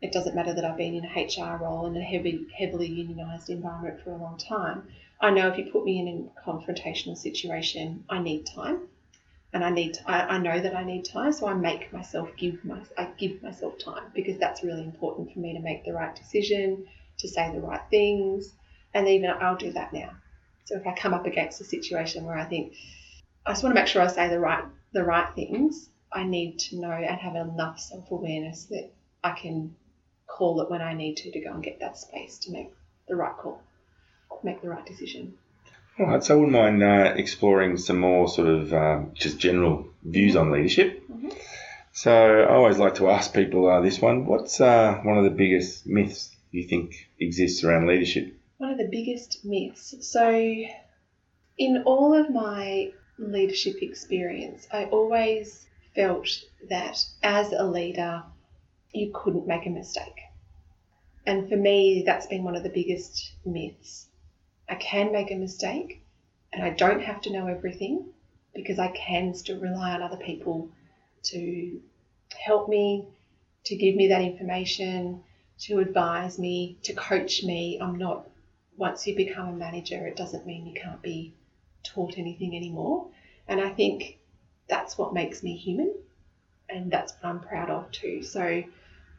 it 0.01 0.11
doesn't 0.11 0.35
matter 0.35 0.53
that 0.53 0.63
I've 0.63 0.77
been 0.77 0.95
in 0.95 1.05
a 1.05 1.25
HR 1.25 1.57
role 1.57 1.87
in 1.87 1.97
a 1.97 2.01
heavy, 2.01 2.47
heavily 2.55 2.89
unionised 2.89 3.49
environment 3.49 4.01
for 4.03 4.11
a 4.11 4.17
long 4.17 4.37
time. 4.37 4.87
I 5.19 5.31
know 5.31 5.47
if 5.47 5.57
you 5.57 5.71
put 5.71 5.83
me 5.83 5.99
in 5.99 6.29
a 6.37 6.49
confrontational 6.49 7.17
situation, 7.17 8.05
I 8.09 8.19
need 8.19 8.45
time, 8.45 8.81
and 9.57 9.65
I 9.65 9.71
need 9.71 9.97
I, 10.05 10.21
I 10.21 10.37
know 10.37 10.59
that 10.61 10.75
I 10.75 10.83
need 10.83 11.03
time, 11.03 11.31
so 11.31 11.47
I 11.47 11.55
make 11.55 11.91
myself 11.91 12.29
give 12.37 12.63
my 12.63 12.79
I 12.95 13.05
give 13.17 13.41
myself 13.41 13.79
time 13.79 14.11
because 14.13 14.37
that's 14.37 14.63
really 14.63 14.83
important 14.83 15.33
for 15.33 15.39
me 15.39 15.53
to 15.53 15.59
make 15.59 15.83
the 15.83 15.93
right 15.93 16.15
decision, 16.15 16.85
to 17.17 17.27
say 17.27 17.51
the 17.51 17.59
right 17.59 17.81
things, 17.89 18.53
and 18.93 19.07
even 19.07 19.31
I'll 19.31 19.57
do 19.57 19.71
that 19.71 19.93
now. 19.93 20.11
So 20.65 20.75
if 20.75 20.85
I 20.85 20.93
come 20.93 21.15
up 21.15 21.25
against 21.25 21.59
a 21.59 21.63
situation 21.63 22.25
where 22.25 22.37
I 22.37 22.45
think 22.45 22.75
I 23.47 23.53
just 23.53 23.63
want 23.63 23.75
to 23.75 23.81
make 23.81 23.87
sure 23.87 24.03
I 24.03 24.07
say 24.07 24.29
the 24.29 24.39
right 24.39 24.63
the 24.93 25.03
right 25.03 25.33
things, 25.33 25.89
I 26.11 26.23
need 26.23 26.59
to 26.59 26.79
know 26.79 26.91
and 26.91 27.19
have 27.19 27.35
enough 27.35 27.79
self 27.79 28.11
awareness 28.11 28.65
that 28.65 28.91
I 29.23 29.31
can 29.31 29.75
call 30.27 30.61
it 30.61 30.69
when 30.69 30.83
I 30.83 30.93
need 30.93 31.17
to 31.17 31.31
to 31.31 31.39
go 31.39 31.51
and 31.51 31.63
get 31.63 31.79
that 31.79 31.97
space 31.97 32.37
to 32.43 32.51
make 32.51 32.71
the 33.07 33.15
right 33.15 33.35
call, 33.35 33.63
make 34.43 34.61
the 34.61 34.69
right 34.69 34.85
decision. 34.85 35.33
All 35.99 36.05
right, 36.05 36.23
so 36.23 36.35
I 36.35 36.37
wouldn't 36.37 36.53
mind 36.53 36.83
uh, 36.83 37.13
exploring 37.15 37.77
some 37.77 37.99
more 37.99 38.27
sort 38.27 38.47
of 38.47 38.73
um, 38.73 39.11
just 39.13 39.39
general 39.39 39.87
views 40.03 40.35
on 40.35 40.51
leadership. 40.51 41.03
Mm-hmm. 41.09 41.29
So 41.91 42.11
I 42.11 42.53
always 42.53 42.77
like 42.77 42.95
to 42.95 43.09
ask 43.09 43.33
people 43.33 43.69
uh, 43.69 43.81
this 43.81 43.99
one: 43.99 44.25
What's 44.25 44.61
uh, 44.61 44.99
one 45.03 45.17
of 45.17 45.23
the 45.23 45.31
biggest 45.31 45.87
myths 45.87 46.35
you 46.51 46.67
think 46.67 46.93
exists 47.19 47.63
around 47.63 47.87
leadership? 47.87 48.37
one 48.57 48.71
of 48.71 48.77
the 48.77 48.89
biggest 48.89 49.45
myths. 49.45 49.93
So, 50.01 50.29
in 51.57 51.83
all 51.85 52.13
of 52.13 52.29
my 52.29 52.91
leadership 53.17 53.81
experience, 53.81 54.67
I 54.71 54.85
always 54.85 55.65
felt 55.95 56.27
that 56.69 57.03
as 57.23 57.51
a 57.51 57.63
leader, 57.63 58.23
you 58.93 59.11
couldn't 59.13 59.47
make 59.47 59.65
a 59.65 59.69
mistake. 59.69 60.19
And 61.25 61.49
for 61.49 61.57
me, 61.57 62.03
that's 62.05 62.27
been 62.27 62.43
one 62.43 62.55
of 62.55 62.63
the 62.63 62.69
biggest 62.69 63.33
myths. 63.45 64.06
I 64.69 64.75
can 64.75 65.11
make 65.11 65.31
a 65.31 65.35
mistake 65.35 66.01
and 66.53 66.63
I 66.63 66.69
don't 66.71 67.01
have 67.01 67.21
to 67.21 67.31
know 67.31 67.47
everything 67.47 68.05
because 68.53 68.79
I 68.79 68.87
can 68.89 69.33
still 69.33 69.59
rely 69.59 69.91
on 69.93 70.01
other 70.01 70.17
people 70.17 70.69
to 71.23 71.81
help 72.37 72.69
me, 72.69 73.05
to 73.65 73.75
give 73.75 73.95
me 73.95 74.07
that 74.09 74.21
information, 74.21 75.23
to 75.59 75.79
advise 75.79 76.37
me, 76.39 76.77
to 76.83 76.93
coach 76.93 77.43
me. 77.43 77.79
I'm 77.81 77.95
not 77.97 78.27
once 78.77 79.07
you 79.07 79.15
become 79.15 79.49
a 79.49 79.53
manager, 79.53 80.05
it 80.07 80.15
doesn't 80.15 80.45
mean 80.45 80.65
you 80.67 80.79
can't 80.79 81.01
be 81.01 81.33
taught 81.83 82.17
anything 82.17 82.55
anymore. 82.55 83.07
And 83.47 83.59
I 83.61 83.69
think 83.69 84.19
that's 84.67 84.97
what 84.97 85.13
makes 85.13 85.43
me 85.43 85.55
human. 85.57 85.93
and 86.69 86.91
that's 86.91 87.13
what 87.13 87.29
I'm 87.29 87.39
proud 87.39 87.69
of 87.69 87.91
too. 87.91 88.23
So 88.23 88.63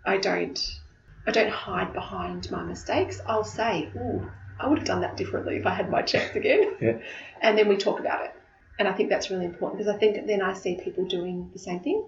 I 0.05 0.17
don't 0.19 0.81
I 1.27 1.31
don't 1.31 1.51
hide 1.51 1.93
behind 1.93 2.51
my 2.51 2.63
mistakes. 2.63 3.21
I'll 3.27 3.45
say, 3.45 3.91
"Ooh, 3.97 4.31
I 4.61 4.69
would 4.69 4.79
have 4.79 4.87
done 4.87 5.01
that 5.03 5.17
differently 5.17 5.57
if 5.57 5.67
I 5.67 5.75
had 5.75 5.91
my 5.91 6.03
checks 6.03 6.35
again," 6.37 6.77
Yeah. 6.81 6.99
and 7.41 7.57
then 7.57 7.69
we 7.69 7.77
talk 7.77 8.01
about 8.01 8.25
it. 8.25 8.33
And 8.79 8.87
I 8.87 8.93
think 8.93 9.09
that's 9.09 9.31
really 9.31 9.45
important 9.45 9.79
because 9.79 9.95
I 9.95 9.99
think 9.99 10.27
then 10.27 10.43
I 10.43 10.53
see 10.55 10.77
people 10.83 11.05
doing 11.05 11.51
the 11.53 11.59
same 11.59 11.81
thing, 11.81 12.05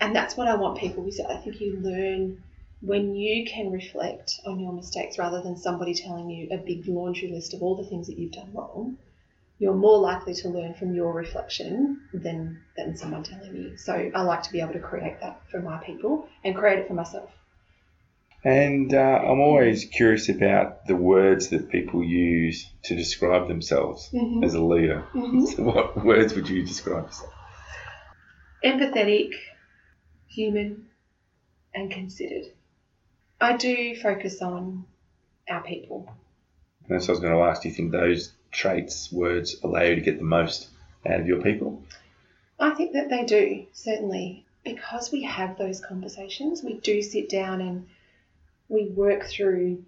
and 0.00 0.14
that's 0.14 0.36
what 0.36 0.48
I 0.48 0.54
want 0.56 0.78
people. 0.78 1.04
Because 1.04 1.20
I 1.20 1.36
think 1.36 1.60
you 1.60 1.78
learn 1.80 2.42
when 2.80 3.14
you 3.14 3.46
can 3.46 3.70
reflect 3.70 4.40
on 4.44 4.58
your 4.60 4.72
mistakes 4.72 5.18
rather 5.18 5.40
than 5.40 5.56
somebody 5.56 5.94
telling 5.94 6.28
you 6.28 6.48
a 6.50 6.56
big 6.58 6.86
laundry 6.86 7.28
list 7.28 7.54
of 7.54 7.62
all 7.62 7.76
the 7.76 7.84
things 7.84 8.08
that 8.08 8.18
you've 8.18 8.32
done 8.32 8.52
wrong 8.52 8.98
you're 9.62 9.74
more 9.74 9.98
likely 9.98 10.34
to 10.34 10.48
learn 10.48 10.74
from 10.74 10.92
your 10.92 11.12
reflection 11.14 12.00
than 12.12 12.60
than 12.76 12.96
someone 12.96 13.22
telling 13.22 13.54
you. 13.54 13.76
So 13.76 14.10
I 14.12 14.22
like 14.22 14.42
to 14.42 14.50
be 14.50 14.60
able 14.60 14.72
to 14.72 14.80
create 14.80 15.20
that 15.20 15.40
for 15.48 15.60
my 15.60 15.78
people 15.78 16.26
and 16.42 16.56
create 16.56 16.80
it 16.80 16.88
for 16.88 16.94
myself. 16.94 17.30
And 18.44 18.92
uh, 18.92 18.98
I'm 19.24 19.40
always 19.40 19.84
curious 19.84 20.28
about 20.28 20.86
the 20.86 20.96
words 20.96 21.48
that 21.50 21.70
people 21.70 22.02
use 22.02 22.68
to 22.84 22.96
describe 22.96 23.46
themselves 23.46 24.10
Mhm. 24.12 24.44
as 24.44 24.54
a 24.54 24.62
leader. 24.62 25.04
Mhm. 25.14 25.46
So 25.56 25.62
what 25.62 26.04
words 26.04 26.34
would 26.34 26.48
you 26.48 26.64
describe 26.64 27.04
yourself? 27.06 27.32
Empathetic, 28.64 29.32
human, 30.28 30.86
and 31.74 31.90
considered. 31.90 32.46
I 33.40 33.56
do 33.56 33.94
focus 33.96 34.40
on 34.42 34.86
our 35.48 35.62
people. 35.62 36.12
That's 36.88 37.06
what 37.06 37.10
I 37.10 37.12
was 37.12 37.20
going 37.20 37.32
to 37.34 37.42
ask. 37.42 37.62
Do 37.62 37.68
you 37.68 37.74
think 37.74 37.92
those 37.92 38.32
traits, 38.50 39.12
words, 39.12 39.56
allow 39.62 39.82
you 39.82 39.94
to 39.96 40.00
get 40.00 40.18
the 40.18 40.24
most 40.24 40.68
out 41.06 41.20
of 41.20 41.26
your 41.26 41.42
people? 41.42 41.82
I 42.58 42.70
think 42.70 42.92
that 42.92 43.08
they 43.08 43.24
do, 43.24 43.66
certainly. 43.72 44.46
Because 44.64 45.10
we 45.10 45.22
have 45.24 45.58
those 45.58 45.80
conversations, 45.80 46.62
we 46.62 46.74
do 46.74 47.02
sit 47.02 47.28
down 47.28 47.60
and 47.60 47.86
we 48.72 48.86
work 48.86 49.26
through 49.26 49.84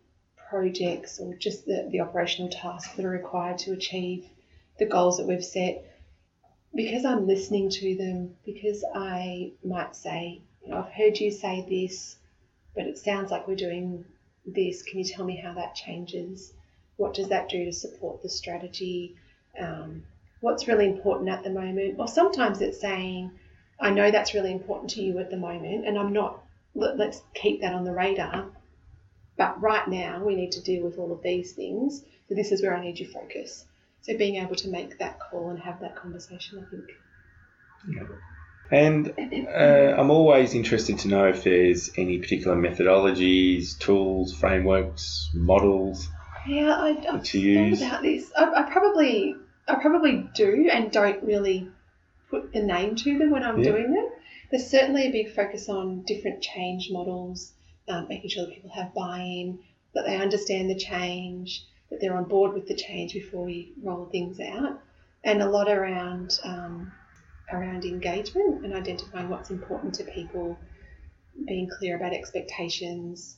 projects 0.50 1.18
or 1.18 1.32
just 1.34 1.64
the, 1.64 1.88
the 1.90 2.00
operational 2.00 2.50
tasks 2.50 2.94
that 2.94 3.04
are 3.04 3.10
required 3.10 3.56
to 3.56 3.72
achieve 3.72 4.26
the 4.78 4.84
goals 4.84 5.16
that 5.16 5.26
we've 5.26 5.44
set. 5.44 5.90
Because 6.74 7.04
I'm 7.04 7.26
listening 7.26 7.70
to 7.70 7.96
them, 7.96 8.36
because 8.44 8.84
I 8.94 9.52
might 9.64 9.96
say, 9.96 10.42
you 10.62 10.70
know, 10.70 10.78
I've 10.78 10.92
heard 10.92 11.18
you 11.18 11.30
say 11.30 11.64
this, 11.66 12.16
but 12.74 12.86
it 12.86 12.98
sounds 12.98 13.30
like 13.30 13.48
we're 13.48 13.56
doing 13.56 14.04
this. 14.44 14.82
Can 14.82 14.98
you 14.98 15.04
tell 15.06 15.24
me 15.24 15.36
how 15.36 15.54
that 15.54 15.74
changes? 15.74 16.52
What 16.96 17.14
does 17.14 17.28
that 17.28 17.48
do 17.48 17.64
to 17.64 17.72
support 17.72 18.22
the 18.22 18.28
strategy? 18.28 19.16
Um, 19.58 20.02
what's 20.40 20.68
really 20.68 20.86
important 20.86 21.30
at 21.30 21.42
the 21.42 21.50
moment. 21.50 21.96
Or 21.98 22.06
sometimes 22.06 22.60
it's 22.60 22.80
saying, 22.80 23.30
I 23.80 23.90
know 23.90 24.10
that's 24.10 24.34
really 24.34 24.52
important 24.52 24.90
to 24.90 25.02
you 25.02 25.18
at 25.20 25.30
the 25.30 25.38
moment, 25.38 25.86
and 25.86 25.98
I'm 25.98 26.12
not, 26.12 26.42
let, 26.74 26.98
let's 26.98 27.22
keep 27.34 27.62
that 27.62 27.72
on 27.72 27.84
the 27.84 27.92
radar. 27.92 28.50
But 29.36 29.60
right 29.60 29.86
now, 29.88 30.22
we 30.24 30.34
need 30.36 30.52
to 30.52 30.62
deal 30.62 30.84
with 30.84 30.98
all 30.98 31.12
of 31.12 31.22
these 31.22 31.52
things. 31.52 32.04
So 32.28 32.34
this 32.34 32.52
is 32.52 32.62
where 32.62 32.74
I 32.76 32.80
need 32.82 32.98
your 32.98 33.08
focus. 33.10 33.64
So 34.02 34.16
being 34.16 34.36
able 34.36 34.54
to 34.56 34.68
make 34.68 34.98
that 34.98 35.18
call 35.18 35.50
and 35.50 35.58
have 35.60 35.80
that 35.80 35.96
conversation, 35.96 36.64
I 36.64 36.70
think. 36.70 36.84
Yeah. 37.88 38.04
And 38.70 39.12
uh, 39.48 40.00
I'm 40.00 40.10
always 40.10 40.54
interested 40.54 40.98
to 41.00 41.08
know 41.08 41.26
if 41.28 41.44
there's 41.44 41.90
any 41.98 42.18
particular 42.18 42.56
methodologies, 42.56 43.78
tools, 43.78 44.32
frameworks, 44.34 45.30
models. 45.34 46.08
Yeah, 46.46 46.74
I, 46.74 47.06
I've 47.12 47.22
To 47.24 47.38
use. 47.38 47.80
about 47.82 48.02
this. 48.02 48.30
I, 48.36 48.44
I 48.44 48.62
probably, 48.70 49.34
I 49.68 49.74
probably 49.76 50.28
do, 50.34 50.68
and 50.72 50.90
don't 50.90 51.22
really 51.22 51.68
put 52.30 52.52
the 52.52 52.62
name 52.62 52.96
to 52.96 53.18
them 53.18 53.30
when 53.30 53.42
I'm 53.42 53.58
Yeah. 53.58 53.70
doing 53.72 53.92
them. 53.92 54.08
There's 54.50 54.66
certainly 54.68 55.06
a 55.08 55.10
big 55.12 55.32
focus 55.34 55.68
on 55.68 56.02
different 56.02 56.42
change 56.42 56.88
models, 56.90 57.52
um, 57.88 58.06
making 58.08 58.30
sure 58.30 58.46
that 58.46 58.54
people 58.54 58.70
have 58.70 58.94
buy-in, 58.94 59.58
that 59.94 60.04
they 60.06 60.16
understand 60.16 60.70
the 60.70 60.78
change, 60.78 61.64
that 61.90 62.00
they're 62.00 62.16
on 62.16 62.24
board 62.24 62.54
with 62.54 62.66
the 62.66 62.74
change 62.74 63.12
before 63.12 63.44
we 63.44 63.72
roll 63.82 64.06
things 64.06 64.40
out, 64.40 64.80
and 65.22 65.42
a 65.42 65.48
lot 65.48 65.68
around 65.68 66.38
um, 66.44 66.92
around 67.52 67.84
engagement 67.84 68.64
and 68.64 68.74
identifying 68.74 69.28
what's 69.28 69.50
important 69.50 69.94
to 69.94 70.04
people, 70.04 70.58
being 71.46 71.68
clear 71.68 71.96
about 71.96 72.12
expectations, 72.12 73.36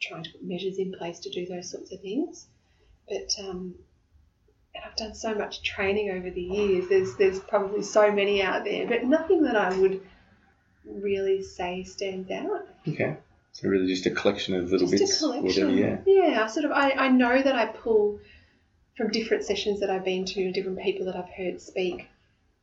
trying 0.00 0.24
to 0.24 0.30
put 0.30 0.44
measures 0.44 0.78
in 0.78 0.92
place 0.92 1.20
to 1.20 1.30
do 1.30 1.46
those 1.46 1.70
sorts 1.70 1.92
of 1.92 2.00
things. 2.00 2.46
But 3.08 3.34
um, 3.44 3.74
I've 4.84 4.96
done 4.96 5.14
so 5.14 5.34
much 5.34 5.62
training 5.62 6.10
over 6.10 6.30
the 6.30 6.42
years. 6.42 6.88
There's 6.88 7.16
there's 7.16 7.38
probably 7.40 7.82
so 7.82 8.10
many 8.10 8.42
out 8.42 8.64
there, 8.64 8.86
but 8.86 9.04
nothing 9.04 9.42
that 9.44 9.56
I 9.56 9.76
would 9.78 10.00
really 10.84 11.42
say 11.42 11.84
stands 11.84 12.30
out. 12.30 12.66
Okay. 12.88 13.16
So 13.54 13.68
really 13.68 13.86
just 13.86 14.04
a 14.06 14.10
collection 14.10 14.54
of 14.56 14.70
little 14.70 14.88
Just 14.88 15.00
bits, 15.00 15.16
a 15.16 15.18
collection. 15.20 15.68
whatever. 15.68 15.70
Yeah. 15.70 15.98
Yeah, 16.06 16.42
I 16.42 16.46
sort 16.48 16.66
of 16.66 16.72
I, 16.72 16.90
I 16.90 17.08
know 17.08 17.40
that 17.40 17.54
I 17.54 17.66
pull 17.66 18.18
from 18.96 19.10
different 19.10 19.44
sessions 19.44 19.80
that 19.80 19.90
I've 19.90 20.04
been 20.04 20.24
to 20.24 20.42
and 20.44 20.52
different 20.52 20.80
people 20.80 21.06
that 21.06 21.16
I've 21.16 21.30
heard 21.30 21.60
speak. 21.60 22.08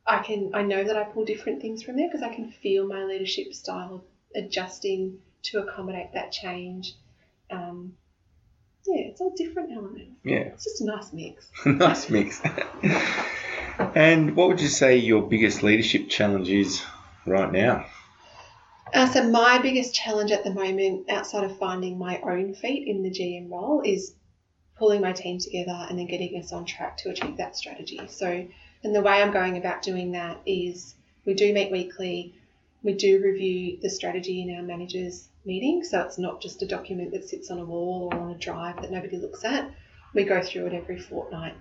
I 0.06 0.18
can 0.18 0.50
I 0.54 0.62
know 0.62 0.84
that 0.84 0.96
I 0.96 1.04
pull 1.04 1.24
different 1.24 1.62
things 1.62 1.82
from 1.82 1.96
there 1.96 2.08
because 2.08 2.22
I 2.22 2.34
can 2.34 2.50
feel 2.50 2.86
my 2.86 3.04
leadership 3.04 3.54
style 3.54 4.04
adjusting 4.34 5.18
to 5.44 5.60
accommodate 5.60 6.12
that 6.12 6.30
change. 6.30 6.94
Um, 7.50 7.94
yeah, 8.86 9.06
it's 9.08 9.20
all 9.20 9.32
different 9.34 9.72
elements. 9.72 10.12
Yeah. 10.24 10.38
It's 10.54 10.64
just 10.64 10.80
a 10.82 10.84
nice 10.86 11.12
mix. 11.12 11.50
nice 11.66 12.10
mix. 12.10 12.40
and 13.94 14.36
what 14.36 14.48
would 14.48 14.60
you 14.60 14.68
say 14.68 14.96
your 14.96 15.22
biggest 15.22 15.62
leadership 15.62 16.08
challenge 16.08 16.48
is 16.50 16.82
right 17.26 17.50
now? 17.50 17.86
Uh, 18.92 19.06
so 19.06 19.26
my 19.28 19.58
biggest 19.58 19.94
challenge 19.94 20.30
at 20.30 20.44
the 20.44 20.52
moment, 20.52 21.08
outside 21.10 21.44
of 21.44 21.58
finding 21.58 21.98
my 21.98 22.20
own 22.20 22.54
feet 22.54 22.86
in 22.86 23.02
the 23.02 23.10
GM 23.10 23.50
role, 23.50 23.80
is 23.84 24.14
pulling 24.76 25.00
my 25.00 25.12
team 25.12 25.38
together 25.38 25.86
and 25.88 25.98
then 25.98 26.06
getting 26.06 26.38
us 26.38 26.52
on 26.52 26.66
track 26.66 26.98
to 26.98 27.08
achieve 27.08 27.36
that 27.38 27.56
strategy. 27.56 28.00
So, 28.08 28.46
and 28.84 28.94
the 28.94 29.00
way 29.00 29.22
I'm 29.22 29.32
going 29.32 29.56
about 29.56 29.82
doing 29.82 30.12
that 30.12 30.38
is 30.44 30.94
we 31.24 31.32
do 31.32 31.54
meet 31.54 31.72
weekly. 31.72 32.34
We 32.82 32.92
do 32.92 33.22
review 33.22 33.78
the 33.80 33.88
strategy 33.88 34.42
in 34.42 34.54
our 34.56 34.62
managers 34.62 35.28
meeting, 35.44 35.84
so 35.84 36.02
it's 36.02 36.18
not 36.18 36.42
just 36.42 36.62
a 36.62 36.66
document 36.66 37.12
that 37.12 37.28
sits 37.28 37.50
on 37.50 37.60
a 37.60 37.64
wall 37.64 38.10
or 38.12 38.18
on 38.18 38.32
a 38.32 38.38
drive 38.38 38.82
that 38.82 38.90
nobody 38.90 39.16
looks 39.16 39.44
at. 39.44 39.70
We 40.14 40.24
go 40.24 40.42
through 40.42 40.66
it 40.66 40.74
every 40.74 41.00
fortnight. 41.00 41.54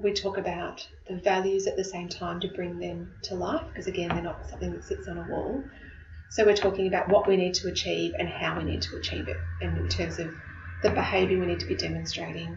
We 0.00 0.12
talk 0.12 0.36
about 0.36 0.88
the 1.08 1.16
values 1.16 1.66
at 1.66 1.76
the 1.76 1.84
same 1.84 2.08
time 2.08 2.40
to 2.40 2.48
bring 2.48 2.80
them 2.80 3.12
to 3.22 3.34
life, 3.36 3.66
because 3.68 3.86
again, 3.86 4.08
they're 4.08 4.22
not 4.22 4.48
something 4.48 4.72
that 4.72 4.84
sits 4.84 5.06
on 5.06 5.18
a 5.18 5.28
wall. 5.28 5.62
So 6.32 6.46
we're 6.46 6.56
talking 6.56 6.86
about 6.86 7.10
what 7.10 7.28
we 7.28 7.36
need 7.36 7.52
to 7.56 7.68
achieve 7.68 8.14
and 8.18 8.26
how 8.26 8.56
we 8.56 8.64
need 8.64 8.80
to 8.82 8.96
achieve 8.96 9.28
it, 9.28 9.36
and 9.60 9.76
in 9.76 9.86
terms 9.90 10.18
of 10.18 10.34
the 10.82 10.88
behaviour 10.88 11.38
we 11.38 11.44
need 11.44 11.60
to 11.60 11.66
be 11.66 11.74
demonstrating 11.74 12.56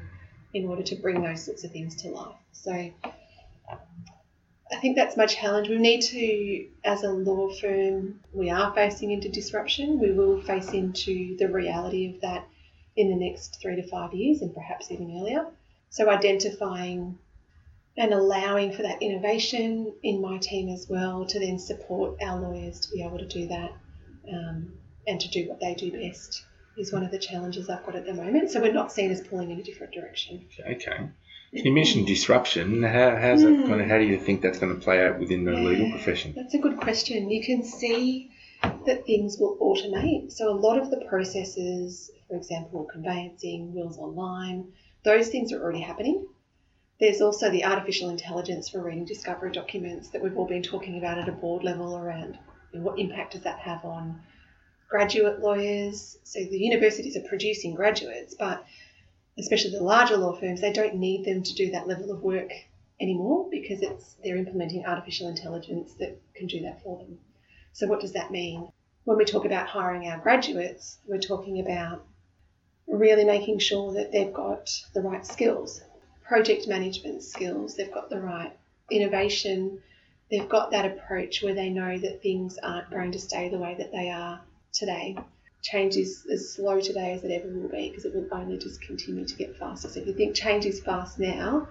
in 0.54 0.66
order 0.66 0.82
to 0.84 0.96
bring 0.96 1.22
those 1.22 1.44
sorts 1.44 1.66
of 1.66 1.72
things 1.72 1.94
to 2.04 2.08
life. 2.08 2.38
So 2.54 2.72
I 2.72 2.94
think 4.80 4.96
that's 4.96 5.18
my 5.18 5.26
challenge. 5.26 5.68
We 5.68 5.78
need 5.78 6.04
to, 6.04 6.68
as 6.86 7.04
a 7.04 7.12
law 7.12 7.54
firm, 7.54 8.22
we 8.32 8.50
are 8.50 8.74
facing 8.74 9.12
into 9.12 9.28
disruption. 9.28 10.00
We 10.00 10.12
will 10.12 10.42
face 10.42 10.70
into 10.70 11.36
the 11.36 11.50
reality 11.50 12.16
of 12.16 12.22
that 12.22 12.48
in 12.96 13.10
the 13.10 13.18
next 13.18 13.60
three 13.62 13.76
to 13.76 13.86
five 13.90 14.14
years 14.14 14.42
and 14.42 14.54
perhaps 14.54 14.90
even 14.90 15.20
earlier. 15.20 15.48
So 15.90 16.10
identifying 16.10 17.18
and 17.98 18.14
allowing 18.14 18.74
for 18.74 18.82
that 18.84 19.02
innovation 19.02 19.94
in 20.04 20.22
my 20.22 20.38
team 20.38 20.70
as 20.70 20.88
well 20.90 21.26
to 21.26 21.40
then 21.40 21.58
support 21.58 22.18
our 22.22 22.40
lawyers 22.40 22.80
to 22.82 22.92
be 22.92 23.04
able 23.04 23.18
to 23.18 23.28
do 23.28 23.48
that 23.48 23.72
um, 24.32 24.74
and 25.08 25.20
to 25.22 25.30
do 25.30 25.48
what 25.48 25.60
they 25.60 25.74
do 25.76 25.92
best 25.92 26.44
is 26.78 26.92
one 26.92 27.04
of 27.04 27.12
the 27.12 27.20
challenges 27.20 27.70
I've 27.70 27.86
got 27.86 27.96
at 27.96 28.06
the 28.06 28.14
moment. 28.14 28.52
So 28.52 28.62
we're 28.62 28.74
not 28.74 28.92
seen 28.92 29.12
as 29.12 29.22
pulling 29.22 29.52
in 29.52 29.60
a 29.60 29.64
different 29.64 29.94
direction. 29.94 30.46
Okay. 30.60 31.10
Can 31.56 31.66
you 31.66 31.72
mentioned 31.72 32.06
disruption. 32.06 32.84
How, 32.84 33.16
how's 33.16 33.44
that 33.44 33.54
Hmm. 33.56 33.66
going 33.66 33.80
to, 33.80 33.86
how 33.88 33.98
do 33.98 34.04
you 34.04 34.20
think 34.20 34.42
that's 34.42 34.60
going 34.60 34.76
to 34.76 34.82
play 34.82 35.06
out 35.06 35.18
within 35.20 35.46
the 35.46 35.54
legal 35.54 35.90
profession? 35.90 36.34
That's 36.36 36.54
a 36.54 36.58
good 36.58 36.76
question. 36.78 37.30
You 37.30 37.46
can 37.46 37.64
see 37.64 38.32
that 38.62 39.06
things 39.06 39.38
will 39.40 39.58
automate. 39.62 40.34
So 40.34 40.50
a 40.52 40.58
lot 40.58 40.78
of 40.80 40.90
the 40.90 41.06
processes, 41.08 42.12
for 42.28 42.36
example, 42.36 42.86
conveyancing, 42.92 43.74
wills 43.74 43.98
online, 43.98 44.74
those 45.06 45.30
things 45.30 45.54
are 45.54 45.62
already 45.62 45.82
happening. 45.82 46.28
There's 47.00 47.22
also 47.22 47.52
the 47.52 47.66
artificial 47.66 48.10
intelligence 48.10 48.70
for 48.70 48.82
reading 48.82 49.06
discovery 49.06 49.52
documents 49.52 50.10
that 50.10 50.24
we've 50.24 50.38
all 50.38 50.48
been 50.48 50.64
talking 50.64 50.98
about 50.98 51.18
at 51.18 51.28
a 51.28 51.34
board 51.34 51.64
level 51.64 51.98
around 51.98 52.38
what 52.72 53.00
impact 53.00 53.34
does 53.34 53.42
that 53.42 53.60
have 53.60 53.84
on 53.84 54.22
graduate 54.90 55.40
lawyers. 55.42 56.18
So 56.24 56.40
the 56.40 56.58
universities 56.58 57.18
are 57.18 57.28
producing 57.28 57.76
graduates, 57.76 58.36
but 58.36 58.64
especially 59.38 59.72
the 59.72 59.84
larger 59.84 60.16
law 60.16 60.40
firms, 60.40 60.62
they 60.62 60.72
don't 60.72 60.96
need 60.96 61.26
them 61.26 61.44
to 61.44 61.54
do 61.54 61.72
that 61.72 61.88
level 61.88 62.12
of 62.12 62.22
work 62.22 62.52
anymore 63.02 63.50
because 63.52 63.82
it's 63.82 64.16
they're 64.24 64.38
implementing 64.38 64.86
artificial 64.86 65.28
intelligence 65.28 65.94
that 65.96 66.18
can 66.34 66.48
do 66.48 66.62
that 66.62 66.82
for 66.82 66.98
them. 67.00 67.18
So 67.74 67.88
what 67.88 68.00
does 68.00 68.14
that 68.14 68.32
mean? 68.32 68.70
When 69.04 69.18
we 69.18 69.26
talk 69.26 69.44
about 69.44 69.68
hiring 69.68 70.08
our 70.08 70.18
graduates, 70.20 70.98
we're 71.06 71.20
talking 71.20 71.60
about 71.60 72.06
really 72.88 73.26
making 73.26 73.60
sure 73.60 73.94
that 73.94 74.12
they've 74.12 74.34
got 74.34 74.70
the 74.94 75.02
right 75.02 75.26
skills, 75.26 75.82
project 76.28 76.68
management 76.68 77.24
skills, 77.24 77.76
they've 77.76 77.94
got 77.94 78.10
the 78.10 78.20
right 78.20 78.56
innovation 78.90 79.82
they've 80.32 80.50
got 80.50 80.72
that 80.72 80.86
approach 80.86 81.44
where 81.44 81.54
they 81.54 81.70
know 81.70 81.98
that 81.98 82.22
things 82.22 82.58
aren't 82.62 82.90
going 82.90 83.12
to 83.12 83.20
stay 83.20 83.50
the 83.50 83.58
way 83.58 83.76
that 83.78 83.92
they 83.92 84.10
are 84.10 84.42
today. 84.74 85.18
Change 85.62 85.96
is 85.96 86.26
as 86.32 86.54
slow 86.54 86.80
today 86.80 87.14
as 87.14 87.24
it 87.24 87.32
ever 87.32 87.48
will 87.48 87.70
be 87.70 87.90
because 87.90 88.06
it 88.06 88.14
will 88.14 88.28
only 88.32 88.58
just 88.58 88.82
continue 88.82 89.26
to 89.26 89.36
get 89.36 89.58
faster. 89.58 89.90
So 89.90 90.00
if 90.00 90.08
you 90.08 90.14
think 90.14 90.36
change 90.36 90.66
is 90.66 90.82
fast 90.82 91.20
now, 91.20 91.68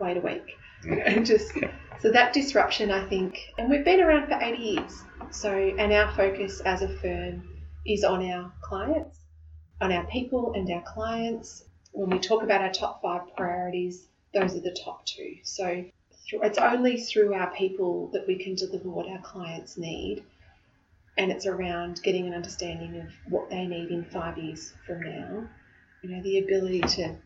wait 0.00 0.16
a 0.16 0.20
week. 0.20 0.56
And 0.84 1.24
just 1.26 1.52
so 2.00 2.10
that 2.10 2.32
disruption, 2.32 2.90
I 2.90 3.08
think, 3.08 3.38
and 3.58 3.68
we've 3.68 3.84
been 3.84 4.00
around 4.00 4.28
for 4.28 4.38
80 4.40 4.62
years. 4.62 5.02
So 5.30 5.50
and 5.50 5.92
our 5.92 6.12
focus 6.14 6.60
as 6.60 6.82
a 6.82 6.88
firm 6.98 7.48
is 7.86 8.02
on 8.02 8.28
our 8.30 8.52
clients, 8.60 9.18
on 9.80 9.92
our 9.92 10.04
people 10.04 10.54
and 10.54 10.68
our 10.70 10.82
clients. 10.82 11.64
When 11.98 12.10
we 12.10 12.20
talk 12.20 12.44
about 12.44 12.60
our 12.60 12.72
top 12.72 13.02
five 13.02 13.22
priorities, 13.36 14.06
those 14.32 14.54
are 14.54 14.60
the 14.60 14.78
top 14.84 15.04
two. 15.04 15.38
So 15.42 15.84
it's 16.30 16.58
only 16.58 16.96
through 16.96 17.34
our 17.34 17.50
people 17.50 18.10
that 18.12 18.24
we 18.24 18.36
can 18.36 18.54
deliver 18.54 18.88
what 18.88 19.08
our 19.08 19.18
clients 19.18 19.76
need. 19.76 20.22
And 21.16 21.32
it's 21.32 21.44
around 21.44 22.00
getting 22.04 22.28
an 22.28 22.34
understanding 22.34 23.00
of 23.00 23.08
what 23.32 23.50
they 23.50 23.66
need 23.66 23.90
in 23.90 24.04
five 24.04 24.38
years 24.38 24.72
from 24.86 25.00
now. 25.00 25.48
You 26.04 26.10
know, 26.10 26.22
the 26.22 26.38
ability 26.38 26.82
to 26.82 27.16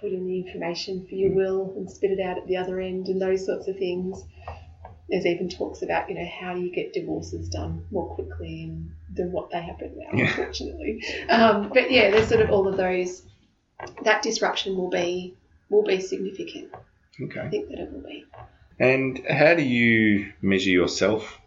put 0.00 0.12
in 0.12 0.24
the 0.28 0.46
information 0.46 1.08
for 1.08 1.16
your 1.16 1.34
will 1.34 1.74
and 1.76 1.90
spit 1.90 2.12
it 2.12 2.20
out 2.20 2.38
at 2.38 2.46
the 2.46 2.56
other 2.56 2.78
end 2.78 3.08
and 3.08 3.20
those 3.20 3.44
sorts 3.44 3.66
of 3.66 3.76
things. 3.78 4.22
There's 5.08 5.26
even 5.26 5.48
talks 5.48 5.82
about, 5.82 6.08
you 6.08 6.14
know, 6.14 6.30
how 6.40 6.54
do 6.54 6.60
you 6.60 6.70
get 6.70 6.92
divorces 6.92 7.48
done 7.48 7.84
more 7.90 8.14
quickly 8.14 8.72
than 9.12 9.32
what 9.32 9.50
they 9.50 9.60
happen 9.60 9.96
now, 9.96 10.16
yeah. 10.16 10.28
unfortunately. 10.28 11.02
Um, 11.28 11.70
but 11.74 11.90
yeah, 11.90 12.12
there's 12.12 12.28
sort 12.28 12.42
of 12.42 12.50
all 12.50 12.68
of 12.68 12.76
those. 12.76 13.26
That 14.04 14.22
disruption 14.22 14.76
will 14.76 14.90
be 14.90 15.34
will 15.68 15.84
be 15.84 16.00
significant. 16.00 16.74
Okay. 17.20 17.40
I 17.40 17.48
think 17.48 17.68
that 17.68 17.78
it 17.78 17.92
will 17.92 18.00
be. 18.00 18.24
And 18.78 19.24
how 19.28 19.54
do 19.54 19.62
you 19.62 20.32
measure 20.40 20.70
yourself 20.70 21.38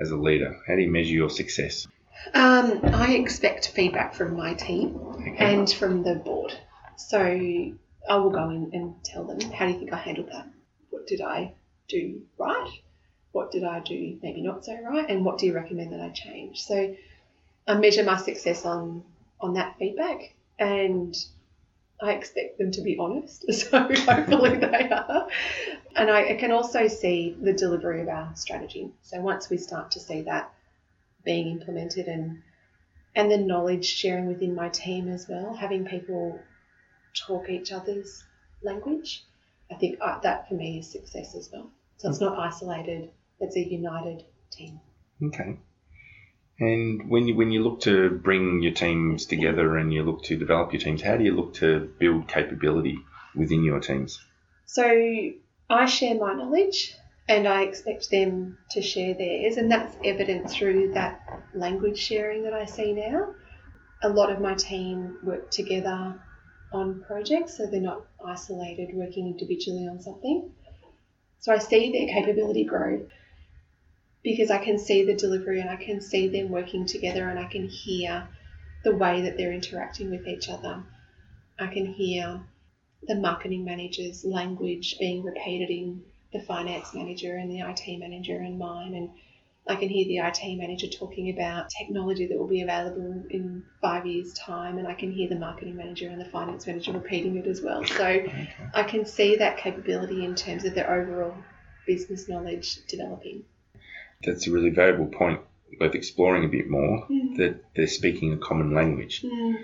as 0.00 0.10
a 0.10 0.16
leader? 0.16 0.58
How 0.66 0.74
do 0.74 0.80
you 0.80 0.90
measure 0.90 1.12
your 1.12 1.30
success? 1.30 1.86
Um, 2.34 2.80
I 2.84 3.14
expect 3.14 3.68
feedback 3.68 4.14
from 4.14 4.36
my 4.36 4.54
team 4.54 4.96
okay. 5.20 5.36
and 5.38 5.70
from 5.70 6.02
the 6.02 6.14
board. 6.14 6.52
So 6.96 7.20
I 7.20 8.16
will 8.16 8.30
go 8.30 8.50
in 8.50 8.70
and 8.72 8.94
tell 9.04 9.24
them, 9.24 9.40
how 9.52 9.66
do 9.66 9.72
you 9.72 9.78
think 9.78 9.92
I 9.92 9.98
handled 9.98 10.30
that? 10.32 10.48
What 10.90 11.06
did 11.06 11.20
I 11.20 11.52
do 11.88 12.22
right? 12.38 12.70
What 13.32 13.50
did 13.50 13.64
I 13.64 13.80
do 13.80 14.18
maybe 14.22 14.42
not 14.42 14.64
so 14.64 14.76
right? 14.82 15.08
And 15.08 15.24
what 15.24 15.38
do 15.38 15.46
you 15.46 15.54
recommend 15.54 15.92
that 15.92 16.00
I 16.00 16.08
change? 16.10 16.62
So 16.62 16.96
I 17.66 17.74
measure 17.74 18.02
my 18.02 18.16
success 18.16 18.64
on 18.64 19.04
on 19.40 19.54
that 19.54 19.76
feedback 19.78 20.34
and 20.58 21.14
I 22.00 22.12
expect 22.12 22.58
them 22.58 22.70
to 22.72 22.82
be 22.82 22.96
honest, 22.98 23.52
so 23.52 23.80
hopefully 23.80 24.56
they 24.56 24.88
are. 24.90 25.28
And 25.96 26.10
I 26.10 26.34
can 26.34 26.52
also 26.52 26.86
see 26.86 27.36
the 27.40 27.52
delivery 27.52 28.02
of 28.02 28.08
our 28.08 28.34
strategy. 28.36 28.92
So 29.02 29.20
once 29.20 29.50
we 29.50 29.56
start 29.56 29.90
to 29.92 30.00
see 30.00 30.22
that 30.22 30.52
being 31.24 31.48
implemented 31.48 32.06
and 32.06 32.42
and 33.16 33.30
the 33.30 33.38
knowledge 33.38 33.84
sharing 33.84 34.26
within 34.26 34.54
my 34.54 34.68
team 34.68 35.08
as 35.08 35.28
well, 35.28 35.54
having 35.54 35.84
people 35.84 36.38
talk 37.14 37.48
each 37.48 37.72
other's 37.72 38.22
language, 38.62 39.24
I 39.72 39.74
think 39.74 39.98
uh, 40.00 40.20
that 40.20 40.48
for 40.48 40.54
me 40.54 40.78
is 40.78 40.92
success 40.92 41.34
as 41.34 41.50
well. 41.52 41.70
So 41.96 42.10
it's 42.10 42.20
not 42.20 42.38
isolated; 42.38 43.10
it's 43.40 43.56
a 43.56 43.60
united 43.60 44.24
team. 44.50 44.78
Okay. 45.20 45.58
And 46.60 47.08
when 47.08 47.28
you 47.28 47.36
when 47.36 47.52
you 47.52 47.62
look 47.62 47.80
to 47.82 48.10
bring 48.10 48.62
your 48.62 48.72
teams 48.72 49.26
together 49.26 49.76
and 49.76 49.92
you 49.92 50.02
look 50.02 50.24
to 50.24 50.36
develop 50.36 50.72
your 50.72 50.80
teams, 50.80 51.02
how 51.02 51.16
do 51.16 51.24
you 51.24 51.34
look 51.34 51.54
to 51.54 51.92
build 51.98 52.26
capability 52.26 52.98
within 53.34 53.62
your 53.62 53.80
teams? 53.80 54.20
So 54.66 54.84
I 55.70 55.86
share 55.86 56.16
my 56.16 56.34
knowledge 56.34 56.94
and 57.28 57.46
I 57.46 57.62
expect 57.62 58.10
them 58.10 58.58
to 58.70 58.82
share 58.82 59.14
theirs, 59.14 59.56
and 59.56 59.70
that's 59.70 59.94
evident 60.02 60.50
through 60.50 60.94
that 60.94 61.20
language 61.54 61.98
sharing 61.98 62.42
that 62.44 62.54
I 62.54 62.64
see 62.64 62.92
now. 62.92 63.34
A 64.02 64.08
lot 64.08 64.30
of 64.30 64.40
my 64.40 64.54
team 64.54 65.18
work 65.22 65.50
together 65.50 66.20
on 66.72 67.04
projects, 67.06 67.56
so 67.56 67.66
they're 67.66 67.80
not 67.80 68.02
isolated 68.24 68.94
working 68.94 69.26
individually 69.26 69.86
on 69.86 70.00
something. 70.00 70.50
So 71.40 71.52
I 71.52 71.58
see 71.58 71.92
their 71.92 72.08
capability 72.08 72.64
grow 72.64 73.06
because 74.28 74.50
I 74.50 74.58
can 74.58 74.78
see 74.78 75.06
the 75.06 75.14
delivery 75.14 75.58
and 75.58 75.70
I 75.70 75.76
can 75.76 76.02
see 76.02 76.28
them 76.28 76.50
working 76.50 76.84
together 76.84 77.30
and 77.30 77.38
I 77.38 77.46
can 77.46 77.66
hear 77.66 78.28
the 78.84 78.94
way 78.94 79.22
that 79.22 79.38
they're 79.38 79.54
interacting 79.54 80.10
with 80.10 80.28
each 80.28 80.50
other. 80.50 80.84
I 81.58 81.68
can 81.68 81.86
hear 81.86 82.42
the 83.04 83.14
marketing 83.14 83.64
manager's 83.64 84.26
language 84.26 84.96
being 85.00 85.24
repeated 85.24 85.70
in 85.70 86.02
the 86.30 86.40
finance 86.40 86.92
manager 86.92 87.36
and 87.36 87.50
the 87.50 87.60
IT 87.60 87.98
manager 87.98 88.36
and 88.36 88.58
mine 88.58 88.92
and 88.92 89.08
I 89.66 89.76
can 89.76 89.88
hear 89.88 90.04
the 90.04 90.18
IT 90.18 90.58
manager 90.58 90.88
talking 90.88 91.30
about 91.30 91.70
technology 91.70 92.26
that 92.26 92.38
will 92.38 92.46
be 92.46 92.60
available 92.60 93.24
in 93.30 93.62
five 93.82 94.06
years' 94.06 94.32
time, 94.32 94.78
and 94.78 94.88
I 94.88 94.94
can 94.94 95.12
hear 95.12 95.28
the 95.28 95.38
marketing 95.38 95.76
manager 95.76 96.08
and 96.08 96.18
the 96.18 96.24
finance 96.24 96.66
manager 96.66 96.92
repeating 96.92 97.36
it 97.36 97.46
as 97.46 97.60
well. 97.60 97.84
So 97.84 98.06
okay. 98.06 98.50
I 98.72 98.82
can 98.82 99.04
see 99.04 99.36
that 99.36 99.58
capability 99.58 100.24
in 100.24 100.34
terms 100.34 100.64
of 100.64 100.74
their 100.74 100.90
overall 100.90 101.34
business 101.86 102.30
knowledge 102.30 102.78
developing 102.86 103.44
that's 104.24 104.46
a 104.46 104.50
really 104.50 104.70
valuable 104.70 105.06
point 105.06 105.40
worth 105.78 105.94
exploring 105.94 106.44
a 106.44 106.48
bit 106.48 106.68
more 106.68 107.06
mm. 107.08 107.36
that 107.36 107.62
they're 107.76 107.86
speaking 107.86 108.32
a 108.32 108.36
common 108.36 108.74
language 108.74 109.22
mm. 109.22 109.54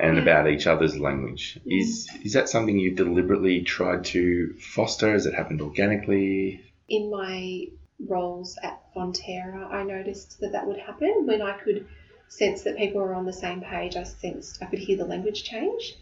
and 0.00 0.16
yeah. 0.16 0.22
about 0.22 0.48
each 0.48 0.66
other's 0.66 0.98
language. 0.98 1.58
Mm. 1.66 1.80
Is 1.80 2.08
is 2.22 2.32
that 2.32 2.48
something 2.48 2.78
you 2.78 2.94
deliberately 2.94 3.62
tried 3.62 4.04
to 4.06 4.54
foster? 4.58 5.12
Has 5.12 5.26
it 5.26 5.34
happened 5.34 5.60
organically? 5.60 6.64
In 6.88 7.10
my 7.10 7.66
roles 8.06 8.56
at 8.62 8.80
Fonterra, 8.94 9.70
I 9.70 9.82
noticed 9.82 10.40
that 10.40 10.52
that 10.52 10.66
would 10.66 10.78
happen 10.78 11.24
when 11.26 11.42
I 11.42 11.58
could 11.58 11.86
sense 12.28 12.62
that 12.62 12.76
people 12.76 13.00
were 13.00 13.14
on 13.14 13.26
the 13.26 13.32
same 13.32 13.60
page. 13.60 13.96
I 13.96 14.04
sensed 14.04 14.62
I 14.62 14.66
could 14.66 14.78
hear 14.78 14.96
the 14.96 15.04
language 15.04 15.44
change. 15.44 15.96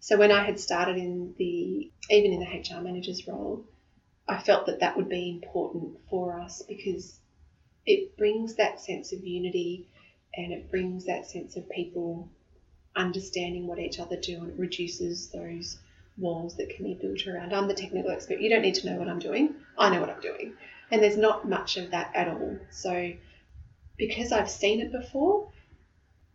So 0.00 0.18
when 0.18 0.32
I 0.32 0.44
had 0.44 0.60
started 0.60 0.96
in 0.96 1.34
the 1.38 1.90
even 2.10 2.32
in 2.32 2.40
the 2.40 2.76
HR 2.76 2.82
manager's 2.82 3.26
role, 3.26 3.64
I 4.28 4.38
felt 4.38 4.66
that 4.66 4.80
that 4.80 4.96
would 4.96 5.08
be 5.08 5.30
important 5.30 5.98
for 6.10 6.40
us 6.40 6.62
because 6.68 7.18
it 7.88 8.18
brings 8.18 8.56
that 8.56 8.78
sense 8.78 9.14
of 9.14 9.26
unity 9.26 9.88
and 10.36 10.52
it 10.52 10.70
brings 10.70 11.06
that 11.06 11.26
sense 11.26 11.56
of 11.56 11.68
people 11.70 12.28
understanding 12.94 13.66
what 13.66 13.78
each 13.78 13.98
other 13.98 14.16
do 14.16 14.36
and 14.40 14.50
it 14.50 14.58
reduces 14.58 15.30
those 15.30 15.78
walls 16.18 16.56
that 16.58 16.68
can 16.68 16.84
be 16.84 16.94
built 16.94 17.26
around. 17.26 17.54
I'm 17.54 17.66
the 17.66 17.72
technical 17.72 18.10
expert. 18.10 18.40
You 18.40 18.50
don't 18.50 18.60
need 18.60 18.74
to 18.74 18.86
know 18.90 18.98
what 18.98 19.08
I'm 19.08 19.18
doing. 19.18 19.54
I 19.78 19.88
know 19.88 20.00
what 20.00 20.10
I'm 20.10 20.20
doing. 20.20 20.52
And 20.90 21.02
there's 21.02 21.16
not 21.16 21.48
much 21.48 21.78
of 21.78 21.90
that 21.92 22.14
at 22.14 22.28
all. 22.28 22.58
So 22.70 23.12
because 23.96 24.32
I've 24.32 24.50
seen 24.50 24.80
it 24.80 24.92
before, 24.92 25.48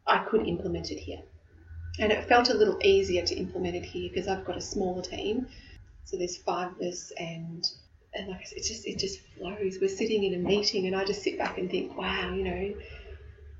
I 0.08 0.26
could 0.26 0.48
implement 0.48 0.90
it 0.90 1.00
here. 1.00 1.22
And 2.00 2.12
it 2.12 2.26
felt 2.26 2.50
a 2.50 2.56
little 2.56 2.80
easier 2.84 3.24
to 3.24 3.36
implement 3.36 3.76
it 3.76 3.86
here 3.86 4.10
because 4.10 4.28
I've 4.28 4.46
got 4.46 4.58
a 4.58 4.62
smaller 4.62 5.04
team. 5.04 5.46
So 6.06 6.18
there's 6.18 6.38
five 6.38 6.72
of 6.72 6.82
us 6.82 7.12
and 7.20 7.64
and 8.16 8.28
like 8.28 8.52
it 8.52 8.64
just 8.64 8.88
it 8.88 9.00
just 9.00 9.20
flows. 9.38 9.78
We're 9.82 9.90
sitting 9.90 10.24
in 10.24 10.34
a 10.34 10.38
meeting, 10.38 10.88
and 10.88 10.96
I 10.96 11.04
just 11.04 11.24
sit 11.24 11.38
back 11.38 11.58
and 11.58 11.70
think, 11.70 11.98
wow, 11.98 12.34
you 12.34 12.44
know, 12.44 12.74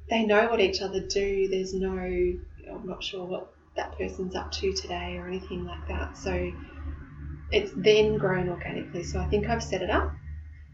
they 0.10 0.26
know 0.26 0.50
what 0.50 0.62
each 0.62 0.82
other 0.82 1.00
do. 1.02 1.48
There's 1.50 1.74
no, 1.74 1.90
I'm 1.92 2.88
not 2.88 3.04
sure 3.04 3.26
what 3.26 3.54
that 3.76 3.98
person's 3.98 4.36
up 4.36 4.52
to 4.52 4.74
today 4.74 5.18
or 5.18 5.28
anything 5.28 5.66
like 5.66 5.88
that. 5.88 6.18
So 6.18 6.52
it's 7.52 7.72
then 7.76 8.18
grown 8.18 8.50
organically. 8.50 9.04
So 9.04 9.20
I 9.20 9.26
think 9.26 9.48
I've 9.48 9.64
set 9.64 9.82
it 9.82 9.90
up, 9.90 10.14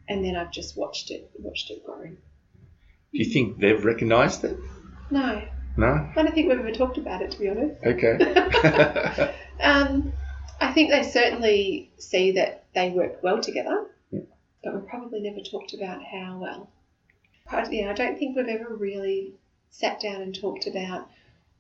and 0.08 0.24
then 0.24 0.36
I've 0.36 0.52
just 0.52 0.78
watched 0.78 1.12
it 1.12 1.30
watched 1.38 1.72
it 1.72 1.86
grow. 1.86 2.04
Do 2.06 3.18
you 3.18 3.32
think 3.32 3.60
they've 3.60 3.84
recognised 3.84 4.44
it? 4.44 4.58
No. 5.10 5.42
No. 5.78 5.88
I 5.88 6.24
don't 6.24 6.34
think 6.34 6.50
we've 6.50 6.60
ever 6.60 6.72
talked 6.72 6.98
about 6.98 7.22
it, 7.22 7.32
to 7.32 7.40
be 7.40 7.50
honest. 7.50 7.82
Okay. 7.84 9.34
um, 9.62 10.14
I 10.62 10.74
think 10.74 10.90
they 10.90 11.04
certainly 11.04 11.92
see 11.98 12.32
that 12.32 12.66
they 12.74 12.90
work 12.90 13.24
well 13.24 13.40
together, 13.40 13.88
yeah. 14.12 14.22
but 14.64 14.74
we've 14.74 14.88
probably 14.88 15.22
never 15.22 15.40
talked 15.40 15.74
about 15.74 16.04
how 16.04 16.38
well. 16.40 16.70
I, 17.48 17.68
yeah, 17.70 17.90
I 17.90 17.94
don't 17.94 18.18
think 18.20 18.36
we've 18.36 18.48
ever 18.48 18.76
really 18.76 19.36
sat 19.70 20.00
down 20.00 20.22
and 20.22 20.36
talked 20.36 20.68
about 20.68 21.10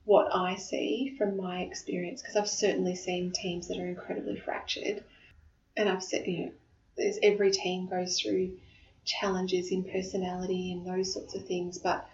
what 0.03 0.33
I 0.35 0.55
see 0.55 1.15
from 1.17 1.37
my 1.37 1.61
experience 1.61 2.21
because 2.21 2.35
I've 2.35 2.49
certainly 2.49 2.95
seen 2.95 3.31
teams 3.31 3.67
that 3.67 3.77
are 3.77 3.87
incredibly 3.87 4.37
fractured, 4.37 5.03
and 5.77 5.87
I've 5.87 6.03
said 6.03 6.27
you 6.27 6.45
know, 6.45 6.51
there's 6.97 7.19
every 7.23 7.51
team 7.51 7.87
goes 7.87 8.19
through 8.19 8.57
challenges 9.05 9.71
in 9.71 9.83
personality 9.83 10.71
and 10.73 10.85
those 10.85 11.13
sorts 11.13 11.35
of 11.35 11.45
things, 11.45 11.77
but 11.77 12.07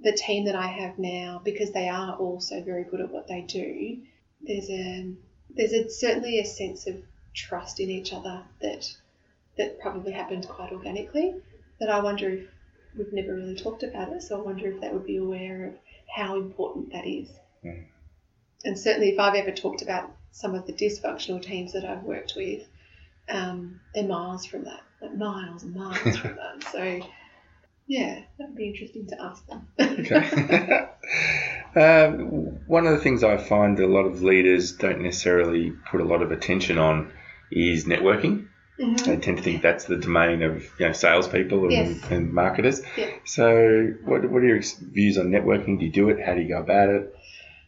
the 0.00 0.12
team 0.12 0.44
that 0.46 0.56
I 0.56 0.66
have 0.66 0.98
now, 0.98 1.40
because 1.44 1.70
they 1.70 1.88
are 1.88 2.16
also 2.16 2.62
very 2.62 2.84
good 2.84 3.00
at 3.00 3.12
what 3.12 3.28
they 3.28 3.42
do, 3.42 4.02
there's 4.42 4.68
a 4.68 5.14
there's 5.56 5.72
a, 5.72 5.88
certainly 5.90 6.38
a 6.38 6.44
sense 6.44 6.86
of 6.86 6.96
trust 7.34 7.80
in 7.80 7.90
each 7.90 8.12
other 8.12 8.42
that 8.60 8.94
that 9.56 9.80
probably 9.80 10.12
happened 10.12 10.48
quite 10.48 10.72
organically. 10.72 11.34
That 11.80 11.88
I 11.88 12.00
wonder 12.00 12.30
if 12.30 12.46
we've 12.96 13.12
never 13.12 13.34
really 13.34 13.56
talked 13.56 13.82
about 13.82 14.12
it, 14.12 14.22
so 14.22 14.38
I 14.38 14.42
wonder 14.42 14.68
if 14.68 14.80
that 14.80 14.92
would 14.92 15.06
be 15.06 15.16
aware 15.16 15.66
of 15.66 15.74
how 16.14 16.36
important 16.36 16.92
that 16.92 17.06
is. 17.06 17.28
Mm. 17.64 17.84
And 18.64 18.78
certainly, 18.78 19.10
if 19.10 19.18
I've 19.18 19.34
ever 19.34 19.50
talked 19.50 19.82
about 19.82 20.10
some 20.32 20.54
of 20.54 20.66
the 20.66 20.72
dysfunctional 20.72 21.42
teams 21.42 21.72
that 21.72 21.84
I've 21.84 22.02
worked 22.02 22.34
with, 22.36 22.66
um, 23.28 23.80
they're 23.94 24.04
miles 24.04 24.46
from 24.46 24.64
that. 24.64 24.82
like 25.00 25.16
miles 25.16 25.62
and 25.62 25.74
miles 25.74 26.16
from 26.16 26.36
that. 26.36 26.64
So 26.72 27.00
yeah, 27.86 28.20
that 28.38 28.48
would 28.48 28.56
be 28.56 28.68
interesting 28.68 29.06
to 29.08 29.22
ask 29.22 29.46
them. 29.46 29.68
Okay. 29.78 30.88
um, 31.76 32.18
one 32.66 32.86
of 32.86 32.92
the 32.92 33.00
things 33.00 33.22
I 33.24 33.36
find 33.36 33.78
a 33.80 33.86
lot 33.86 34.04
of 34.06 34.22
leaders 34.22 34.72
don't 34.72 35.00
necessarily 35.02 35.70
put 35.90 36.00
a 36.00 36.04
lot 36.04 36.22
of 36.22 36.30
attention 36.32 36.78
on 36.78 37.12
is 37.50 37.84
networking. 37.84 38.46
Mhm. 38.80 39.04
They 39.04 39.16
tend 39.18 39.36
to 39.36 39.42
think 39.42 39.62
that's 39.62 39.84
the 39.84 39.96
domain 39.96 40.42
of 40.42 40.64
you 40.80 40.86
know 40.86 40.92
salespeople 40.92 41.62
and, 41.64 41.72
Yes. 41.72 42.10
and 42.10 42.32
marketers. 42.32 42.82
Yeah. 42.96 43.10
So, 43.24 43.94
what, 44.04 44.28
what 44.28 44.42
are 44.42 44.46
your 44.46 44.62
views 44.92 45.16
on 45.16 45.30
networking? 45.30 45.78
Do 45.78 45.84
you 45.86 45.92
do 45.92 46.08
it? 46.08 46.20
How 46.24 46.34
do 46.34 46.40
you 46.40 46.48
go 46.48 46.58
about 46.60 46.88
it? 46.88 47.14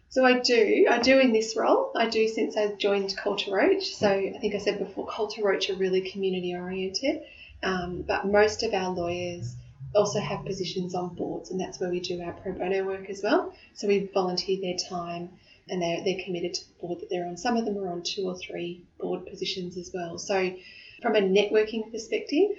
So 0.09 0.25
I 0.25 0.41
do. 0.41 0.87
I 0.91 0.99
do 0.99 1.19
in 1.19 1.33
this 1.33 1.57
role. 1.57 1.93
I 1.95 2.09
do 2.09 2.27
since 2.27 2.57
I 2.57 2.73
joined 2.75 3.17
Coulter 3.17 3.51
Roache. 3.53 3.83
So 3.83 4.09
I 4.09 4.39
think 4.41 4.55
I 4.55 4.59
said 4.59 4.79
before, 4.79 5.07
Coulter 5.07 5.43
Roache 5.43 5.71
are 5.71 5.75
really 5.77 6.01
community 6.11 6.55
oriented. 6.55 7.23
Um, 7.63 8.03
but 8.07 8.27
most 8.27 8.63
of 8.63 8.73
our 8.73 8.91
lawyers 8.91 9.55
also 9.97 10.21
have 10.21 10.45
positions 10.45 10.95
on 10.95 11.15
boards, 11.15 11.51
and 11.51 11.61
that's 11.61 11.81
where 11.81 11.91
we 11.91 12.01
do 12.01 12.21
our 12.23 12.33
pro 12.33 12.53
bono 12.53 12.85
work 12.85 13.09
as 13.11 13.23
well. 13.23 13.55
So 13.75 13.89
we 13.89 14.09
volunteer 14.13 14.61
their 14.61 14.77
time, 14.89 15.31
and 15.69 15.83
they're, 15.83 16.05
they're 16.05 16.25
committed 16.25 16.55
to 16.55 16.69
the 16.69 16.75
board 16.81 17.01
that 17.01 17.11
they're 17.11 17.27
on. 17.27 17.37
Some 17.37 17.57
of 17.57 17.65
them 17.65 17.79
are 17.79 17.89
on 17.89 18.03
two 18.03 18.29
or 18.29 18.37
three 18.37 18.85
board 18.99 19.27
positions 19.27 19.77
as 19.77 19.91
well. 19.93 20.19
So 20.19 20.55
from 21.03 21.17
a 21.17 21.21
networking 21.21 21.91
perspective, 21.91 22.51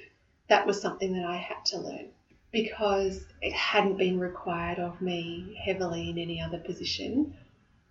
that 0.49 0.65
was 0.65 0.81
something 0.81 1.13
that 1.13 1.25
I 1.25 1.37
had 1.37 1.65
to 1.67 1.79
learn 1.79 2.09
because 2.51 3.25
it 3.41 3.53
hadn't 3.53 3.97
been 3.97 4.19
required 4.19 4.79
of 4.79 5.01
me 5.01 5.59
heavily 5.65 6.09
in 6.09 6.17
any 6.17 6.41
other 6.41 6.59
position. 6.59 7.35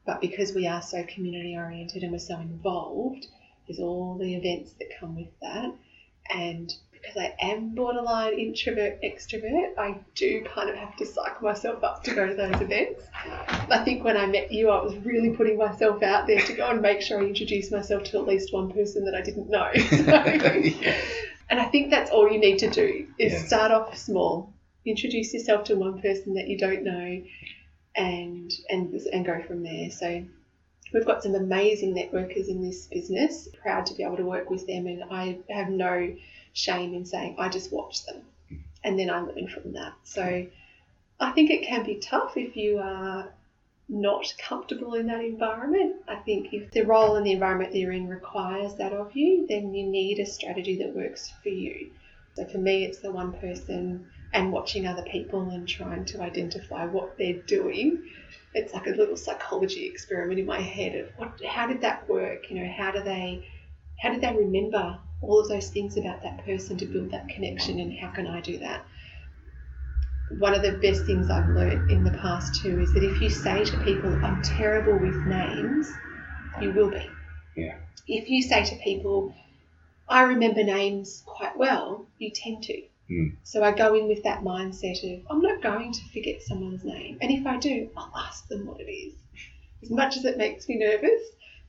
But 0.06 0.20
because 0.20 0.54
we 0.54 0.66
are 0.66 0.82
so 0.82 1.04
community 1.04 1.56
oriented 1.56 2.02
and 2.02 2.12
we're 2.12 2.18
so 2.18 2.38
involved, 2.38 3.26
there's 3.66 3.80
all 3.80 4.16
the 4.18 4.34
events 4.34 4.72
that 4.74 4.98
come 4.98 5.16
with 5.16 5.28
that. 5.42 5.74
And 6.30 6.72
because 7.06 7.22
I 7.22 7.34
am 7.40 7.74
borderline 7.74 8.38
introvert 8.38 9.00
extrovert, 9.02 9.78
I 9.78 9.98
do 10.14 10.44
kind 10.54 10.68
of 10.70 10.76
have 10.76 10.96
to 10.96 11.06
psych 11.06 11.40
myself 11.40 11.84
up 11.84 12.02
to 12.04 12.14
go 12.14 12.26
to 12.26 12.34
those 12.34 12.60
events. 12.60 13.04
I 13.70 13.82
think 13.84 14.02
when 14.04 14.16
I 14.16 14.26
met 14.26 14.50
you, 14.50 14.70
I 14.70 14.82
was 14.82 14.96
really 14.98 15.30
putting 15.30 15.56
myself 15.58 16.02
out 16.02 16.26
there 16.26 16.40
to 16.40 16.52
go 16.54 16.68
and 16.70 16.80
make 16.82 17.00
sure 17.00 17.20
I 17.22 17.26
introduced 17.26 17.70
myself 17.72 18.04
to 18.04 18.18
at 18.18 18.26
least 18.26 18.52
one 18.52 18.70
person 18.72 19.04
that 19.04 19.14
I 19.14 19.22
didn't 19.22 19.48
know. 19.50 19.70
So- 19.74 20.52
Yeah. 20.52 20.94
and 21.50 21.60
I 21.60 21.64
think 21.66 21.90
that's 21.90 22.10
all 22.10 22.30
you 22.30 22.38
need 22.38 22.58
to 22.60 22.70
do 22.70 23.06
is 23.18 23.32
Yeah. 23.32 23.38
start 23.46 23.70
off 23.72 23.96
small. 23.96 24.52
Introduce 24.84 25.32
yourself 25.34 25.64
to 25.64 25.76
one 25.76 26.00
person 26.00 26.34
that 26.34 26.48
you 26.48 26.58
don't 26.58 26.82
know 26.82 27.22
and 27.96 28.52
and 28.68 28.92
and 29.12 29.24
go 29.24 29.42
from 29.42 29.62
there. 29.62 29.90
So 29.90 30.24
we've 30.92 31.06
got 31.06 31.22
some 31.22 31.34
amazing 31.34 31.94
networkers 31.94 32.48
in 32.48 32.62
this 32.62 32.86
business. 32.86 33.48
Proud 33.62 33.86
to 33.86 33.94
be 33.94 34.02
able 34.04 34.16
to 34.18 34.24
work 34.24 34.50
with 34.50 34.66
them 34.66 34.86
and 34.86 35.02
I 35.10 35.38
have 35.50 35.68
no 35.68 36.14
shame 36.56 36.94
in 36.94 37.04
saying 37.04 37.36
I 37.38 37.50
just 37.50 37.70
watch 37.70 38.06
them 38.06 38.22
and 38.82 38.98
then 38.98 39.10
I 39.10 39.20
learn 39.20 39.46
from 39.46 39.74
that. 39.74 39.92
So 40.04 40.46
I 41.20 41.30
think 41.32 41.50
it 41.50 41.66
can 41.66 41.84
be 41.84 41.96
tough 41.96 42.36
if 42.36 42.56
you 42.56 42.78
are 42.78 43.30
not 43.90 44.34
comfortable 44.38 44.94
in 44.94 45.06
that 45.06 45.20
environment. 45.20 45.96
I 46.08 46.16
think 46.16 46.54
if 46.54 46.70
the 46.70 46.82
role 46.82 47.16
and 47.16 47.26
the 47.26 47.32
environment 47.32 47.72
that 47.72 47.78
you're 47.78 47.92
in 47.92 48.08
requires 48.08 48.74
that 48.76 48.94
of 48.94 49.14
you, 49.14 49.46
then 49.46 49.74
you 49.74 49.86
need 49.86 50.18
a 50.18 50.26
strategy 50.26 50.78
that 50.78 50.96
works 50.96 51.30
for 51.42 51.50
you. 51.50 51.90
So 52.34 52.46
for 52.46 52.58
me, 52.58 52.84
it's 52.84 53.00
the 53.00 53.12
one 53.12 53.32
person 53.34 54.06
and 54.32 54.50
watching 54.50 54.86
other 54.86 55.04
people 55.04 55.50
and 55.50 55.68
trying 55.68 56.06
to 56.06 56.22
identify 56.22 56.86
what 56.86 57.18
they're 57.18 57.42
doing. 57.42 58.02
It's 58.54 58.72
like 58.72 58.86
a 58.86 58.90
little 58.90 59.16
psychology 59.16 59.84
experiment 59.86 60.40
in 60.40 60.46
my 60.46 60.60
head 60.60 60.94
of 60.96 61.08
what, 61.18 61.44
how 61.44 61.66
did 61.66 61.82
that 61.82 62.08
work? 62.08 62.50
You 62.50 62.62
know, 62.62 62.72
how 62.74 62.92
do 62.92 63.02
they, 63.02 63.46
how 64.00 64.10
did 64.10 64.22
they 64.22 64.34
remember 64.34 64.98
all 65.20 65.40
of 65.40 65.48
those 65.48 65.70
things 65.70 65.96
about 65.96 66.22
that 66.22 66.44
person 66.44 66.76
to 66.78 66.86
build 66.86 67.10
that 67.10 67.28
connection, 67.28 67.80
and 67.80 67.98
how 67.98 68.10
can 68.10 68.26
I 68.26 68.40
do 68.40 68.58
that? 68.58 68.84
one 70.30 70.54
of 70.54 70.62
the 70.62 70.72
best 70.72 71.04
things 71.04 71.30
I've 71.30 71.48
learned 71.48 71.90
in 71.90 72.04
the 72.04 72.10
past 72.10 72.60
too 72.60 72.80
is 72.80 72.92
that 72.94 73.02
if 73.02 73.20
you 73.20 73.30
say 73.30 73.64
to 73.64 73.76
people, 73.78 74.12
I'm 74.24 74.42
terrible 74.42 74.98
with 74.98 75.14
names, 75.26 75.92
you 76.60 76.72
will 76.72 76.90
be. 76.90 77.08
Yeah. 77.56 77.76
If 78.08 78.28
you 78.28 78.42
say 78.42 78.64
to 78.64 78.76
people, 78.76 79.34
I 80.08 80.22
remember 80.22 80.62
names 80.62 81.22
quite 81.26 81.56
well, 81.56 82.06
you 82.18 82.30
tend 82.30 82.64
to. 82.64 82.82
Mm. 83.10 83.36
So 83.44 83.62
I 83.62 83.70
go 83.72 83.94
in 83.94 84.08
with 84.08 84.24
that 84.24 84.42
mindset 84.42 85.02
of, 85.04 85.24
I'm 85.30 85.40
not 85.40 85.62
going 85.62 85.92
to 85.92 86.00
forget 86.12 86.42
someone's 86.42 86.84
name. 86.84 87.18
And 87.20 87.30
if 87.30 87.46
I 87.46 87.56
do, 87.56 87.88
I'll 87.96 88.12
ask 88.16 88.48
them 88.48 88.66
what 88.66 88.80
it 88.80 88.90
is. 88.90 89.14
As 89.82 89.90
much 89.90 90.16
as 90.16 90.24
it 90.24 90.38
makes 90.38 90.68
me 90.68 90.78
nervous, 90.78 91.22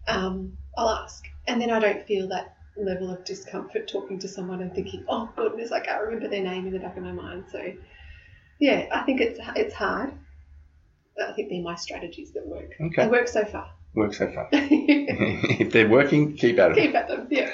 um, 0.07 0.57
I'll 0.77 0.89
ask. 0.89 1.23
And 1.47 1.61
then 1.61 1.69
I 1.69 1.79
don't 1.79 2.05
feel 2.05 2.27
that 2.29 2.56
level 2.79 3.11
of 3.11 3.23
discomfort 3.25 3.87
talking 3.87 4.19
to 4.19 4.27
someone 4.27 4.61
and 4.61 4.73
thinking, 4.73 5.03
oh 5.07 5.29
goodness, 5.35 5.71
I 5.71 5.79
can't 5.79 6.01
remember 6.03 6.27
their 6.27 6.43
name 6.43 6.67
in 6.67 6.73
the 6.73 6.79
back 6.79 6.97
of 6.97 7.03
my 7.03 7.11
mind. 7.11 7.45
So 7.51 7.73
yeah, 8.59 8.87
I 8.91 9.03
think 9.03 9.21
it's 9.21 9.39
it's 9.55 9.73
hard. 9.73 10.13
I 11.21 11.33
think 11.33 11.49
they're 11.49 11.61
my 11.61 11.75
strategies 11.75 12.31
that 12.33 12.47
work. 12.47 12.71
Okay. 12.79 13.03
They 13.03 13.07
work 13.07 13.27
so 13.27 13.43
far. 13.45 13.71
Work 13.95 14.13
so 14.13 14.31
far. 14.31 14.49
If 14.51 15.71
they're 15.71 15.89
working, 15.89 16.37
keep 16.37 16.59
at 16.59 16.71
it. 16.71 16.77
Keep 16.77 16.95
at 16.95 17.07
them. 17.07 17.27
Yeah. 17.29 17.51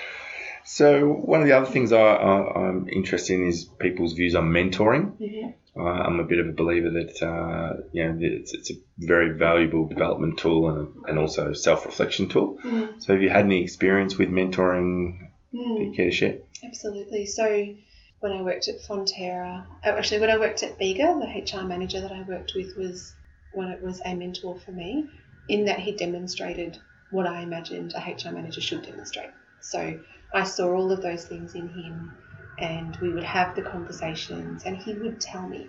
So, 0.65 1.07
one 1.07 1.41
of 1.41 1.47
the 1.47 1.53
other 1.53 1.69
things 1.69 1.91
I, 1.91 1.99
I'm 1.99 2.87
interested 2.87 3.33
in 3.33 3.47
is 3.47 3.65
people's 3.65 4.13
views 4.13 4.35
on 4.35 4.45
mentoring. 4.51 5.53
Uh, 5.75 5.81
I'm 5.81 6.19
a 6.19 6.23
bit 6.23 6.39
of 6.39 6.47
a 6.47 6.51
believer 6.51 6.91
that 6.91 7.21
uh, 7.21 7.81
you 7.91 8.03
know 8.05 8.17
it's, 8.19 8.53
it's 8.53 8.69
a 8.69 8.75
very 8.97 9.37
valuable 9.37 9.87
development 9.87 10.37
tool 10.37 10.69
and, 10.69 10.93
and 11.07 11.19
also 11.19 11.53
self 11.53 11.85
reflection 11.85 12.29
tool. 12.29 12.57
Mm. 12.63 13.01
So, 13.01 13.13
have 13.13 13.21
you 13.21 13.29
had 13.29 13.45
any 13.45 13.61
experience 13.63 14.17
with 14.17 14.29
mentoring? 14.29 15.29
Mm. 15.53 15.77
Do 15.77 15.83
you 15.83 15.93
care 15.95 16.05
to 16.05 16.11
share? 16.11 16.37
Absolutely. 16.63 17.25
So 17.25 17.75
when 18.19 18.31
I 18.31 18.41
worked 18.41 18.67
at 18.69 18.81
Fonterra, 18.81 19.65
oh, 19.85 19.89
actually 19.89 20.21
when 20.21 20.29
I 20.29 20.37
worked 20.37 20.63
at 20.63 20.79
Bega, 20.79 21.19
the 21.19 21.59
HR 21.59 21.65
manager 21.65 21.99
that 22.01 22.11
I 22.11 22.23
worked 22.23 22.53
with 22.55 22.75
was 22.77 23.13
when 23.53 23.67
it 23.67 23.83
was 23.83 24.01
a 24.05 24.15
mentor 24.15 24.57
for 24.59 24.71
me, 24.71 25.09
in 25.49 25.65
that 25.65 25.79
he 25.79 25.91
demonstrated 25.91 26.79
what 27.11 27.27
I 27.27 27.41
imagined 27.41 27.93
a 27.95 27.99
HR 27.99 28.31
manager 28.31 28.61
should 28.61 28.83
demonstrate. 28.83 29.29
So 29.59 29.99
I 30.33 30.43
saw 30.43 30.73
all 30.73 30.91
of 30.91 31.01
those 31.01 31.25
things 31.25 31.55
in 31.55 31.69
him, 31.69 32.11
and 32.57 32.97
we 32.97 33.11
would 33.13 33.23
have 33.23 33.55
the 33.55 33.61
conversations, 33.61 34.63
and 34.65 34.77
he 34.77 34.93
would 34.93 35.21
tell 35.21 35.47
me, 35.47 35.67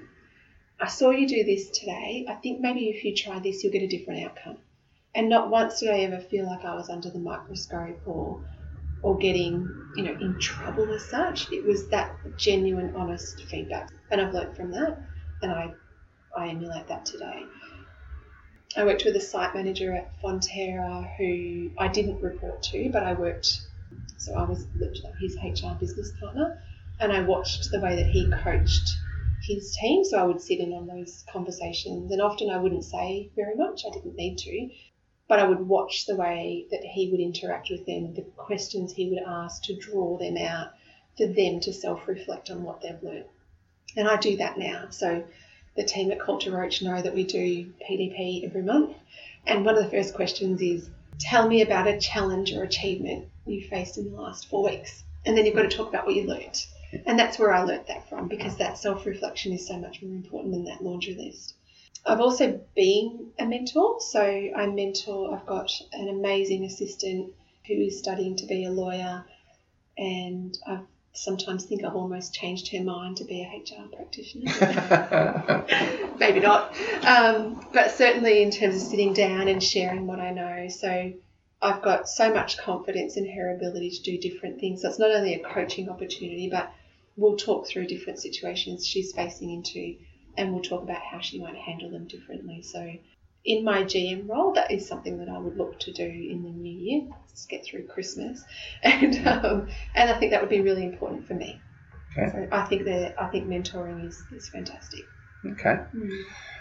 "I 0.80 0.86
saw 0.88 1.10
you 1.10 1.28
do 1.28 1.44
this 1.44 1.70
today. 1.70 2.24
I 2.28 2.34
think 2.34 2.60
maybe 2.60 2.88
if 2.88 3.04
you 3.04 3.14
try 3.14 3.38
this, 3.38 3.62
you'll 3.62 3.72
get 3.72 3.82
a 3.82 3.86
different 3.86 4.24
outcome." 4.24 4.58
And 5.14 5.28
not 5.28 5.50
once 5.50 5.80
did 5.80 5.90
I 5.90 6.00
ever 6.00 6.18
feel 6.18 6.46
like 6.46 6.64
I 6.64 6.74
was 6.74 6.88
under 6.90 7.10
the 7.10 7.18
microscope 7.18 8.00
or 8.06 8.40
or 9.04 9.18
getting, 9.18 9.68
you 9.96 10.02
know, 10.02 10.18
in 10.18 10.38
trouble 10.40 10.90
as 10.94 11.04
such. 11.04 11.52
It 11.52 11.64
was 11.64 11.88
that 11.88 12.16
genuine, 12.38 12.96
honest 12.96 13.44
feedback. 13.44 13.90
And 14.10 14.18
I've 14.18 14.32
learnt 14.32 14.56
from 14.56 14.70
that 14.70 14.98
and 15.42 15.52
I, 15.52 15.74
I 16.34 16.48
emulate 16.48 16.88
that 16.88 17.04
today. 17.04 17.42
I 18.76 18.84
worked 18.84 19.04
with 19.04 19.14
a 19.14 19.20
site 19.20 19.54
manager 19.54 19.94
at 19.94 20.10
Fonterra 20.22 21.14
who 21.18 21.70
I 21.78 21.88
didn't 21.88 22.22
report 22.22 22.62
to, 22.64 22.90
but 22.90 23.02
I 23.02 23.12
worked, 23.12 23.60
so 24.16 24.34
I 24.34 24.44
was 24.44 24.66
his 25.20 25.36
HR 25.36 25.74
business 25.78 26.12
partner, 26.20 26.62
and 27.00 27.12
I 27.12 27.22
watched 27.22 27.70
the 27.70 27.80
way 27.80 27.96
that 27.96 28.06
he 28.06 28.30
coached 28.30 28.88
his 29.42 29.76
team. 29.76 30.04
So 30.04 30.18
I 30.18 30.24
would 30.24 30.40
sit 30.40 30.60
in 30.60 30.72
on 30.72 30.86
those 30.86 31.24
conversations, 31.30 32.10
and 32.10 32.20
often 32.20 32.50
I 32.50 32.58
wouldn't 32.58 32.84
say 32.84 33.30
very 33.36 33.54
much, 33.56 33.84
I 33.86 33.90
didn't 33.92 34.16
need 34.16 34.38
to, 34.38 34.70
but 35.28 35.38
I 35.38 35.48
would 35.48 35.66
watch 35.66 36.06
the 36.06 36.16
way 36.16 36.66
that 36.70 36.84
he 36.84 37.10
would 37.10 37.20
interact 37.20 37.70
with 37.70 37.86
them, 37.86 38.14
the 38.14 38.22
questions 38.36 38.92
he 38.92 39.08
would 39.08 39.22
ask 39.26 39.62
to 39.64 39.76
draw 39.76 40.18
them 40.18 40.36
out 40.36 40.72
for 41.16 41.26
them 41.26 41.60
to 41.60 41.72
self 41.72 42.06
reflect 42.08 42.50
on 42.50 42.62
what 42.62 42.80
they've 42.80 43.02
learned. 43.02 43.26
And 43.96 44.08
I 44.08 44.16
do 44.16 44.36
that 44.38 44.58
now. 44.58 44.88
So 44.90 45.24
the 45.76 45.84
team 45.84 46.10
at 46.10 46.20
Coulter 46.20 46.50
Roache 46.50 46.82
know 46.82 47.00
that 47.00 47.14
we 47.14 47.24
do 47.24 47.72
PDP 47.88 48.44
every 48.44 48.62
month. 48.62 48.96
And 49.46 49.64
one 49.64 49.76
of 49.76 49.84
the 49.84 49.90
first 49.90 50.14
questions 50.14 50.60
is 50.62 50.88
tell 51.18 51.48
me 51.48 51.62
about 51.62 51.86
a 51.86 51.98
challenge 51.98 52.52
or 52.52 52.62
achievement 52.62 53.28
you 53.46 53.66
faced 53.68 53.98
in 53.98 54.10
the 54.10 54.20
last 54.20 54.48
four 54.48 54.64
weeks. 54.64 55.02
And 55.26 55.36
then 55.36 55.46
you've 55.46 55.54
got 55.54 55.70
to 55.70 55.76
talk 55.76 55.88
about 55.88 56.06
what 56.06 56.14
you 56.14 56.26
learnt. 56.26 56.66
And 57.06 57.18
that's 57.18 57.38
where 57.38 57.52
I 57.52 57.62
learnt 57.62 57.88
that 57.88 58.08
from 58.08 58.28
because 58.28 58.56
that 58.56 58.78
self 58.78 59.06
reflection 59.06 59.52
is 59.52 59.66
so 59.66 59.76
much 59.78 60.02
more 60.02 60.14
important 60.14 60.52
than 60.52 60.64
that 60.64 60.82
laundry 60.82 61.14
list. 61.14 61.54
I've 62.06 62.20
also 62.20 62.60
been 62.76 63.32
a 63.38 63.46
mentor. 63.46 64.00
So 64.00 64.22
I 64.22 64.66
mentor, 64.66 65.34
I've 65.34 65.46
got 65.46 65.70
an 65.92 66.08
amazing 66.08 66.64
assistant 66.64 67.32
who 67.66 67.74
is 67.74 67.98
studying 67.98 68.36
to 68.36 68.46
be 68.46 68.64
a 68.64 68.70
lawyer, 68.70 69.24
and 69.96 70.56
I 70.66 70.80
sometimes 71.14 71.64
think 71.64 71.84
I've 71.84 71.94
almost 71.94 72.34
changed 72.34 72.70
her 72.72 72.82
mind 72.82 73.16
to 73.18 73.24
be 73.24 73.42
a 73.42 73.46
HR 73.46 73.86
practitioner. 73.88 75.64
Maybe 76.18 76.40
not. 76.40 76.74
Um, 77.06 77.64
but 77.72 77.92
certainly 77.92 78.42
in 78.42 78.50
terms 78.50 78.76
of 78.76 78.82
sitting 78.82 79.12
down 79.12 79.48
and 79.48 79.62
sharing 79.62 80.06
what 80.06 80.18
I 80.18 80.30
know. 80.32 80.68
So 80.68 81.12
I've 81.62 81.82
got 81.82 82.08
so 82.08 82.34
much 82.34 82.58
confidence 82.58 83.16
in 83.16 83.30
her 83.32 83.54
ability 83.54 83.90
to 83.90 84.02
do 84.02 84.18
different 84.18 84.60
things. 84.60 84.82
So 84.82 84.88
it's 84.88 84.98
not 84.98 85.12
only 85.12 85.34
a 85.34 85.48
coaching 85.48 85.88
opportunity, 85.88 86.48
but 86.50 86.70
we'll 87.16 87.36
talk 87.36 87.68
through 87.68 87.86
different 87.86 88.18
situations 88.18 88.86
she's 88.86 89.12
facing 89.12 89.50
into 89.50 89.96
and 90.36 90.52
we'll 90.52 90.62
talk 90.62 90.82
about 90.82 91.00
how 91.00 91.20
she 91.20 91.40
might 91.40 91.54
handle 91.54 91.90
them 91.90 92.06
differently. 92.06 92.62
So, 92.62 92.92
in 93.44 93.64
my 93.64 93.82
GM 93.82 94.28
role, 94.28 94.52
that 94.54 94.70
is 94.70 94.88
something 94.88 95.18
that 95.18 95.28
I 95.28 95.38
would 95.38 95.56
look 95.56 95.78
to 95.80 95.92
do 95.92 96.04
in 96.04 96.42
the 96.42 96.50
new 96.50 96.72
year. 96.72 97.02
Let's 97.28 97.46
get 97.46 97.64
through 97.64 97.86
Christmas, 97.86 98.42
and 98.82 99.26
um, 99.26 99.68
and 99.94 100.10
I 100.10 100.18
think 100.18 100.32
that 100.32 100.40
would 100.40 100.50
be 100.50 100.60
really 100.60 100.84
important 100.84 101.26
for 101.26 101.34
me. 101.34 101.60
Okay. 102.16 102.30
So 102.30 102.48
I 102.52 102.64
think 102.66 102.84
that 102.84 103.20
I 103.20 103.28
think 103.28 103.46
mentoring 103.46 104.06
is, 104.06 104.22
is 104.34 104.48
fantastic. 104.48 105.04
Okay. 105.46 105.76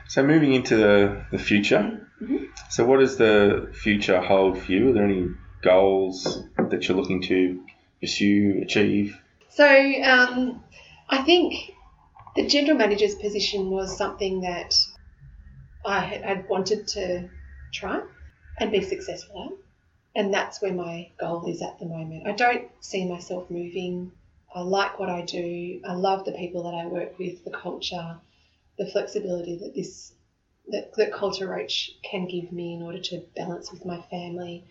So 0.07 0.23
moving 0.23 0.53
into 0.53 0.75
the, 0.75 1.25
the 1.31 1.37
future. 1.37 2.09
Mhm. 2.21 2.47
So 2.69 2.85
what 2.85 2.99
does 2.99 3.17
the 3.17 3.69
future 3.73 4.19
hold 4.19 4.57
for 4.57 4.71
you? 4.71 4.89
Are 4.89 4.93
there 4.93 5.05
any 5.05 5.29
goals 5.61 6.43
that 6.57 6.87
you're 6.87 6.97
looking 6.97 7.21
to 7.23 7.63
pursue, 8.01 8.59
achieve? 8.61 9.17
So 9.49 9.65
um, 9.65 10.63
I 11.07 11.21
think 11.23 11.53
the 12.35 12.47
general 12.47 12.77
manager's 12.77 13.15
position 13.15 13.69
was 13.69 13.95
something 13.97 14.41
that 14.41 14.75
I 15.85 15.99
had, 15.99 16.47
wanted 16.47 16.87
to 16.89 17.29
try 17.71 18.01
and 18.59 18.71
be 18.71 18.81
successful 18.81 19.43
at. 19.43 19.57
And 20.15 20.33
that's 20.33 20.61
where 20.61 20.73
my 20.73 21.09
goal 21.19 21.45
is 21.47 21.61
at 21.61 21.79
the 21.79 21.85
moment. 21.85 22.27
I 22.27 22.33
don't 22.33 22.69
see 22.79 23.05
myself 23.05 23.49
moving. 23.49 24.11
I 24.53 24.61
like 24.61 24.99
what 24.99 25.09
I 25.09 25.21
do. 25.21 25.81
I 25.83 25.93
love 25.93 26.25
the 26.25 26.33
people 26.33 26.63
that 26.63 26.75
I 26.75 26.85
work 26.85 27.17
with, 27.17 27.43
the 27.43 27.51
culture, 27.51 28.19
the 28.77 28.85
flexibility 28.85 29.57
that 29.57 29.73
this 29.73 30.13
that, 30.69 30.93
that 30.95 31.11
Coulter 31.11 31.47
Roache 31.47 31.91
can 32.03 32.25
give 32.27 32.51
me 32.51 32.75
in 32.75 32.83
order 32.83 32.99
to 32.99 33.23
balance 33.35 33.71
with 33.71 33.85
my 33.85 34.01
family. 34.03 34.63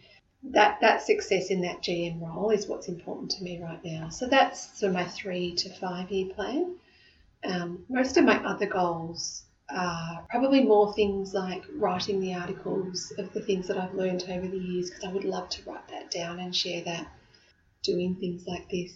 That 0.45 0.81
that 0.81 1.03
success 1.03 1.51
in 1.51 1.61
that 1.63 1.83
GM 1.83 2.21
role 2.21 2.51
is 2.51 2.67
what's 2.67 2.89
important 2.89 3.33
to 3.33 3.45
me 3.45 3.61
right 3.63 3.85
now. 3.85 4.09
So 4.09 4.27
that's 4.27 4.79
sort 4.79 4.91
of 4.91 4.95
my 4.95 5.05
three 5.05 5.55
to 5.57 5.69
five 5.69 6.11
year 6.11 6.33
plan. 6.35 6.77
Um, 7.45 7.85
most 7.89 8.17
of 8.17 8.25
my 8.25 8.43
other 8.45 8.67
goals 8.67 9.45
are 9.75 10.25
probably 10.31 10.63
more 10.63 10.93
things 10.95 11.35
like 11.35 11.63
writing 11.77 12.21
the 12.21 12.35
articles 12.35 13.13
of 13.19 13.33
the 13.33 13.41
things 13.41 13.69
that 13.69 13.79
I've 13.79 13.95
learned 13.95 14.25
over 14.29 14.47
the 14.47 14.59
years 14.59 14.91
because 14.91 15.05
I 15.05 15.13
would 15.13 15.25
love 15.25 15.49
to 15.51 15.71
write 15.71 15.89
that 15.89 16.11
down 16.11 16.39
and 16.41 16.55
share 16.55 16.83
that. 16.85 17.07
Doing 17.83 18.15
things 18.15 18.47
like 18.47 18.71
this, 18.71 18.93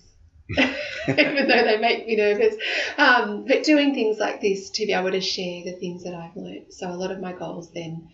even 1.08 1.48
though 1.48 1.64
they 1.64 1.76
make 1.76 2.06
me 2.06 2.14
nervous, 2.14 2.54
um, 2.96 3.44
but 3.44 3.64
doing 3.64 3.94
things 3.94 4.18
like 4.18 4.40
this 4.40 4.70
to 4.70 4.86
be 4.86 4.92
able 4.92 5.10
to 5.10 5.20
share 5.20 5.64
the 5.64 5.72
things 5.72 6.04
that 6.04 6.14
I've 6.14 6.36
learned. 6.36 6.66
So 6.70 6.88
a 6.88 6.94
lot 6.94 7.10
of 7.10 7.18
my 7.18 7.32
goals 7.32 7.72
then 7.72 8.08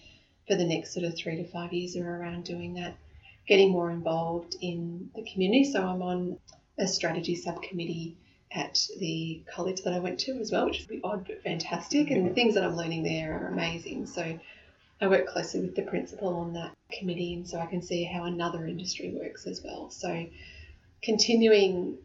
for 0.48 0.56
the 0.56 0.64
next 0.64 0.94
sort 0.94 1.04
of 1.04 1.14
three 1.14 1.36
to 1.36 1.44
five 1.44 1.74
years 1.74 1.94
are 1.96 2.08
around 2.08 2.44
doing 2.44 2.72
that, 2.74 2.96
getting 3.46 3.70
more 3.70 3.90
involved 3.90 4.56
in 4.62 5.10
the 5.14 5.26
community. 5.30 5.64
So 5.64 5.84
I'm 5.84 6.00
on 6.00 6.38
a 6.78 6.86
strategy 6.88 7.34
subcommittee 7.34 8.16
at 8.55 8.86
the 8.98 9.42
college 9.53 9.82
that 9.82 9.94
I 9.94 9.98
went 9.98 10.20
to 10.20 10.32
as 10.38 10.53
well, 10.53 10.66
which 10.66 10.80
is 10.80 10.86
a 10.86 10.88
bit 10.88 11.00
odd 11.05 11.26
but 11.26 11.42
fantastic. 11.42 12.11
And 12.11 12.24
the 12.24 12.26
mm-hmm. 12.26 12.34
things 12.34 12.55
that 12.55 12.64
I'm 12.64 12.76
learning 12.76 13.03
there 13.03 13.38
are 13.38 13.48
amazing. 13.48 14.07
So 14.07 14.38
I 15.00 15.07
work 15.09 15.26
closely 15.26 15.61
with 15.61 15.74
the 15.74 15.82
principal 15.82 16.28
on 16.36 16.53
that 16.53 16.76
committee, 16.92 17.34
and 17.34 17.48
so 17.48 17.59
I 17.59 17.66
can 17.66 17.82
see 17.82 18.05
how 18.05 18.24
another 18.24 18.66
industry 18.66 19.14
works 19.18 19.46
as 19.46 19.62
well. 19.64 19.90
So 19.90 20.26
continuing 21.03 21.98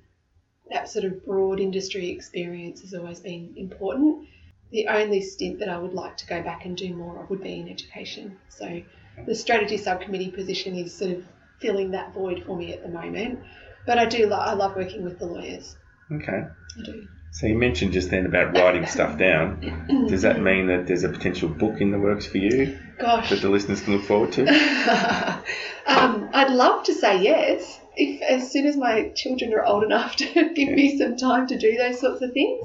that 0.71 0.89
sort 0.89 1.05
of 1.05 1.25
broad 1.25 1.59
industry 1.59 2.09
experience 2.09 2.81
has 2.81 2.93
always 2.93 3.19
been 3.19 3.53
important. 3.55 4.27
The 4.71 4.87
only 4.87 5.21
stint 5.21 5.59
that 5.59 5.69
I 5.69 5.77
would 5.77 5.93
like 5.93 6.17
to 6.17 6.27
go 6.27 6.41
back 6.41 6.65
and 6.65 6.75
do 6.75 6.93
more 6.93 7.21
of 7.21 7.29
would 7.29 7.41
be 7.41 7.59
in 7.59 7.69
education. 7.69 8.37
So 8.49 8.81
the 9.25 9.35
strategy 9.35 9.77
subcommittee 9.77 10.31
position 10.31 10.75
is 10.75 10.93
sort 10.93 11.11
of 11.11 11.25
filling 11.59 11.91
that 11.91 12.13
void 12.13 12.43
for 12.45 12.55
me 12.57 12.73
at 12.73 12.83
the 12.83 12.89
moment. 12.89 13.39
But 13.85 13.97
I 13.97 14.05
do 14.05 14.27
lo- 14.27 14.37
I 14.37 14.53
love 14.53 14.75
working 14.75 15.03
with 15.03 15.19
the 15.19 15.25
lawyers. 15.25 15.77
Okay. 16.11 16.43
I 16.79 16.83
do. 16.83 17.07
So 17.31 17.45
you 17.45 17.55
mentioned 17.55 17.93
just 17.93 18.09
then 18.09 18.25
about 18.25 18.53
writing 18.55 18.85
stuff 18.87 19.17
down. 19.19 20.05
Does 20.09 20.23
that 20.23 20.41
mean 20.41 20.67
that 20.67 20.87
there's 20.87 21.03
a 21.03 21.09
potential 21.09 21.49
book 21.49 21.81
in 21.81 21.91
the 21.91 21.99
works 21.99 22.25
for 22.25 22.37
you 22.37 22.77
Gosh. 22.97 23.29
that 23.29 23.41
the 23.41 23.49
listeners 23.49 23.81
can 23.81 23.93
look 23.97 24.05
forward 24.05 24.31
to? 24.33 24.41
um, 25.85 26.29
I'd 26.33 26.51
love 26.51 26.83
to 26.85 26.93
say 26.93 27.21
yes. 27.21 27.79
If 27.95 28.21
as 28.21 28.51
soon 28.51 28.65
as 28.67 28.77
my 28.77 29.09
children 29.15 29.53
are 29.53 29.65
old 29.65 29.83
enough 29.83 30.15
to 30.17 30.25
give 30.55 30.69
me 30.69 30.97
some 30.97 31.17
time 31.17 31.47
to 31.47 31.57
do 31.57 31.75
those 31.77 31.99
sorts 31.99 32.21
of 32.21 32.31
things, 32.31 32.61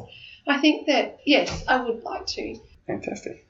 I 0.47 0.59
think 0.59 0.87
that 0.87 1.19
yes, 1.27 1.65
I 1.69 1.81
would 1.81 2.03
like 2.03 2.27
to. 2.27 2.57
Fantastic. 2.87 3.45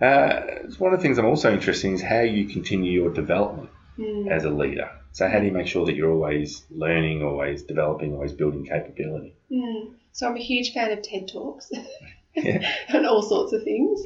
Uh, 0.00 0.40
one 0.78 0.92
of 0.94 1.00
the 1.00 1.02
things 1.02 1.18
I'm 1.18 1.26
also 1.26 1.52
interested 1.52 1.88
in 1.88 1.94
is 1.94 2.02
how 2.02 2.20
you 2.20 2.46
continue 2.46 2.92
your 2.92 3.12
development 3.12 3.70
Hmm. 3.96 4.28
as 4.28 4.44
a 4.44 4.50
leader. 4.50 4.90
So 5.12 5.28
how 5.28 5.40
do 5.40 5.46
you 5.46 5.52
make 5.52 5.66
sure 5.66 5.86
that 5.86 5.96
you're 5.96 6.12
always 6.12 6.64
learning, 6.70 7.22
always 7.22 7.62
developing, 7.62 8.14
always 8.14 8.32
building 8.32 8.66
capability? 8.66 9.34
Mm. 9.50 9.94
So 10.12 10.28
I'm 10.28 10.36
a 10.36 10.40
huge 10.40 10.72
fan 10.72 10.92
of 10.92 11.02
TED 11.02 11.28
Talks 11.28 11.70
Yeah. 12.34 12.68
and 12.88 13.06
all 13.06 13.22
sorts 13.22 13.52
of 13.52 13.62
things. 13.64 14.02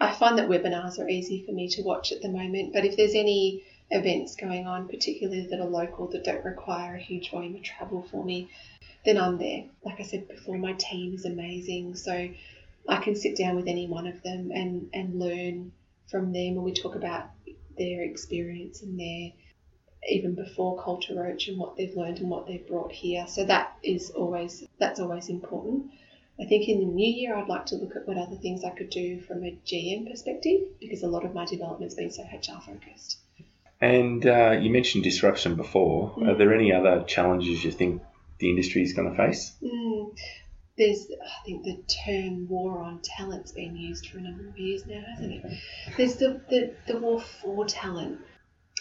I 0.00 0.12
find 0.12 0.38
that 0.38 0.48
webinars 0.48 0.98
are 0.98 1.08
easy 1.08 1.44
for 1.46 1.52
me 1.52 1.68
to 1.70 1.82
watch 1.82 2.12
at 2.12 2.20
the 2.20 2.28
moment, 2.28 2.72
but 2.72 2.84
if 2.84 2.96
there's 2.96 3.14
any 3.14 3.64
events 3.90 4.36
going 4.36 4.66
on, 4.66 4.88
particularly 4.88 5.46
that 5.46 5.60
are 5.60 5.66
local 5.66 6.08
that 6.08 6.24
don't 6.24 6.44
require 6.44 6.96
a 6.96 7.00
huge 7.00 7.30
volume 7.30 7.56
of 7.56 7.62
travel 7.62 8.06
for 8.10 8.24
me, 8.24 8.50
then 9.04 9.16
I'm 9.16 9.38
there. 9.38 9.64
Like 9.84 10.00
I 10.00 10.02
said 10.02 10.28
before, 10.28 10.58
my 10.58 10.74
team 10.74 11.14
is 11.14 11.24
amazing, 11.24 11.94
so 11.96 12.28
I 12.88 12.96
can 12.98 13.16
sit 13.16 13.38
down 13.38 13.56
with 13.56 13.68
any 13.68 13.86
one 13.86 14.06
of 14.06 14.22
them 14.22 14.50
and, 14.52 14.90
and 14.92 15.18
learn 15.18 15.72
from 16.10 16.32
them 16.32 16.56
when 16.56 16.64
we 16.64 16.72
talk 16.72 16.94
about 16.94 17.30
their 17.78 18.02
experience 18.02 18.82
and 18.82 18.98
their 18.98 19.32
even 20.08 20.34
before 20.34 20.82
Coulter 20.82 21.14
Roache 21.14 21.48
and 21.48 21.58
what 21.58 21.76
they've 21.76 21.94
learned 21.96 22.18
and 22.18 22.28
what 22.30 22.46
they've 22.46 22.66
brought 22.66 22.92
here. 22.92 23.26
So 23.28 23.44
that 23.44 23.76
is 23.82 24.10
always 24.10 24.64
that's 24.78 25.00
always 25.00 25.28
important. 25.28 25.90
I 26.40 26.44
think 26.44 26.68
in 26.68 26.80
the 26.80 26.84
new 26.86 27.06
year 27.14 27.34
I'd 27.34 27.48
like 27.48 27.66
to 27.66 27.76
look 27.76 27.96
at 27.96 28.06
what 28.06 28.18
other 28.18 28.36
things 28.36 28.62
I 28.62 28.70
could 28.70 28.90
do 28.90 29.20
from 29.22 29.42
a 29.42 29.58
GM 29.66 30.10
perspective 30.10 30.60
because 30.80 31.02
a 31.02 31.08
lot 31.08 31.24
of 31.24 31.32
my 31.34 31.46
development's 31.46 31.94
been 31.94 32.10
so 32.10 32.22
HR 32.24 32.60
focused. 32.60 33.18
And 33.80 34.26
uh, 34.26 34.52
you 34.60 34.70
mentioned 34.70 35.04
disruption 35.04 35.54
before. 35.56 36.12
Are 36.18 36.34
Mm. 36.34 36.38
there 36.38 36.54
any 36.54 36.72
other 36.72 37.04
challenges 37.04 37.64
you 37.64 37.70
think 37.70 38.02
the 38.38 38.50
industry 38.50 38.82
is 38.82 38.92
going 38.92 39.10
to 39.10 39.16
face? 39.16 39.54
Mm, 39.62 40.16
there's 40.78 41.06
I 41.10 41.44
think 41.46 41.64
the 41.64 41.78
term 42.04 42.48
war 42.48 42.80
on 42.82 43.00
talent's 43.02 43.52
been 43.52 43.76
used 43.76 44.08
for 44.08 44.18
a 44.18 44.20
number 44.22 44.46
of 44.48 44.58
years 44.58 44.86
now, 44.86 45.02
hasn't 45.08 45.32
it? 45.44 45.58
There's 45.96 46.16
the, 46.16 46.40
the, 46.50 46.74
the 46.86 46.98
war 46.98 47.20
for 47.20 47.64
talent. 47.66 48.20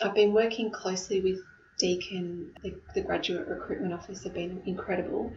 I've 0.02 0.14
been 0.14 0.34
working 0.34 0.72
closely 0.72 1.22
with 1.22 1.39
Deacon, 1.78 2.54
the, 2.62 2.76
the 2.93 3.02
graduate 3.02 3.48
recruitment 3.48 3.93
office, 3.93 4.24
have 4.24 4.34
been 4.34 4.62
incredible 4.66 5.32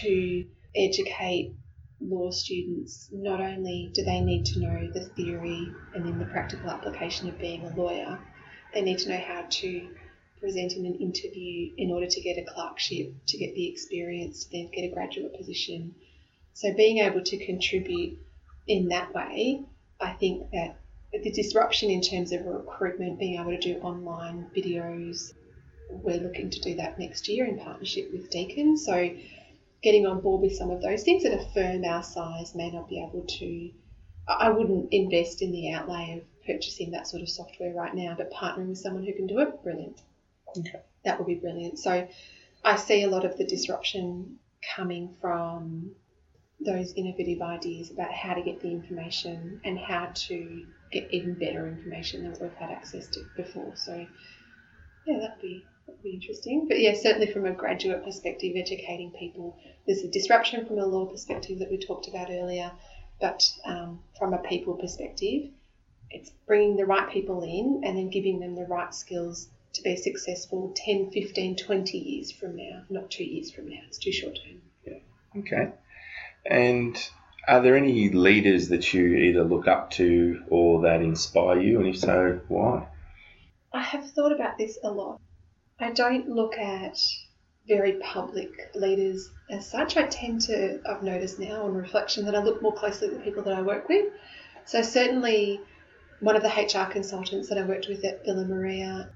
to 0.00 0.46
educate 0.76 1.54
law 2.00 2.30
students. 2.30 3.08
Not 3.12 3.40
only 3.40 3.90
do 3.92 4.04
they 4.04 4.20
need 4.20 4.44
to 4.46 4.60
know 4.60 4.90
the 4.92 5.06
theory 5.16 5.72
and 5.94 6.04
then 6.04 6.18
the 6.18 6.26
practical 6.26 6.70
application 6.70 7.28
of 7.28 7.38
being 7.38 7.64
a 7.64 7.74
lawyer, 7.74 8.18
they 8.72 8.82
need 8.82 8.98
to 8.98 9.08
know 9.08 9.18
how 9.18 9.46
to 9.48 9.88
present 10.40 10.74
in 10.74 10.86
an 10.86 10.94
interview 10.94 11.72
in 11.76 11.90
order 11.90 12.06
to 12.06 12.20
get 12.20 12.38
a 12.38 12.44
clerkship, 12.44 13.12
to 13.26 13.38
get 13.38 13.54
the 13.54 13.68
experience, 13.68 14.44
to 14.44 14.50
then 14.52 14.70
get 14.72 14.82
a 14.82 14.94
graduate 14.94 15.36
position. 15.36 15.94
So 16.54 16.72
being 16.72 16.98
able 16.98 17.22
to 17.22 17.44
contribute 17.44 18.18
in 18.68 18.88
that 18.88 19.12
way, 19.12 19.64
I 20.00 20.12
think 20.12 20.50
that 20.52 20.78
the 21.12 21.30
disruption 21.30 21.90
in 21.90 22.00
terms 22.00 22.32
of 22.32 22.44
recruitment, 22.44 23.18
being 23.18 23.40
able 23.40 23.50
to 23.50 23.58
do 23.58 23.78
online 23.80 24.50
videos, 24.56 25.32
we're 25.90 26.20
looking 26.20 26.50
to 26.50 26.60
do 26.60 26.74
that 26.76 26.98
next 26.98 27.28
year 27.28 27.46
in 27.46 27.58
partnership 27.58 28.12
with 28.12 28.30
Deacon. 28.30 28.76
So 28.76 29.10
getting 29.82 30.06
on 30.06 30.20
board 30.20 30.42
with 30.42 30.54
some 30.54 30.70
of 30.70 30.82
those 30.82 31.02
things 31.04 31.22
that 31.22 31.32
a 31.32 31.48
firm 31.54 31.84
our 31.84 32.02
size 32.02 32.54
may 32.54 32.70
not 32.70 32.88
be 32.88 33.00
able 33.02 33.24
to. 33.26 33.70
I 34.28 34.46
I 34.46 34.50
wouldn't 34.50 34.92
invest 34.92 35.40
in 35.40 35.52
the 35.52 35.72
outlay 35.72 36.18
of 36.18 36.46
purchasing 36.46 36.90
that 36.90 37.06
sort 37.06 37.22
of 37.22 37.28
software 37.28 37.72
right 37.74 37.94
now, 37.94 38.14
but 38.16 38.30
partnering 38.30 38.68
with 38.68 38.78
someone 38.78 39.04
who 39.04 39.14
can 39.14 39.26
do 39.26 39.38
it, 39.38 39.62
brilliant. 39.62 40.02
Okay. 40.56 40.80
That 41.04 41.18
would 41.18 41.26
be 41.26 41.36
brilliant. 41.36 41.78
So 41.78 42.06
I 42.64 42.76
see 42.76 43.02
a 43.02 43.08
lot 43.08 43.24
of 43.24 43.38
the 43.38 43.46
disruption 43.46 44.38
coming 44.76 45.14
from 45.20 45.92
those 46.60 46.92
innovative 46.94 47.40
ideas 47.40 47.90
about 47.90 48.12
how 48.12 48.34
to 48.34 48.42
get 48.42 48.60
the 48.60 48.70
information 48.70 49.60
and 49.64 49.78
how 49.78 50.10
to 50.14 50.66
get 50.90 51.08
even 51.12 51.34
better 51.34 51.68
information 51.68 52.24
than 52.24 52.36
we've 52.40 52.54
had 52.54 52.70
access 52.70 53.06
to 53.08 53.24
before. 53.36 53.72
So 53.76 54.06
yeah, 55.06 55.20
that'd 55.20 55.40
be 55.40 55.64
that'd 55.86 56.02
be 56.02 56.10
interesting. 56.10 56.66
But 56.68 56.80
yeah, 56.80 56.94
certainly 56.94 57.32
from 57.32 57.46
a 57.46 57.52
graduate 57.52 58.04
perspective, 58.04 58.54
educating 58.56 59.10
people. 59.12 59.56
There's 59.86 60.02
a 60.02 60.08
disruption 60.08 60.66
from 60.66 60.78
a 60.78 60.86
law 60.86 61.06
perspective 61.06 61.60
that 61.60 61.70
we 61.70 61.78
talked 61.78 62.08
about 62.08 62.28
earlier, 62.30 62.72
but 63.20 63.50
um, 63.64 64.00
from 64.18 64.34
a 64.34 64.38
people 64.38 64.74
perspective, 64.74 65.50
it's 66.10 66.30
bringing 66.46 66.76
the 66.76 66.86
right 66.86 67.10
people 67.10 67.42
in 67.42 67.82
and 67.84 67.96
then 67.96 68.10
giving 68.10 68.40
them 68.40 68.54
the 68.54 68.66
right 68.66 68.94
skills 68.94 69.48
to 69.74 69.82
be 69.82 69.96
successful 69.96 70.72
10, 70.74 71.10
15, 71.10 71.56
20 71.56 71.98
years 71.98 72.32
from 72.32 72.56
now, 72.56 72.82
not 72.88 73.10
two 73.10 73.24
years 73.24 73.50
from 73.50 73.68
now. 73.68 73.80
It's 73.86 73.98
too 73.98 74.12
short 74.12 74.38
term. 74.42 74.60
Yeah. 74.86 75.40
Okay. 75.40 75.72
And 76.46 76.96
are 77.46 77.62
there 77.62 77.76
any 77.76 78.10
leaders 78.10 78.68
that 78.68 78.92
you 78.92 79.06
either 79.06 79.44
look 79.44 79.66
up 79.66 79.90
to 79.92 80.42
or 80.48 80.82
that 80.82 81.00
inspire 81.00 81.60
you? 81.60 81.80
And 81.80 81.88
if 81.88 81.98
so, 81.98 82.40
why? 82.48 82.86
I 83.72 83.82
have 83.82 84.10
thought 84.10 84.32
about 84.32 84.58
this 84.58 84.78
a 84.82 84.90
lot. 84.90 85.20
I 85.80 85.92
don't 85.92 86.28
look 86.28 86.58
at 86.58 86.98
very 87.66 87.92
public 88.00 88.70
leaders 88.74 89.30
as 89.50 89.68
such. 89.70 89.96
I 89.96 90.06
tend 90.06 90.40
to, 90.42 90.80
I've 90.88 91.02
noticed 91.02 91.38
now 91.38 91.62
on 91.62 91.74
reflection 91.74 92.24
that 92.24 92.34
I 92.34 92.42
look 92.42 92.62
more 92.62 92.74
closely 92.74 93.08
at 93.08 93.14
the 93.14 93.20
people 93.20 93.42
that 93.44 93.54
I 93.54 93.62
work 93.62 93.88
with. 93.88 94.12
So, 94.64 94.82
certainly, 94.82 95.60
one 96.20 96.36
of 96.36 96.42
the 96.42 96.48
HR 96.48 96.90
consultants 96.90 97.48
that 97.48 97.58
I 97.58 97.62
worked 97.62 97.88
with 97.88 98.04
at 98.04 98.24
Villa 98.24 98.44
Maria, 98.44 99.10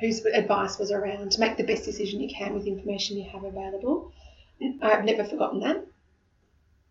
whose 0.00 0.24
advice 0.24 0.78
was 0.78 0.92
around 0.92 1.32
to 1.32 1.40
make 1.40 1.56
the 1.56 1.64
best 1.64 1.84
decision 1.84 2.20
you 2.20 2.28
can 2.34 2.54
with 2.54 2.66
information 2.66 3.18
you 3.18 3.28
have 3.30 3.44
available. 3.44 4.12
I've 4.82 5.04
never 5.04 5.24
forgotten 5.24 5.60
that. 5.60 5.84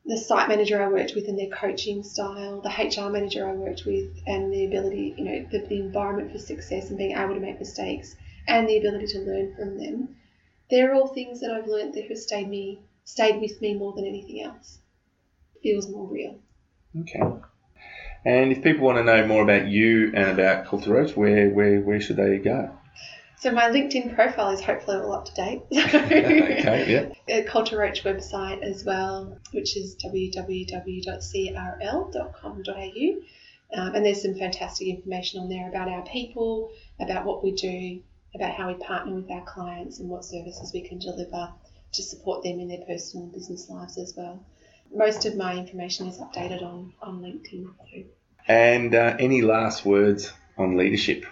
The 0.05 0.17
site 0.17 0.49
manager 0.49 0.81
I 0.83 0.89
worked 0.89 1.15
with 1.15 1.27
and 1.29 1.39
their 1.39 1.49
coaching 1.49 2.03
style, 2.03 2.61
the 2.61 2.69
HR 2.69 3.09
manager 3.09 3.47
I 3.47 3.53
worked 3.53 3.85
with, 3.85 4.11
and 4.27 4.51
the 4.51 4.65
ability, 4.65 5.15
you 5.17 5.23
know, 5.23 5.47
the, 5.49 5.59
the 5.59 5.79
environment 5.79 6.31
for 6.31 6.39
success 6.39 6.89
and 6.89 6.97
being 6.97 7.15
able 7.15 7.35
to 7.35 7.39
make 7.39 7.59
mistakes 7.59 8.15
and 8.47 8.67
the 8.67 8.77
ability 8.77 9.07
to 9.07 9.19
learn 9.19 9.55
from 9.55 9.77
them. 9.77 10.15
They're 10.69 10.93
all 10.93 11.07
things 11.07 11.39
that 11.39 11.51
I've 11.51 11.67
learned 11.67 11.93
that 11.93 12.09
have 12.09 12.17
stayed 12.17 12.49
me 12.49 12.79
stayed 13.05 13.39
with 13.39 13.61
me 13.61 13.75
more 13.75 13.93
than 13.93 14.05
anything 14.05 14.41
else. 14.41 14.79
Feels 15.61 15.89
more 15.89 16.07
real. 16.07 16.39
Okay. 16.99 17.21
And 18.25 18.51
if 18.51 18.63
people 18.63 18.85
want 18.85 18.97
to 18.97 19.03
know 19.03 19.27
more 19.27 19.43
about 19.43 19.67
you 19.67 20.11
and 20.13 20.29
about 20.29 20.65
Coulter 20.65 20.91
Roache, 20.91 21.15
where, 21.15 21.49
where, 21.49 21.81
where 21.81 21.99
should 21.99 22.15
they 22.15 22.37
go? 22.37 22.71
So 23.39 23.51
my 23.51 23.69
LinkedIn 23.69 24.15
profile 24.15 24.51
is 24.51 24.61
hopefully 24.61 24.97
all 24.97 25.11
up 25.13 25.25
to 25.25 25.33
date. 25.33 25.63
okay, 25.73 27.13
yeah. 27.27 27.41
Coulter 27.41 27.77
Roache 27.77 28.03
website 28.03 28.61
as 28.61 28.85
well, 28.85 29.37
which 29.51 29.75
is 29.75 29.95
www.crl.com.au. 29.97 30.59
Um, 33.75 33.95
and 33.95 34.05
there's 34.05 34.21
some 34.21 34.35
fantastic 34.35 34.87
information 34.87 35.41
on 35.41 35.49
there 35.49 35.67
about 35.67 35.89
our 35.89 36.03
people, 36.03 36.71
about 36.99 37.25
what 37.25 37.43
we 37.43 37.51
do, 37.51 38.01
about 38.35 38.53
how 38.53 38.67
we 38.67 38.75
partner 38.75 39.15
with 39.15 39.29
our 39.31 39.43
clients, 39.45 39.99
and 39.99 40.07
what 40.09 40.23
services 40.23 40.71
we 40.73 40.87
can 40.87 40.99
deliver 40.99 41.49
to 41.93 42.03
support 42.03 42.43
them 42.43 42.59
in 42.59 42.67
their 42.67 42.85
personal 42.85 43.25
and 43.25 43.33
business 43.33 43.69
lives 43.69 43.97
as 43.97 44.13
well. 44.15 44.43
Most 44.93 45.25
of 45.25 45.35
my 45.35 45.57
information 45.57 46.07
is 46.07 46.19
updated 46.19 46.61
on, 46.61 46.93
on 47.01 47.21
LinkedIn. 47.21 48.05
And 48.47 48.93
uh, 48.93 49.15
any 49.19 49.41
last 49.41 49.85
words 49.85 50.31
on 50.57 50.77
leadership? 50.77 51.25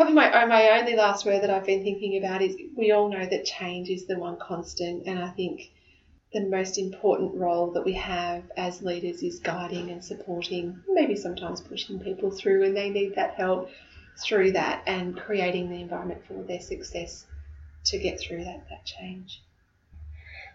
Probably 0.00 0.14
my, 0.14 0.46
my 0.46 0.78
only 0.80 0.96
last 0.96 1.26
word 1.26 1.42
that 1.42 1.50
I've 1.50 1.66
been 1.66 1.82
thinking 1.82 2.16
about 2.16 2.40
is 2.40 2.56
we 2.74 2.90
all 2.90 3.10
know 3.10 3.26
that 3.26 3.44
change 3.44 3.90
is 3.90 4.06
the 4.06 4.18
one 4.18 4.38
constant, 4.38 5.06
and 5.06 5.18
I 5.18 5.28
think 5.28 5.72
the 6.32 6.40
most 6.40 6.78
important 6.78 7.34
role 7.34 7.72
that 7.72 7.84
we 7.84 7.92
have 7.92 8.44
as 8.56 8.80
leaders 8.80 9.22
is 9.22 9.40
guiding 9.40 9.90
and 9.90 10.02
supporting, 10.02 10.82
maybe 10.88 11.16
sometimes 11.16 11.60
pushing 11.60 12.00
people 12.00 12.30
through 12.30 12.60
when 12.60 12.72
they 12.72 12.88
need 12.88 13.16
that 13.16 13.34
help 13.34 13.68
through 14.16 14.52
that 14.52 14.84
and 14.86 15.18
creating 15.18 15.68
the 15.68 15.82
environment 15.82 16.22
for 16.26 16.44
their 16.44 16.60
success 16.60 17.26
to 17.84 17.98
get 17.98 18.18
through 18.18 18.44
that, 18.44 18.70
that 18.70 18.86
change. 18.86 19.42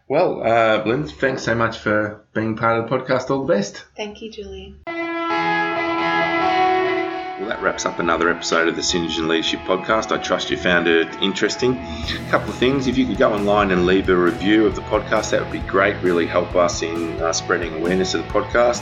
Well, 0.08 0.42
uh, 0.42 0.82
Belinda, 0.82 1.10
thanks 1.10 1.44
so 1.44 1.54
much 1.54 1.78
for 1.78 2.26
being 2.34 2.58
part 2.58 2.80
of 2.80 2.90
the 2.90 2.98
podcast. 2.98 3.30
All 3.30 3.46
the 3.46 3.54
best. 3.54 3.86
Thank 3.96 4.24
you, 4.24 4.32
Julian. 4.32 4.80
Well, 7.38 7.50
that 7.50 7.62
wraps 7.62 7.86
up 7.86 8.00
another 8.00 8.30
episode 8.30 8.70
of 8.70 8.78
the 8.78 8.82
Synergen 8.82 9.28
Leadership 9.28 9.60
Podcast. 9.62 10.14
I 10.14 10.18
trust 10.22 10.50
you 10.50 10.56
found 10.56 10.88
it 10.88 11.14
interesting. 11.22 11.78
A 11.78 12.30
couple 12.30 12.50
of 12.52 12.56
things. 12.56 12.88
If 12.88 12.98
you 12.98 13.06
could 13.06 13.18
go 13.18 13.34
online 13.34 13.72
and 13.72 13.86
leave 13.86 14.08
a 14.08 14.16
review 14.16 14.66
of 14.66 14.76
the 14.76 14.82
podcast, 14.84 15.32
that 15.32 15.42
would 15.42 15.52
be 15.52 15.60
great. 15.60 16.02
Really 16.02 16.28
help 16.28 16.56
us 16.56 16.82
in 16.82 17.22
uh, 17.22 17.34
spreading 17.34 17.74
awareness 17.74 18.14
of 18.14 18.26
the 18.26 18.32
podcast. 18.32 18.80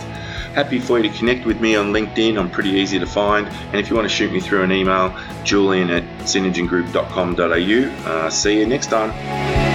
Happy 0.53 0.77
for 0.77 0.99
you 0.99 1.09
to 1.09 1.17
connect 1.17 1.47
with 1.47 1.59
me 1.61 1.75
on 1.75 1.91
LinkedIn. 1.93 2.37
I'm 2.37 2.51
pretty 2.51 2.69
easy 2.69 2.99
to 2.99 3.07
find. 3.07 3.47
And 3.47 3.77
if 3.77 3.89
you 3.89 3.95
want 3.95 4.07
to 4.07 4.13
shoot 4.13 4.31
me 4.31 4.39
through 4.39 4.61
an 4.61 4.71
email, 4.71 5.17
julian 5.43 5.89
at 5.89 6.03
synergengroup.com.au. 6.19 8.11
Uh, 8.11 8.29
see 8.29 8.59
you 8.59 8.67
next 8.67 8.87
time. 8.87 9.72